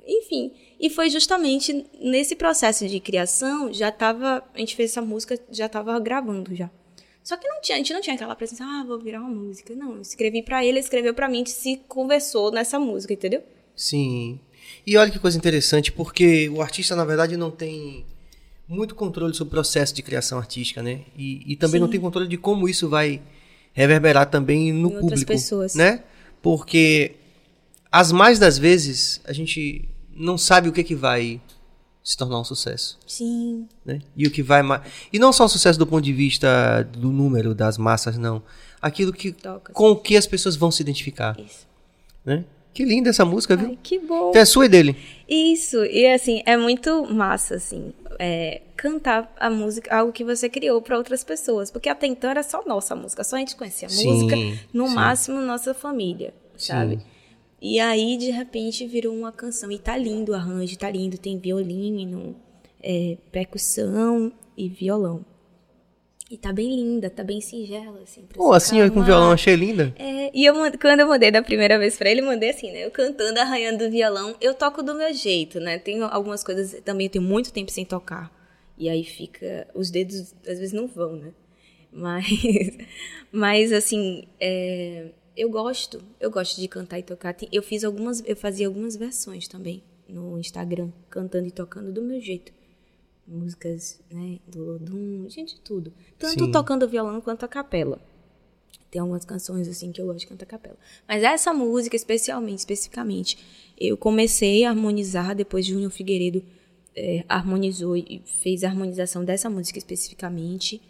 [0.06, 0.52] Enfim.
[0.80, 4.44] E foi justamente nesse processo de criação, já tava.
[4.54, 6.70] A gente fez essa música, já tava gravando já.
[7.24, 9.74] Só que não tinha, a gente não tinha aquela presença, ah, vou virar uma música.
[9.76, 13.14] Não, eu escrevi pra ele, ele escreveu pra mim, a gente se conversou nessa música,
[13.14, 13.42] entendeu?
[13.76, 14.40] Sim.
[14.86, 18.06] E olha que coisa interessante, porque o artista, na verdade, não tem
[18.68, 21.02] muito controle sobre o processo de criação artística, né?
[21.18, 23.22] E, e também não tem controle de como isso vai
[23.74, 25.74] reverberar também no Em público, pessoas.
[25.74, 26.04] né?
[26.44, 27.16] Porque
[27.92, 31.42] as mais das vezes a gente não sabe o que que vai
[32.04, 33.68] se tornar um sucesso, Sim.
[33.84, 34.00] né?
[34.16, 34.62] E o que vai
[35.12, 38.44] e não só um sucesso do ponto de vista do número das massas, não.
[38.80, 39.74] Aquilo que Toca.
[39.74, 41.68] com o que as pessoas vão se identificar, Isso.
[42.24, 42.46] né?
[42.76, 43.70] Que linda essa música, viu?
[43.70, 44.30] Ai, que bom.
[44.30, 44.96] Então é sua e dele.
[45.28, 50.82] Isso, e assim, é muito massa, assim, é, cantar a música, algo que você criou
[50.82, 51.72] para outras pessoas.
[51.72, 54.36] Porque até então era só nossa música, só a gente conhecia a Sim, música,
[54.74, 54.94] no sim.
[54.94, 57.00] máximo nossa família, sabe?
[57.68, 59.72] E aí, de repente, virou uma canção.
[59.72, 62.36] E tá lindo o arranjo, tá lindo, tem violino,
[62.80, 65.26] é, percussão e violão.
[66.30, 68.22] E tá bem linda, tá bem singela, assim.
[68.32, 69.96] Pô, se assim, eu com violão achei linda.
[69.98, 72.86] É, e eu, quando eu mandei da primeira vez pra ele, eu mandei assim, né?
[72.86, 75.80] Eu cantando, arranhando o violão, eu toco do meu jeito, né?
[75.80, 78.32] Tem algumas coisas, também eu tenho muito tempo sem tocar.
[78.78, 81.32] E aí fica, os dedos às vezes não vão, né?
[81.92, 82.28] Mas,
[83.32, 87.36] mas assim, é, eu gosto, eu gosto de cantar e tocar.
[87.52, 92.20] Eu fiz algumas, eu fazia algumas versões também no Instagram, cantando e tocando do meu
[92.22, 92.54] jeito.
[93.28, 95.92] Músicas, né, do Lodum, gente, tudo.
[96.18, 96.52] Tanto Sim.
[96.52, 98.00] tocando violão quanto a capela.
[98.92, 100.78] Tem algumas canções assim que eu gosto de cantar a capela.
[101.08, 103.38] Mas essa música, especialmente, especificamente,
[103.78, 106.44] eu comecei a harmonizar depois de Júnior Figueiredo
[106.96, 110.82] é, harmonizou e fez a harmonização dessa música especificamente,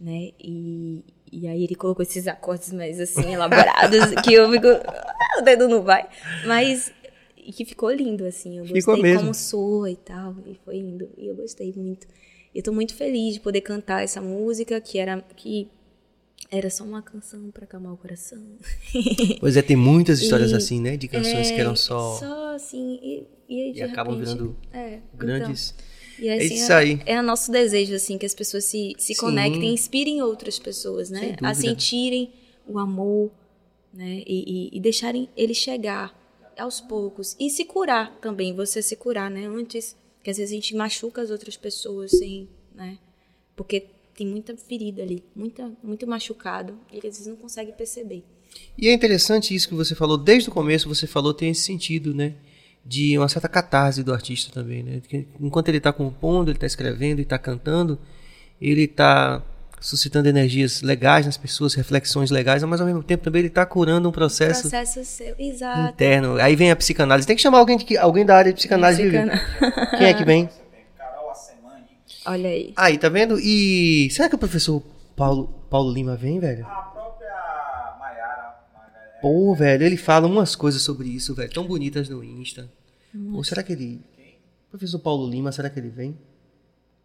[0.00, 0.32] né?
[0.40, 5.42] E, e aí ele colocou esses acordes mais assim elaborados que eu fico, ah, o
[5.42, 6.06] dedo não vai,
[6.46, 6.92] mas
[7.34, 8.58] que ficou lindo assim.
[8.58, 9.20] Eu ficou gostei mesmo.
[9.20, 11.08] como soa e tal, e foi lindo.
[11.16, 12.06] E eu gostei muito.
[12.54, 15.68] Eu tô muito feliz de poder cantar essa música que era que
[16.50, 18.38] era só uma canção para acalmar o coração.
[19.40, 20.96] Pois é, tem muitas histórias E- assim, né?
[20.96, 22.14] De canções que eram só.
[22.18, 25.74] Só assim, e, e, aí, E acabam repente- virando é, grandes.
[25.74, 27.00] Então, e assim, isso aí.
[27.06, 29.20] É, é nosso desejo, assim, que as pessoas se, se Sim.
[29.20, 31.36] conectem inspirem outras pessoas, né?
[31.42, 32.32] A sentirem
[32.66, 33.30] o amor,
[33.92, 34.22] né?
[34.26, 36.18] E, e, e deixarem ele chegar
[36.58, 37.36] aos poucos.
[37.38, 39.46] E se curar também, você se curar, né?
[39.46, 42.98] Antes, que às vezes a gente machuca as outras pessoas sem, né?
[43.56, 48.22] Porque tem muita ferida ali, muita, muito machucado, e às vezes não consegue perceber.
[48.76, 52.14] E é interessante isso que você falou, desde o começo você falou, tem esse sentido,
[52.14, 52.34] né?
[52.84, 55.00] De uma certa catarse do artista também, né?
[55.06, 57.98] Que enquanto ele está compondo, ele está escrevendo e está cantando,
[58.60, 59.40] ele está
[59.80, 64.08] suscitando energias legais nas pessoas, reflexões legais, mas ao mesmo tempo também ele está curando
[64.08, 65.90] um processo, Processo seu, exato.
[65.92, 66.36] interno.
[66.40, 67.26] Aí vem a psicanálise.
[67.26, 69.02] Tem que chamar alguém, de, alguém da área de psicanálise.
[69.02, 69.16] Vivi.
[69.30, 70.48] Psicana- Quem é que vem?
[72.24, 72.72] Olha aí.
[72.76, 73.38] Aí, tá vendo?
[73.40, 74.80] E será que o professor
[75.16, 76.64] Paulo, Paulo Lima vem, velho?
[76.64, 76.91] A própria Maiara.
[76.91, 76.91] Magalhães.
[79.22, 82.68] Pô, velho, ele fala umas coisas sobre isso, velho, tão bonitas no Insta.
[83.32, 84.00] Pô, será que ele.
[84.68, 86.18] Professor Paulo Lima, será que ele vem?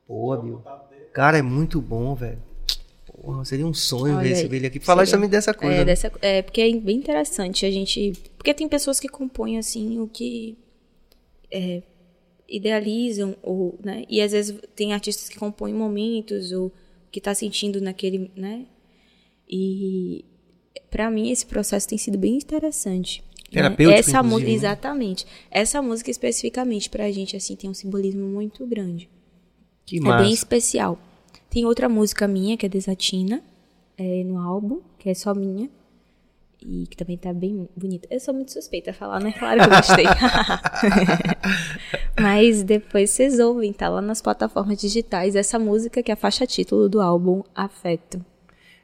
[0.08, 0.64] Pô, Bill.
[1.14, 2.42] Cara, é muito bom, velho.
[3.06, 4.80] Porra, seria um sonho Olha ver esse velho aqui.
[4.80, 5.06] Falar Seria.
[5.08, 5.76] justamente dessa coisa.
[5.76, 5.86] É, né?
[5.86, 8.14] dessa, é, porque é bem interessante a gente.
[8.38, 10.58] Porque tem pessoas que compõem assim o que
[11.52, 11.84] é,
[12.48, 14.06] idealizam, ou, né?
[14.10, 16.72] E às vezes tem artistas que compõem momentos, ou
[17.12, 18.66] que tá sentindo naquele, né?
[19.50, 20.24] E
[20.98, 23.22] para mim esse processo tem sido bem interessante.
[23.22, 23.52] né?
[23.52, 24.56] Terapêutico, Essa mu- inclusive, né?
[24.58, 25.28] Exatamente.
[25.52, 29.08] Essa música especificamente pra gente, assim, tem um simbolismo muito grande.
[29.86, 30.24] Que É massa.
[30.24, 30.98] bem especial.
[31.50, 33.44] Tem outra música minha, que é Desatina,
[33.96, 35.70] é, no álbum, que é só minha.
[36.60, 38.08] E que também tá bem bonita.
[38.12, 39.32] Eu sou muito suspeita a falar, né?
[39.38, 40.06] Claro que eu gostei.
[42.20, 46.46] Mas depois vocês ouvem, tá lá nas plataformas digitais, essa música que é a faixa
[46.48, 48.20] título do álbum Afeto.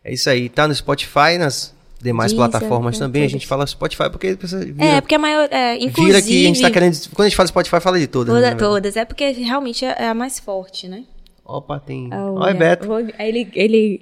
[0.03, 0.47] É isso aí.
[0.49, 1.72] Tá no Spotify, nas
[2.03, 3.23] demais Deezer, plataformas também.
[3.23, 5.47] A gente fala Spotify porque vira, É, porque a maior.
[5.49, 6.05] É, inclusive.
[6.05, 6.95] vira que a gente tá querendo.
[7.13, 8.33] Quando a gente fala Spotify, fala de todas.
[8.35, 8.55] Toda- né?
[8.55, 8.95] todas.
[8.97, 11.03] É porque realmente é é a mais forte, né?
[11.45, 12.09] Opa, tem.
[12.13, 12.87] Olha, Oi, Beto.
[12.87, 13.47] vou- ele.
[13.53, 14.01] ele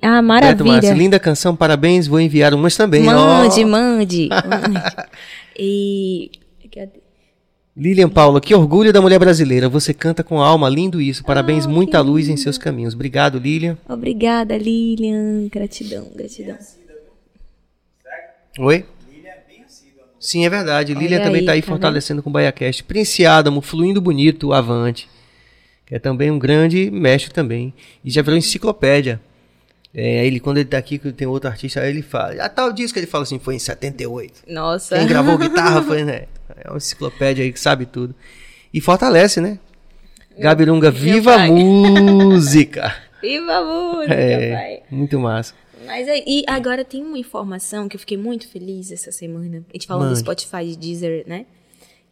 [0.00, 0.64] ah, Beto maravilha.
[0.72, 2.06] Márcio, linda canção, parabéns.
[2.06, 3.02] Vou enviar umas também.
[3.02, 3.24] Mande, Ó.
[3.26, 4.28] mande, mande.
[5.58, 6.30] E.
[7.76, 9.68] Lilian Paula, que orgulho da mulher brasileira.
[9.68, 11.24] Você canta com alma, lindo isso.
[11.24, 12.94] Parabéns, Ah, muita luz em seus caminhos.
[12.94, 13.78] Obrigado, Lilian.
[13.88, 15.48] Obrigada, Lilian.
[15.50, 16.56] Gratidão, gratidão.
[18.58, 18.84] Oi?
[19.10, 20.04] Lilian é bem assídua.
[20.18, 20.92] Sim, é verdade.
[20.92, 22.84] Olha Lilian também aí, tá aí tá fortalecendo com o BaiaCast.
[22.84, 25.08] Prince Adamo, fluindo bonito, avante.
[25.86, 27.72] Que é também um grande mestre também.
[28.04, 29.20] E já virou enciclopédia.
[29.92, 32.34] É, ele, quando ele tá aqui, que tem outro artista, aí ele fala.
[32.44, 34.42] A tal disco ele fala assim, foi em 78.
[34.46, 34.96] Nossa.
[34.96, 36.26] Quem gravou guitarra foi, né?
[36.64, 38.14] É uma enciclopédia aí que sabe tudo.
[38.72, 39.58] E fortalece, né?
[40.38, 42.94] Gabirunga, viva a música!
[43.20, 44.82] Viva a música, É, pai.
[44.90, 45.52] muito massa.
[45.90, 49.64] Mas aí, e agora tem uma informação que eu fiquei muito feliz essa semana.
[49.68, 50.20] A gente falou do Mande.
[50.20, 51.46] Spotify de Deezer, né?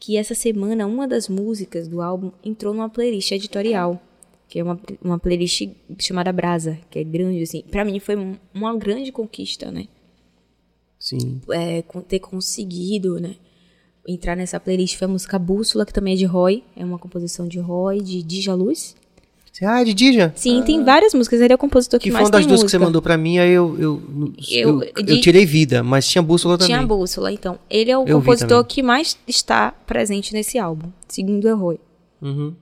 [0.01, 4.01] Que essa semana uma das músicas do álbum entrou numa playlist editorial.
[4.49, 5.69] Que é uma, uma playlist
[5.99, 7.63] chamada Brasa, que é grande, assim.
[7.71, 9.87] Pra mim foi um- uma grande conquista, né?
[10.99, 11.41] Sim.
[11.51, 13.37] é, ter conseguido, né?
[14.07, 16.65] Entrar nessa playlist foi a música Bússola, que também é de Roy.
[16.75, 18.97] É uma composição de Roy, de Dija Luz.
[19.63, 20.33] Ah, de Dija?
[20.37, 21.41] Sim, tem várias músicas.
[21.41, 22.79] Ele é o compositor que, Que foi mais uma das tem duas que música.
[22.79, 24.03] você mandou pra mim, aí eu, eu,
[24.51, 26.75] eu, Eu- eu, de- tirei vida, mas tinha bússola também.
[26.77, 27.59] Tinha Bússola, então.
[27.69, 31.79] Ele é o Eu compositor que mais está presente nesse álbum, segundo Roy.
[32.23, 32.55] Uhum.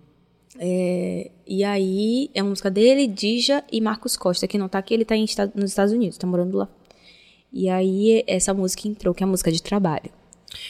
[0.59, 4.95] É, e aí, é uma música dele, Dija e Marcos Costa, que não tá aqui,
[4.95, 6.69] ele tá em nos Estados Unidos, tá morando lá.
[7.53, 10.11] E aí, essa música entrou, que é a música de trabalho.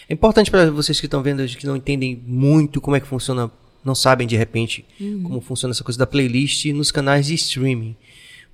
[0.08, 3.50] É importante para vocês que estão vendo, que não entendem muito como é que funciona,
[3.86, 5.22] não sabem de repente Uhum.
[5.22, 7.96] como funciona essa coisa da playlist nos canais de streaming.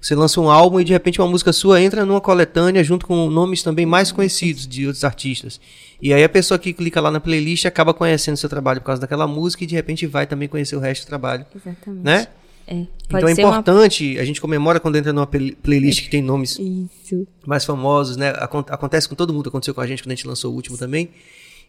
[0.00, 3.30] Você lança um álbum e de repente uma música sua entra numa coletânea junto com
[3.30, 5.60] nomes também mais conhecidos de outros artistas.
[6.00, 9.00] E aí a pessoa que clica lá na playlist acaba conhecendo seu trabalho por causa
[9.00, 12.04] daquela música e de repente vai também conhecer o resto do trabalho, Exatamente.
[12.04, 12.26] né?
[12.66, 12.86] É.
[13.06, 16.22] Então é ser uma- importante, a gente comemora quando entra numa play- playlist que tem
[16.22, 17.26] nomes Isso.
[17.46, 18.30] mais famosos, né?
[18.36, 20.76] Acon- acontece com todo mundo, aconteceu com a gente quando a gente lançou o último
[20.76, 21.10] também.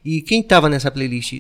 [0.04, 1.40] E quem tava nessa playlist?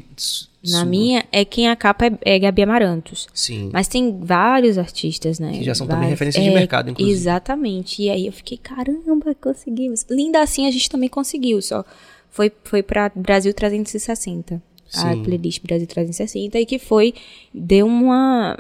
[0.63, 0.85] Na sua?
[0.85, 3.27] minha, é quem a capa é, é Gabi Amarantos.
[3.33, 3.69] Sim.
[3.73, 5.51] Mas tem vários artistas, né?
[5.57, 6.19] Que já são também Vários.
[6.19, 7.15] referências de mercado, inclusive.
[7.15, 8.01] Exatamente.
[8.01, 10.05] E aí eu fiquei, caramba, conseguimos.
[10.09, 11.83] Linda assim a gente também conseguiu, só
[12.29, 14.61] foi, foi pra Brasil 360.
[14.95, 15.23] a Sim.
[15.23, 17.13] playlist Brasil 360 e que foi
[17.53, 18.57] deu uma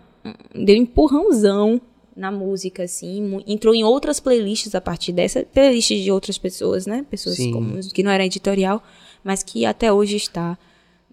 [0.53, 1.79] deu um empurrãozão
[2.15, 7.05] na música assim, entrou em outras playlists a partir dessa playlist de outras pessoas, né?
[7.09, 8.83] Pessoas comuns que não era editorial,
[9.23, 10.57] mas que até hoje está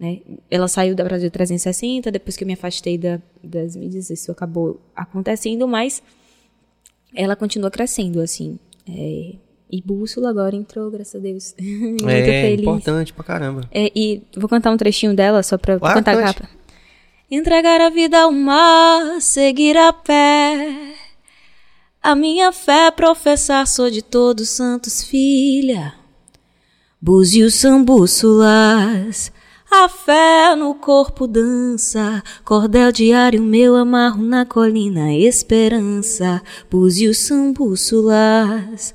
[0.01, 0.21] né?
[0.51, 4.81] Ela saiu da Brasil 360, depois que eu me afastei da, das mídias, isso acabou
[4.97, 6.03] acontecendo, mas
[7.15, 8.59] ela continua crescendo, assim.
[8.89, 9.35] É,
[9.71, 11.55] e Bússola agora entrou, graças a Deus.
[11.61, 12.61] Muito é feliz.
[12.63, 13.69] importante pra caramba.
[13.71, 16.35] É, e vou cantar um trechinho dela, só pra Ah, cantar a cante.
[16.41, 16.51] capa.
[17.31, 20.95] Entregar a vida ao mar, seguir a pé.
[22.03, 25.95] A minha fé professar, sou de todos santos filha.
[27.01, 29.31] Búzios são bússolas,
[29.71, 36.43] a fé no corpo dança, cordel diário meu amarro na colina, esperança.
[36.69, 38.93] Búzios são bússolas,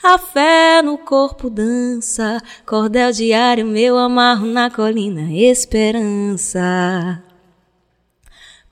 [0.00, 7.20] a fé no corpo dança, cordel diário meu amarro na colina, esperança.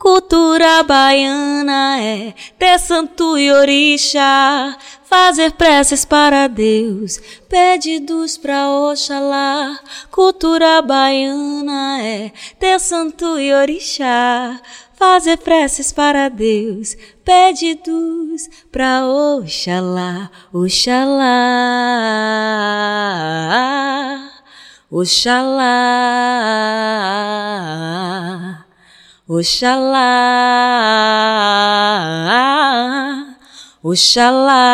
[0.01, 4.75] Cultura baiana é ter santo e orixá,
[5.05, 7.21] fazer preces para Deus,
[7.51, 9.79] pedidos pra Oxalá.
[10.11, 14.59] Cultura baiana é ter santo e orixá,
[14.95, 21.21] fazer preces para Deus, pedidos pra Oxalá, Oxalá,
[24.91, 25.91] Oxalá.
[29.31, 30.03] Oxalá,
[33.81, 34.73] Oxalá.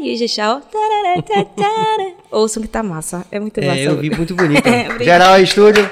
[0.00, 0.60] E o Jexá.
[2.32, 3.24] Ouçam que tá massa.
[3.30, 3.78] É muito massa.
[3.78, 4.58] É, eu vi muito bonito.
[4.66, 5.04] Obrigada.
[5.04, 5.88] Geral Estúdio.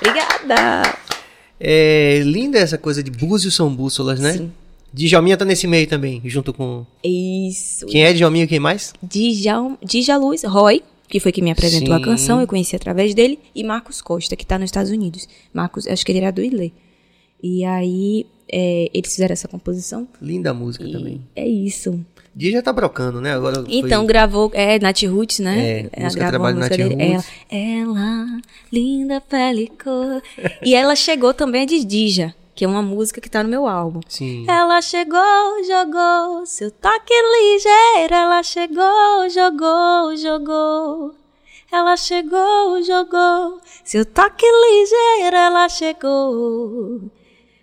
[0.00, 0.94] Obrigada.
[1.58, 4.34] É linda essa coisa de búzios são bússolas, né?
[4.34, 4.52] Sim.
[4.92, 6.84] Djalminha tá nesse meio também, junto com.
[7.04, 7.86] Isso.
[7.86, 8.92] Quem é Djalminha e quem mais?
[9.02, 12.02] Djal- Djaluz Roy, que foi quem me apresentou Sim.
[12.02, 15.28] a canção, eu conheci através dele, e Marcos Costa, que tá nos Estados Unidos.
[15.52, 16.70] Marcos, acho que ele era do Ilê.
[17.42, 20.08] E aí, é, eles fizeram essa composição.
[20.20, 21.20] Linda a música E também.
[21.36, 22.00] é isso.
[22.34, 23.32] Dia já tá brocando, né?
[23.32, 25.58] Agora foi- Então, gravou, é, Nath Roots, né?
[25.60, 27.02] É, Ela música gravou a trabalho música Nath dele.
[27.02, 27.30] Ela, Roots.
[27.50, 28.40] ela,
[28.72, 30.22] linda pele cor.
[30.64, 34.00] e ela chegou também de Dija, que é uma música que tá no meu álbum.
[34.08, 34.44] Sim.
[34.50, 38.12] Ela chegou, jogou seu toque ligeiro.
[38.12, 41.14] Ela chegou, jogou, jogou.
[41.70, 45.36] Ela chegou, jogou seu toque ligeiro.
[45.36, 47.00] Ela chegou.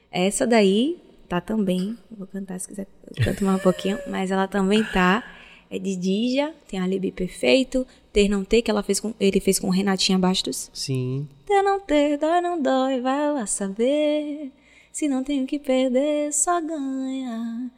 [0.10, 0.98] Essa daí
[1.28, 1.98] tá também.
[2.10, 2.88] Vou cantar se quiser.
[3.22, 4.00] Canto mais um pouquinho.
[4.08, 5.26] Mas ela também tá.
[5.70, 7.86] É de Dija, tem Alibi Perfeito.
[8.14, 10.72] Ter não ter, que ela fez com, ele fez com Renatinha Bastos.
[10.74, 11.28] Sim.
[11.46, 14.54] Ter não ter, dói não dói, vai lá saber.
[14.96, 17.70] Se não tenho que perder, só ganha.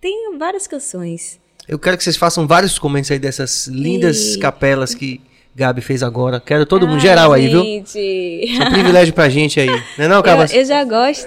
[0.00, 1.40] Tem várias canções.
[1.66, 4.38] Eu quero que vocês façam vários comentários aí dessas lindas Ei.
[4.38, 5.20] capelas que
[5.56, 6.38] Gabi fez agora.
[6.38, 7.64] Quero todo mundo, Ai, geral aí, viu?
[7.64, 7.98] gente.
[7.98, 9.66] Isso é um privilégio pra gente aí.
[9.98, 10.52] Não é não, Cabas?
[10.54, 11.26] eu, eu já gosto.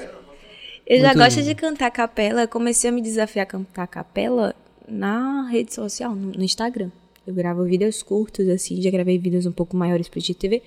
[0.88, 1.50] Eu já Muito gosto lindo.
[1.50, 2.48] de cantar capela.
[2.48, 4.56] Comecei a me desafiar a cantar capela
[4.88, 6.91] na rede social, no, no Instagram.
[7.28, 10.64] Eu gravo vídeos curtos, assim, já gravei vídeos um pouco maiores pro GTV.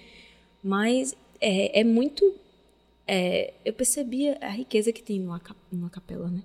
[0.63, 2.42] Mas é, é muito.
[3.07, 6.43] É, eu percebia a riqueza que tem numa, numa capela, né?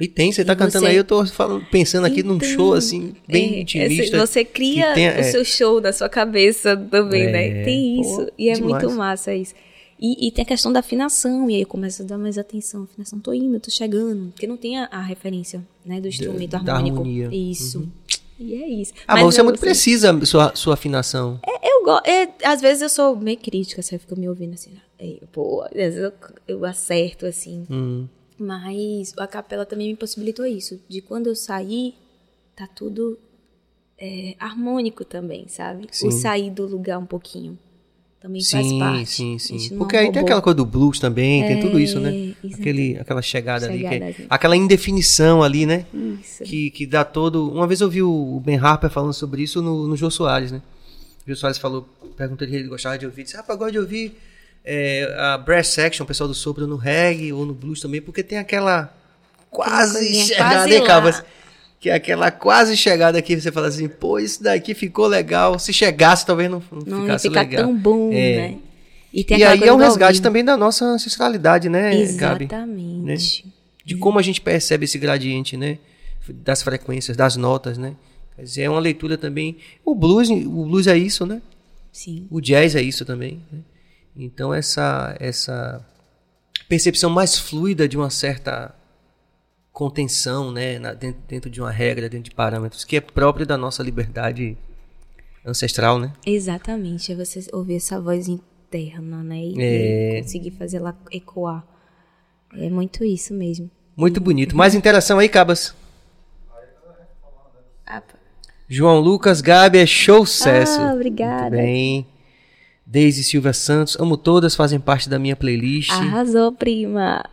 [0.00, 2.48] E tem, você tá E cantando você- aí, eu tô falando, pensando aqui num Então,
[2.48, 4.02] show assim, bem é, intimista.
[4.02, 5.22] esse- Você cria tenha- o é.
[5.22, 7.64] seu show da sua cabeça também, É, né?
[7.64, 8.24] Tem isso.
[8.26, 8.82] pô, e é demais.
[8.82, 9.54] muito massa isso.
[10.00, 12.82] E, e tem a questão da afinação, e aí eu começo a dar mais atenção.
[12.82, 14.32] Afinação, tô indo, tô chegando.
[14.32, 16.96] Porque não tem a, a referência, né, do instrumento da harmônico.
[16.98, 17.28] harmonia.
[17.28, 17.88] Uhum.
[18.38, 18.92] E é isso.
[19.06, 21.40] Ah, mas, você é muito assim, precisa, sua, sua afinação.
[21.62, 22.04] Eu gosto.
[22.44, 24.72] às vezes eu sou meio crítica, você fica me ouvindo assim.
[24.98, 26.12] Aí, pô, às vezes eu,
[26.48, 27.66] eu acerto, assim.
[27.70, 28.08] Hum.
[28.38, 30.80] Mas a capela também me possibilitou isso.
[30.88, 31.94] De quando eu sair,
[32.56, 33.18] tá tudo
[33.98, 35.86] é, harmônico também, sabe?
[35.90, 36.08] Sim.
[36.08, 37.58] O sair do lugar um pouquinho.
[38.24, 39.06] Também faz Sim, parte.
[39.06, 39.76] sim, sim.
[39.76, 42.08] Porque é aí tem aquela coisa do blues também, tem tudo isso, né?
[42.08, 42.54] exatamente.
[42.58, 43.80] Aquele, aquela chegada, ali.
[43.80, 45.84] que é- aquela indefinição ali, né?
[45.92, 46.42] Isso.
[46.42, 47.52] Que, que dá todo.
[47.52, 50.62] Uma vez eu vi o Ben Harper falando sobre isso no, no Jô Soares, né?
[51.26, 51.86] O Jô Soares falou,
[52.16, 53.24] perguntou se ele gostava de ouvir.
[53.24, 54.18] Disse, rapaz, gosto de ouvir
[54.64, 58.22] é, a brass section, o pessoal do sopro no reggae ou no blues também, porque
[58.22, 58.90] tem aquela
[59.50, 61.24] quase chegada, quase hein, lá.
[61.84, 65.58] Que é aquela quase chegada que você fala assim, pô, isso daqui ficou legal.
[65.58, 67.64] Se chegasse, talvez não, não, Não ficasse ficar legal.
[67.64, 68.36] tão bom, É.
[68.36, 68.56] né?
[69.12, 72.44] E aquela aí é um resgate também da nossa ancestralidade, né, Gabi?
[72.44, 73.44] Exatamente.
[73.84, 75.76] de como a gente percebe esse gradiente, né?
[76.26, 77.94] Das frequências, das notas, né?
[78.34, 79.58] Quer dizer, é uma leitura também.
[79.84, 81.42] O blues, o blues é isso, né?
[81.92, 82.26] Sim.
[82.30, 83.42] O jazz é isso também.
[83.52, 83.58] né?
[84.16, 85.84] Então essa essa
[86.66, 88.74] percepção mais fluida de uma certa
[89.74, 93.58] contenção, né, na- dentro, dentro de uma regra, dentro de parâmetros, que é próprio da
[93.58, 94.56] nossa liberdade
[95.44, 96.12] ancestral, né?
[96.24, 99.36] Exatamente, é você ouvir essa voz interna, né?
[99.38, 100.22] E É.
[100.22, 101.66] conseguir fazer ela ecoar.
[102.56, 103.68] É muito isso mesmo.
[103.96, 104.56] Muito bonito.
[104.56, 105.74] Mais interação aí, Cabas.
[107.84, 108.00] Ah,
[108.68, 110.80] João Lucas, Gabi, é show sucesso.
[110.80, 111.42] Ah, obrigada.
[111.50, 112.06] Muito bem.
[112.86, 115.90] Deise Silvia Santos, amo todas, fazem parte da minha playlist.
[115.90, 117.24] Arrasou, prima.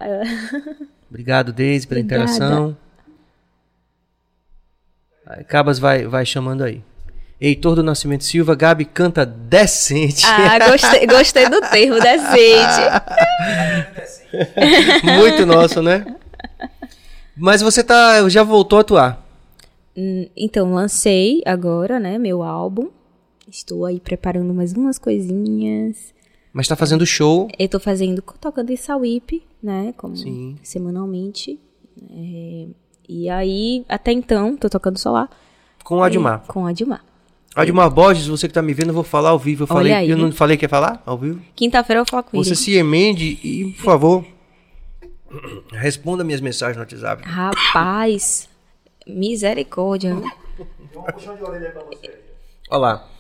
[1.12, 2.24] Obrigado, Deise, pela Obrigada.
[2.32, 2.78] interação.
[5.48, 6.82] Cabas vai, vai chamando aí.
[7.40, 10.26] Heitor do Nascimento Silva, Gabi canta decente.
[10.26, 12.82] Ah, gostei, gostei do termo, decente.
[15.04, 16.06] Muito nosso, né?
[17.36, 19.26] Mas você tá, já voltou a atuar.
[19.98, 22.90] Hum, Então, lancei agora, né, meu álbum.
[23.50, 26.14] Estou aí preparando mais umas coisinhas.
[26.54, 27.48] Mas tá fazendo show.
[27.58, 30.58] Eu tô fazendo, tocando em Sauípe, né, como Sim.
[30.62, 31.60] semanalmente.
[32.10, 32.68] É,
[33.08, 35.30] e aí, até então, tô tocando só lá.
[35.84, 36.44] Com o Admar.
[36.48, 37.04] Com a Dilmar.
[37.56, 39.64] Admar Borges, você que tá me vendo, eu vou falar ao vivo.
[39.64, 40.10] Eu, Olha falei, aí.
[40.10, 41.42] eu não falei que ia falar ao vivo?
[41.56, 42.56] Quinta-feira eu falo com Você ele.
[42.56, 44.26] se emende e, por favor,
[45.74, 47.24] responda minhas mensagens no WhatsApp.
[47.24, 48.48] Rapaz,
[49.06, 50.16] misericórdia.
[52.70, 53.11] Olha lá.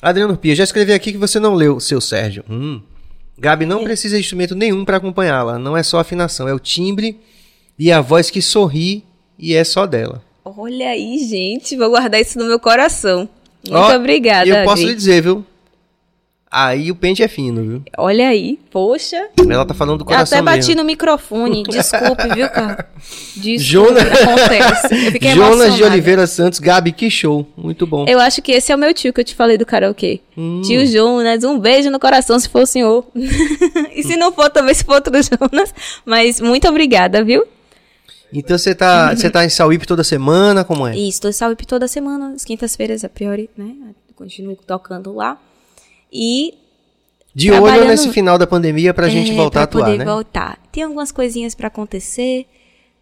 [0.00, 2.44] Adriano Pia, já escrevi aqui que você não leu, seu Sérgio.
[2.48, 2.80] Hum.
[3.38, 5.58] Gabi não precisa de instrumento nenhum para acompanhá-la.
[5.58, 7.18] Não é só afinação, é o timbre
[7.78, 9.04] e a voz que sorri
[9.38, 10.22] e é só dela.
[10.44, 13.28] Olha aí, gente, vou guardar isso no meu coração.
[13.68, 14.48] Muito Ó, obrigada.
[14.48, 15.44] E eu posso lhe dizer, viu?
[16.50, 17.82] Aí o pente é fino, viu?
[17.98, 19.28] Olha aí, poxa.
[19.38, 20.76] Ela tá falando do Eu coração até bati mesmo.
[20.76, 21.62] no microfone.
[21.68, 22.88] Desculpe, viu, cara?
[23.36, 25.18] Desculpe, Jonas, acontece.
[25.20, 25.84] Eu Jonas de.
[25.84, 27.46] Oliveira Santos, Gabi, que show.
[27.56, 28.06] Muito bom.
[28.08, 30.20] Eu acho que esse é o meu tio que eu te falei do karaokê.
[30.36, 30.62] Hum.
[30.62, 33.06] Tio Jonas, um beijo no coração se for o senhor.
[33.94, 35.74] e se não for, também se for outro Jonas.
[36.04, 37.44] Mas muito obrigada, viu?
[38.32, 40.96] Então você tá, você tá em Sauípe toda semana, como é?
[40.96, 43.74] E estou em Sauípe toda semana, às quintas-feiras, a priori, né?
[44.14, 45.38] Continuo tocando lá.
[46.12, 46.54] E
[47.34, 50.04] De olho nesse final da pandemia pra gente É, voltar a atuar, poder né?
[50.04, 50.58] voltar.
[50.72, 52.46] Tem algumas coisinhas pra acontecer.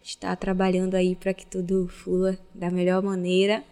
[0.03, 3.65] Está trabalhando aí pra que tudo flua da melhor maneira.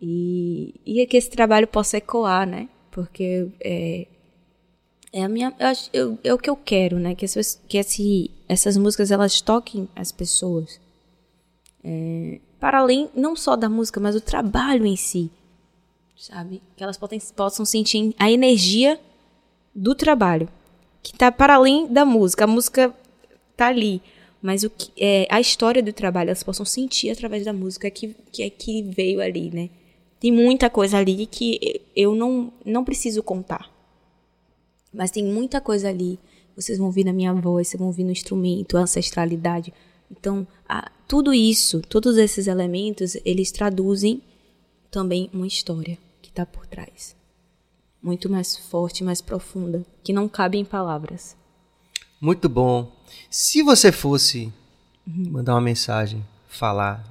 [0.00, 2.68] E, e é que esse trabalho possa ecoar, né?
[2.90, 4.06] Porque é,
[5.12, 7.14] é a minha, eu acho- eu- é o que eu quero, né?
[7.14, 10.80] Que, essas, que esse, essas músicas elas toquem as pessoas.
[11.82, 15.30] É, para além não só da música, mas do trabalho em si,
[16.16, 16.62] sabe?
[16.76, 16.98] Que elas
[17.34, 19.00] possam, sentir a energia
[19.74, 20.48] do trabalho,
[21.02, 22.44] que tá para além da música.
[22.44, 22.94] A música
[23.56, 24.00] tá ali,
[24.40, 28.14] mas o que é a história do trabalho, elas possam sentir através da música que
[28.32, 29.70] que é que veio ali, né?
[30.20, 33.70] Tem muita coisa ali que eu não não preciso contar.
[34.92, 36.18] Mas tem muita coisa ali.
[36.56, 39.74] Vocês vão ouvir na minha voz, vocês vão ouvir no instrumento, a ancestralidade.
[40.10, 44.22] Então, a- tudo isso, todos esses elementos, eles traduzem
[44.90, 45.98] também uma história
[46.34, 47.16] está por trás.
[48.02, 51.36] Muito mais forte, mais profunda, que não cabe em palavras.
[52.20, 52.92] Muito bom.
[53.30, 54.52] Se você fosse
[55.06, 57.04] mandar uma mensagem, falar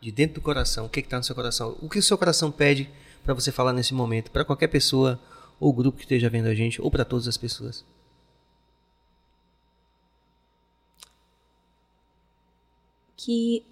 [0.00, 1.76] de dentro do coração, o que está no seu coração?
[1.80, 2.90] O que o seu coração pede
[3.22, 4.30] para você falar nesse momento?
[4.30, 5.20] Para qualquer pessoa
[5.60, 7.84] ou grupo que esteja vendo a gente, ou para todas as pessoas?
[13.24, 13.64] que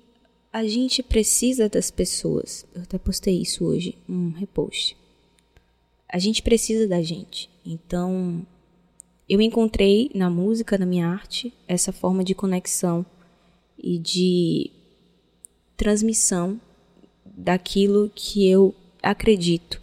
[0.52, 2.66] a gente precisa das pessoas.
[2.74, 4.96] Eu até postei isso hoje, um repost.
[6.06, 7.48] A gente precisa da gente.
[7.64, 8.46] Então,
[9.26, 13.06] eu encontrei na música, na minha arte, essa forma de conexão
[13.78, 14.70] e de
[15.74, 16.60] transmissão
[17.24, 19.80] daquilo que eu acredito,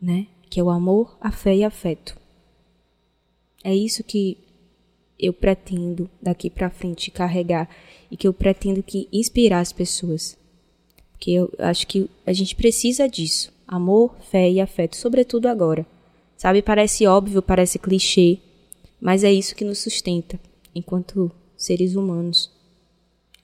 [0.00, 0.26] né?
[0.48, 2.18] Que é o amor, a fé e afeto.
[3.62, 4.38] É isso que
[5.20, 7.68] eu pretendo daqui pra frente carregar
[8.10, 10.36] e que eu pretendo que inspirar as pessoas.
[11.12, 13.52] Porque eu acho que a gente precisa disso.
[13.68, 15.86] Amor, fé e afeto, sobretudo agora.
[16.36, 18.38] Sabe, parece óbvio, parece clichê,
[19.00, 20.40] mas é isso que nos sustenta
[20.74, 22.50] enquanto seres humanos.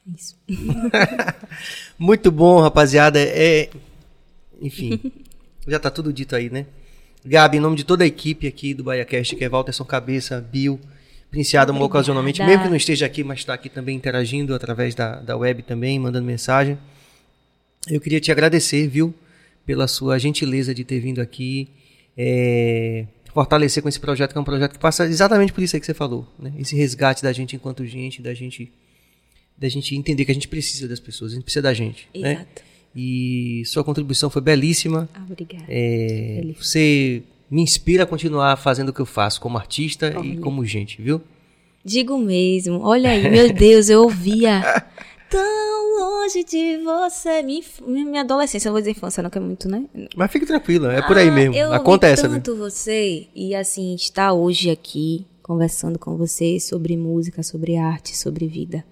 [0.07, 0.37] Isso.
[1.99, 3.21] Muito bom, rapaziada.
[3.21, 3.69] É,
[4.61, 5.01] enfim,
[5.69, 6.67] já tá tudo dito aí, né?
[7.25, 10.81] Gabi, em nome de toda a equipe aqui do BahiaCast, que é Walterson Cabeça, Bill,
[11.37, 11.85] Princiada Obrigada.
[11.85, 15.63] ocasionalmente, mesmo que não esteja aqui, mas está aqui também interagindo através da, da web
[15.65, 16.79] também, mandando mensagem.
[17.87, 19.15] Eu queria te agradecer, viu,
[19.67, 21.69] pela sua gentileza de ter vindo aqui,
[22.17, 23.05] é,
[23.35, 25.85] fortalecer com esse projeto, que é um projeto que passa exatamente por isso aí que
[25.85, 26.55] você falou, né?
[26.59, 28.73] Esse resgate da gente enquanto gente, da gente,
[29.59, 32.33] da gente entender que a gente precisa das pessoas, a gente precisa da gente, né?
[32.33, 32.63] Exato.
[32.97, 35.07] E sua contribuição foi belíssima.
[35.13, 35.67] Ah, obrigada.
[35.69, 40.41] É, você me inspira a continuar fazendo o que eu faço como artista e Olha.
[40.41, 41.21] como gente, viu?
[41.85, 42.81] Digo mesmo.
[42.81, 44.61] Olha aí, meu Deus, eu ouvia
[45.31, 47.43] Tão longe de você.
[47.43, 49.85] Minha, adolescência, eu vou dizer infância, não que é muito, né?
[50.17, 51.55] Mas fique tranquilo, é por aí Ah, mesmo.
[51.55, 52.23] Eu Acontece.
[52.29, 52.35] né?
[52.35, 58.47] tanto você e assim estar hoje aqui conversando com você sobre música, sobre arte, sobre
[58.47, 58.85] vida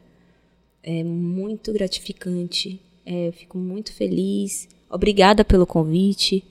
[0.85, 2.81] é muito gratificante.
[3.07, 4.69] É, eu fico muito feliz.
[4.91, 6.45] Obrigada pelo convite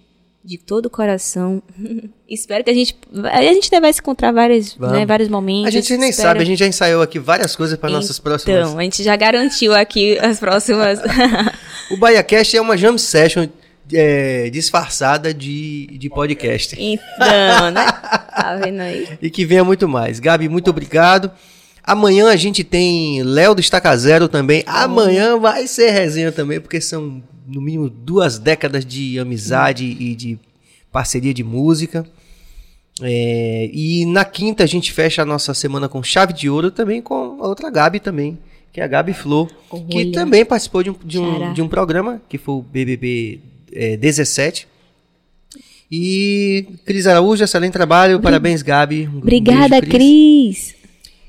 [0.44, 1.62] de todo o coração.
[2.28, 2.96] Espero que a gente
[3.32, 4.98] a gente deve se encontrar vários, Vamos.
[4.98, 5.68] né, vários momentos.
[5.68, 8.68] A gente nem Espero- sabe, a gente já ensaiou aqui várias coisas para nossas próximas.
[8.68, 11.00] Então, a gente já garantiu aqui as próximas.
[11.92, 13.46] O BahiaCast é uma jam session
[13.92, 16.76] é, disfarçada de, de podcast.
[16.80, 17.86] então, né?
[18.34, 19.08] Tá vendo aí?
[19.22, 20.20] E que venha muito mais.
[20.20, 21.30] Gabi, muito obrigado.
[21.84, 24.64] Amanhã a gente tem Léo do Estaca Zero também.
[24.66, 30.40] Amanhã vai ser resenha também, porque são no mínimo duas décadas de amizade e de
[30.92, 32.06] parceria de música.
[33.02, 37.02] É, e na quinta a gente fecha a nossa semana com chave de ouro também
[37.02, 38.38] com a outra Gabi também,
[38.72, 39.48] que é a Gabi Flor,
[39.90, 40.12] que Olha.
[40.12, 43.40] também participou de um, de um, de um programa, que foi o BBB
[43.72, 44.68] é, 17.
[45.92, 49.08] E Cris Araújo, excelente trabalho, parabéns Gabi.
[49.08, 50.76] Um Obrigada, beijo, Cris.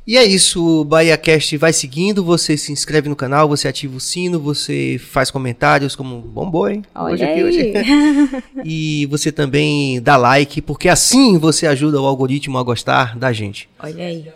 [0.06, 4.00] E é isso, o BahiaCast vai seguindo, você se inscreve no canal, você ativa o
[4.00, 6.82] sino, você faz comentários como bombou, hein?
[6.94, 7.72] Olha aqui, aí.
[8.64, 13.68] E você também dá like, porque assim você ajuda o algoritmo a gostar da gente.
[13.78, 14.30] Olha aí.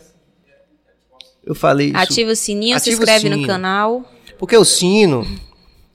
[1.45, 1.97] Eu falei isso.
[1.97, 3.47] Ativa o sininho, se Ativa o inscreve no sino.
[3.47, 4.13] canal.
[4.39, 5.27] Porque o sino.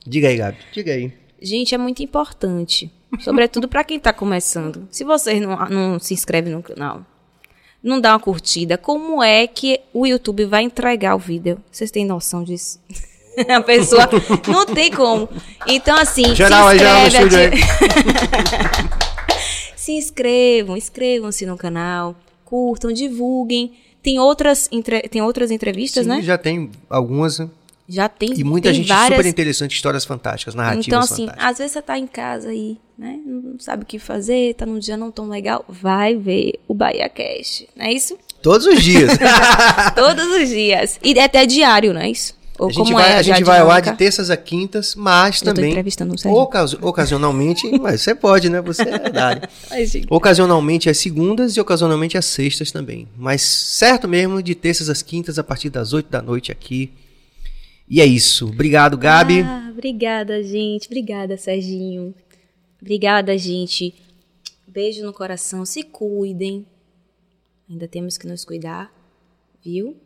[0.06, 0.58] Diga aí, Gabi.
[0.72, 1.12] Diga aí.
[1.40, 2.90] Gente, é muito importante.
[3.20, 4.86] Sobretudo para quem tá começando.
[4.90, 7.04] Se vocês não, não se inscrevem no canal,
[7.84, 11.58] não dá uma curtida, como é que o YouTube vai entregar o vídeo?
[11.70, 12.80] Vocês têm noção disso?
[13.48, 14.08] A pessoa
[14.48, 15.28] não tem como.
[15.66, 18.94] Então, assim, Geral, se geral inscreve, ati-
[19.76, 23.72] se inscrevam, inscrevam-se no canal, curtam, divulguem.
[24.02, 26.22] Tem outras, entre- tem outras entrevistas, Sim, né?
[26.22, 27.40] já tem algumas.
[27.88, 28.32] Já tem.
[28.38, 31.50] E muita tem gente várias, super interessante, histórias fantásticas, narrativas então, assim, fantásticas.
[31.50, 33.18] às vezes você tá em casa aí, né?
[33.24, 35.64] Não sabe o que fazer, tá num dia não tão legal.
[35.68, 38.16] Vai ver o Bahia Cast, não é isso?
[38.42, 39.12] Todos os dias.
[39.94, 40.98] Todos os dias.
[41.02, 42.34] E é até diário, não é isso?
[42.58, 45.40] Ou a gente vai, é a gente vai ao ar de terças a quintas, mas
[45.42, 45.74] Eu também.
[46.32, 48.60] ocasi- ocasionalmente, mas você pode, né?
[48.60, 49.48] Você é da área.
[50.08, 53.08] Ocasionalmente às segundas e ocasionalmente às sextas também.
[53.16, 56.92] Mas certo mesmo, de terças às quintas, a partir das oito da noite aqui.
[57.88, 58.46] E é isso.
[58.48, 59.42] Obrigado, Gabi.
[59.42, 60.86] Ah, obrigada, gente.
[60.86, 62.14] Obrigada, Serginho.
[62.84, 63.94] Obrigada, gente.
[64.68, 65.64] Beijo no coração.
[65.64, 66.66] Se cuidem.
[67.66, 68.92] Ainda temos que nos cuidar,
[69.64, 69.96] viu?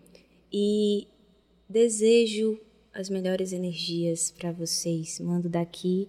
[0.53, 1.09] E
[1.69, 2.57] desejo
[2.95, 5.19] as melhores energias para vocês.
[5.19, 6.09] Mando daqui.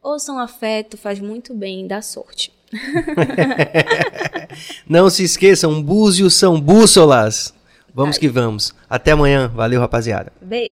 [0.00, 2.52] Ouçam afeto, faz muito bem, dá sorte.
[4.88, 7.52] Não se esqueçam, búzios são bússolas.
[7.92, 8.72] Vamos que vamos.
[8.88, 9.48] Até amanhã.
[9.48, 10.32] Valeu, rapaziada.
[10.40, 10.73] Beijo.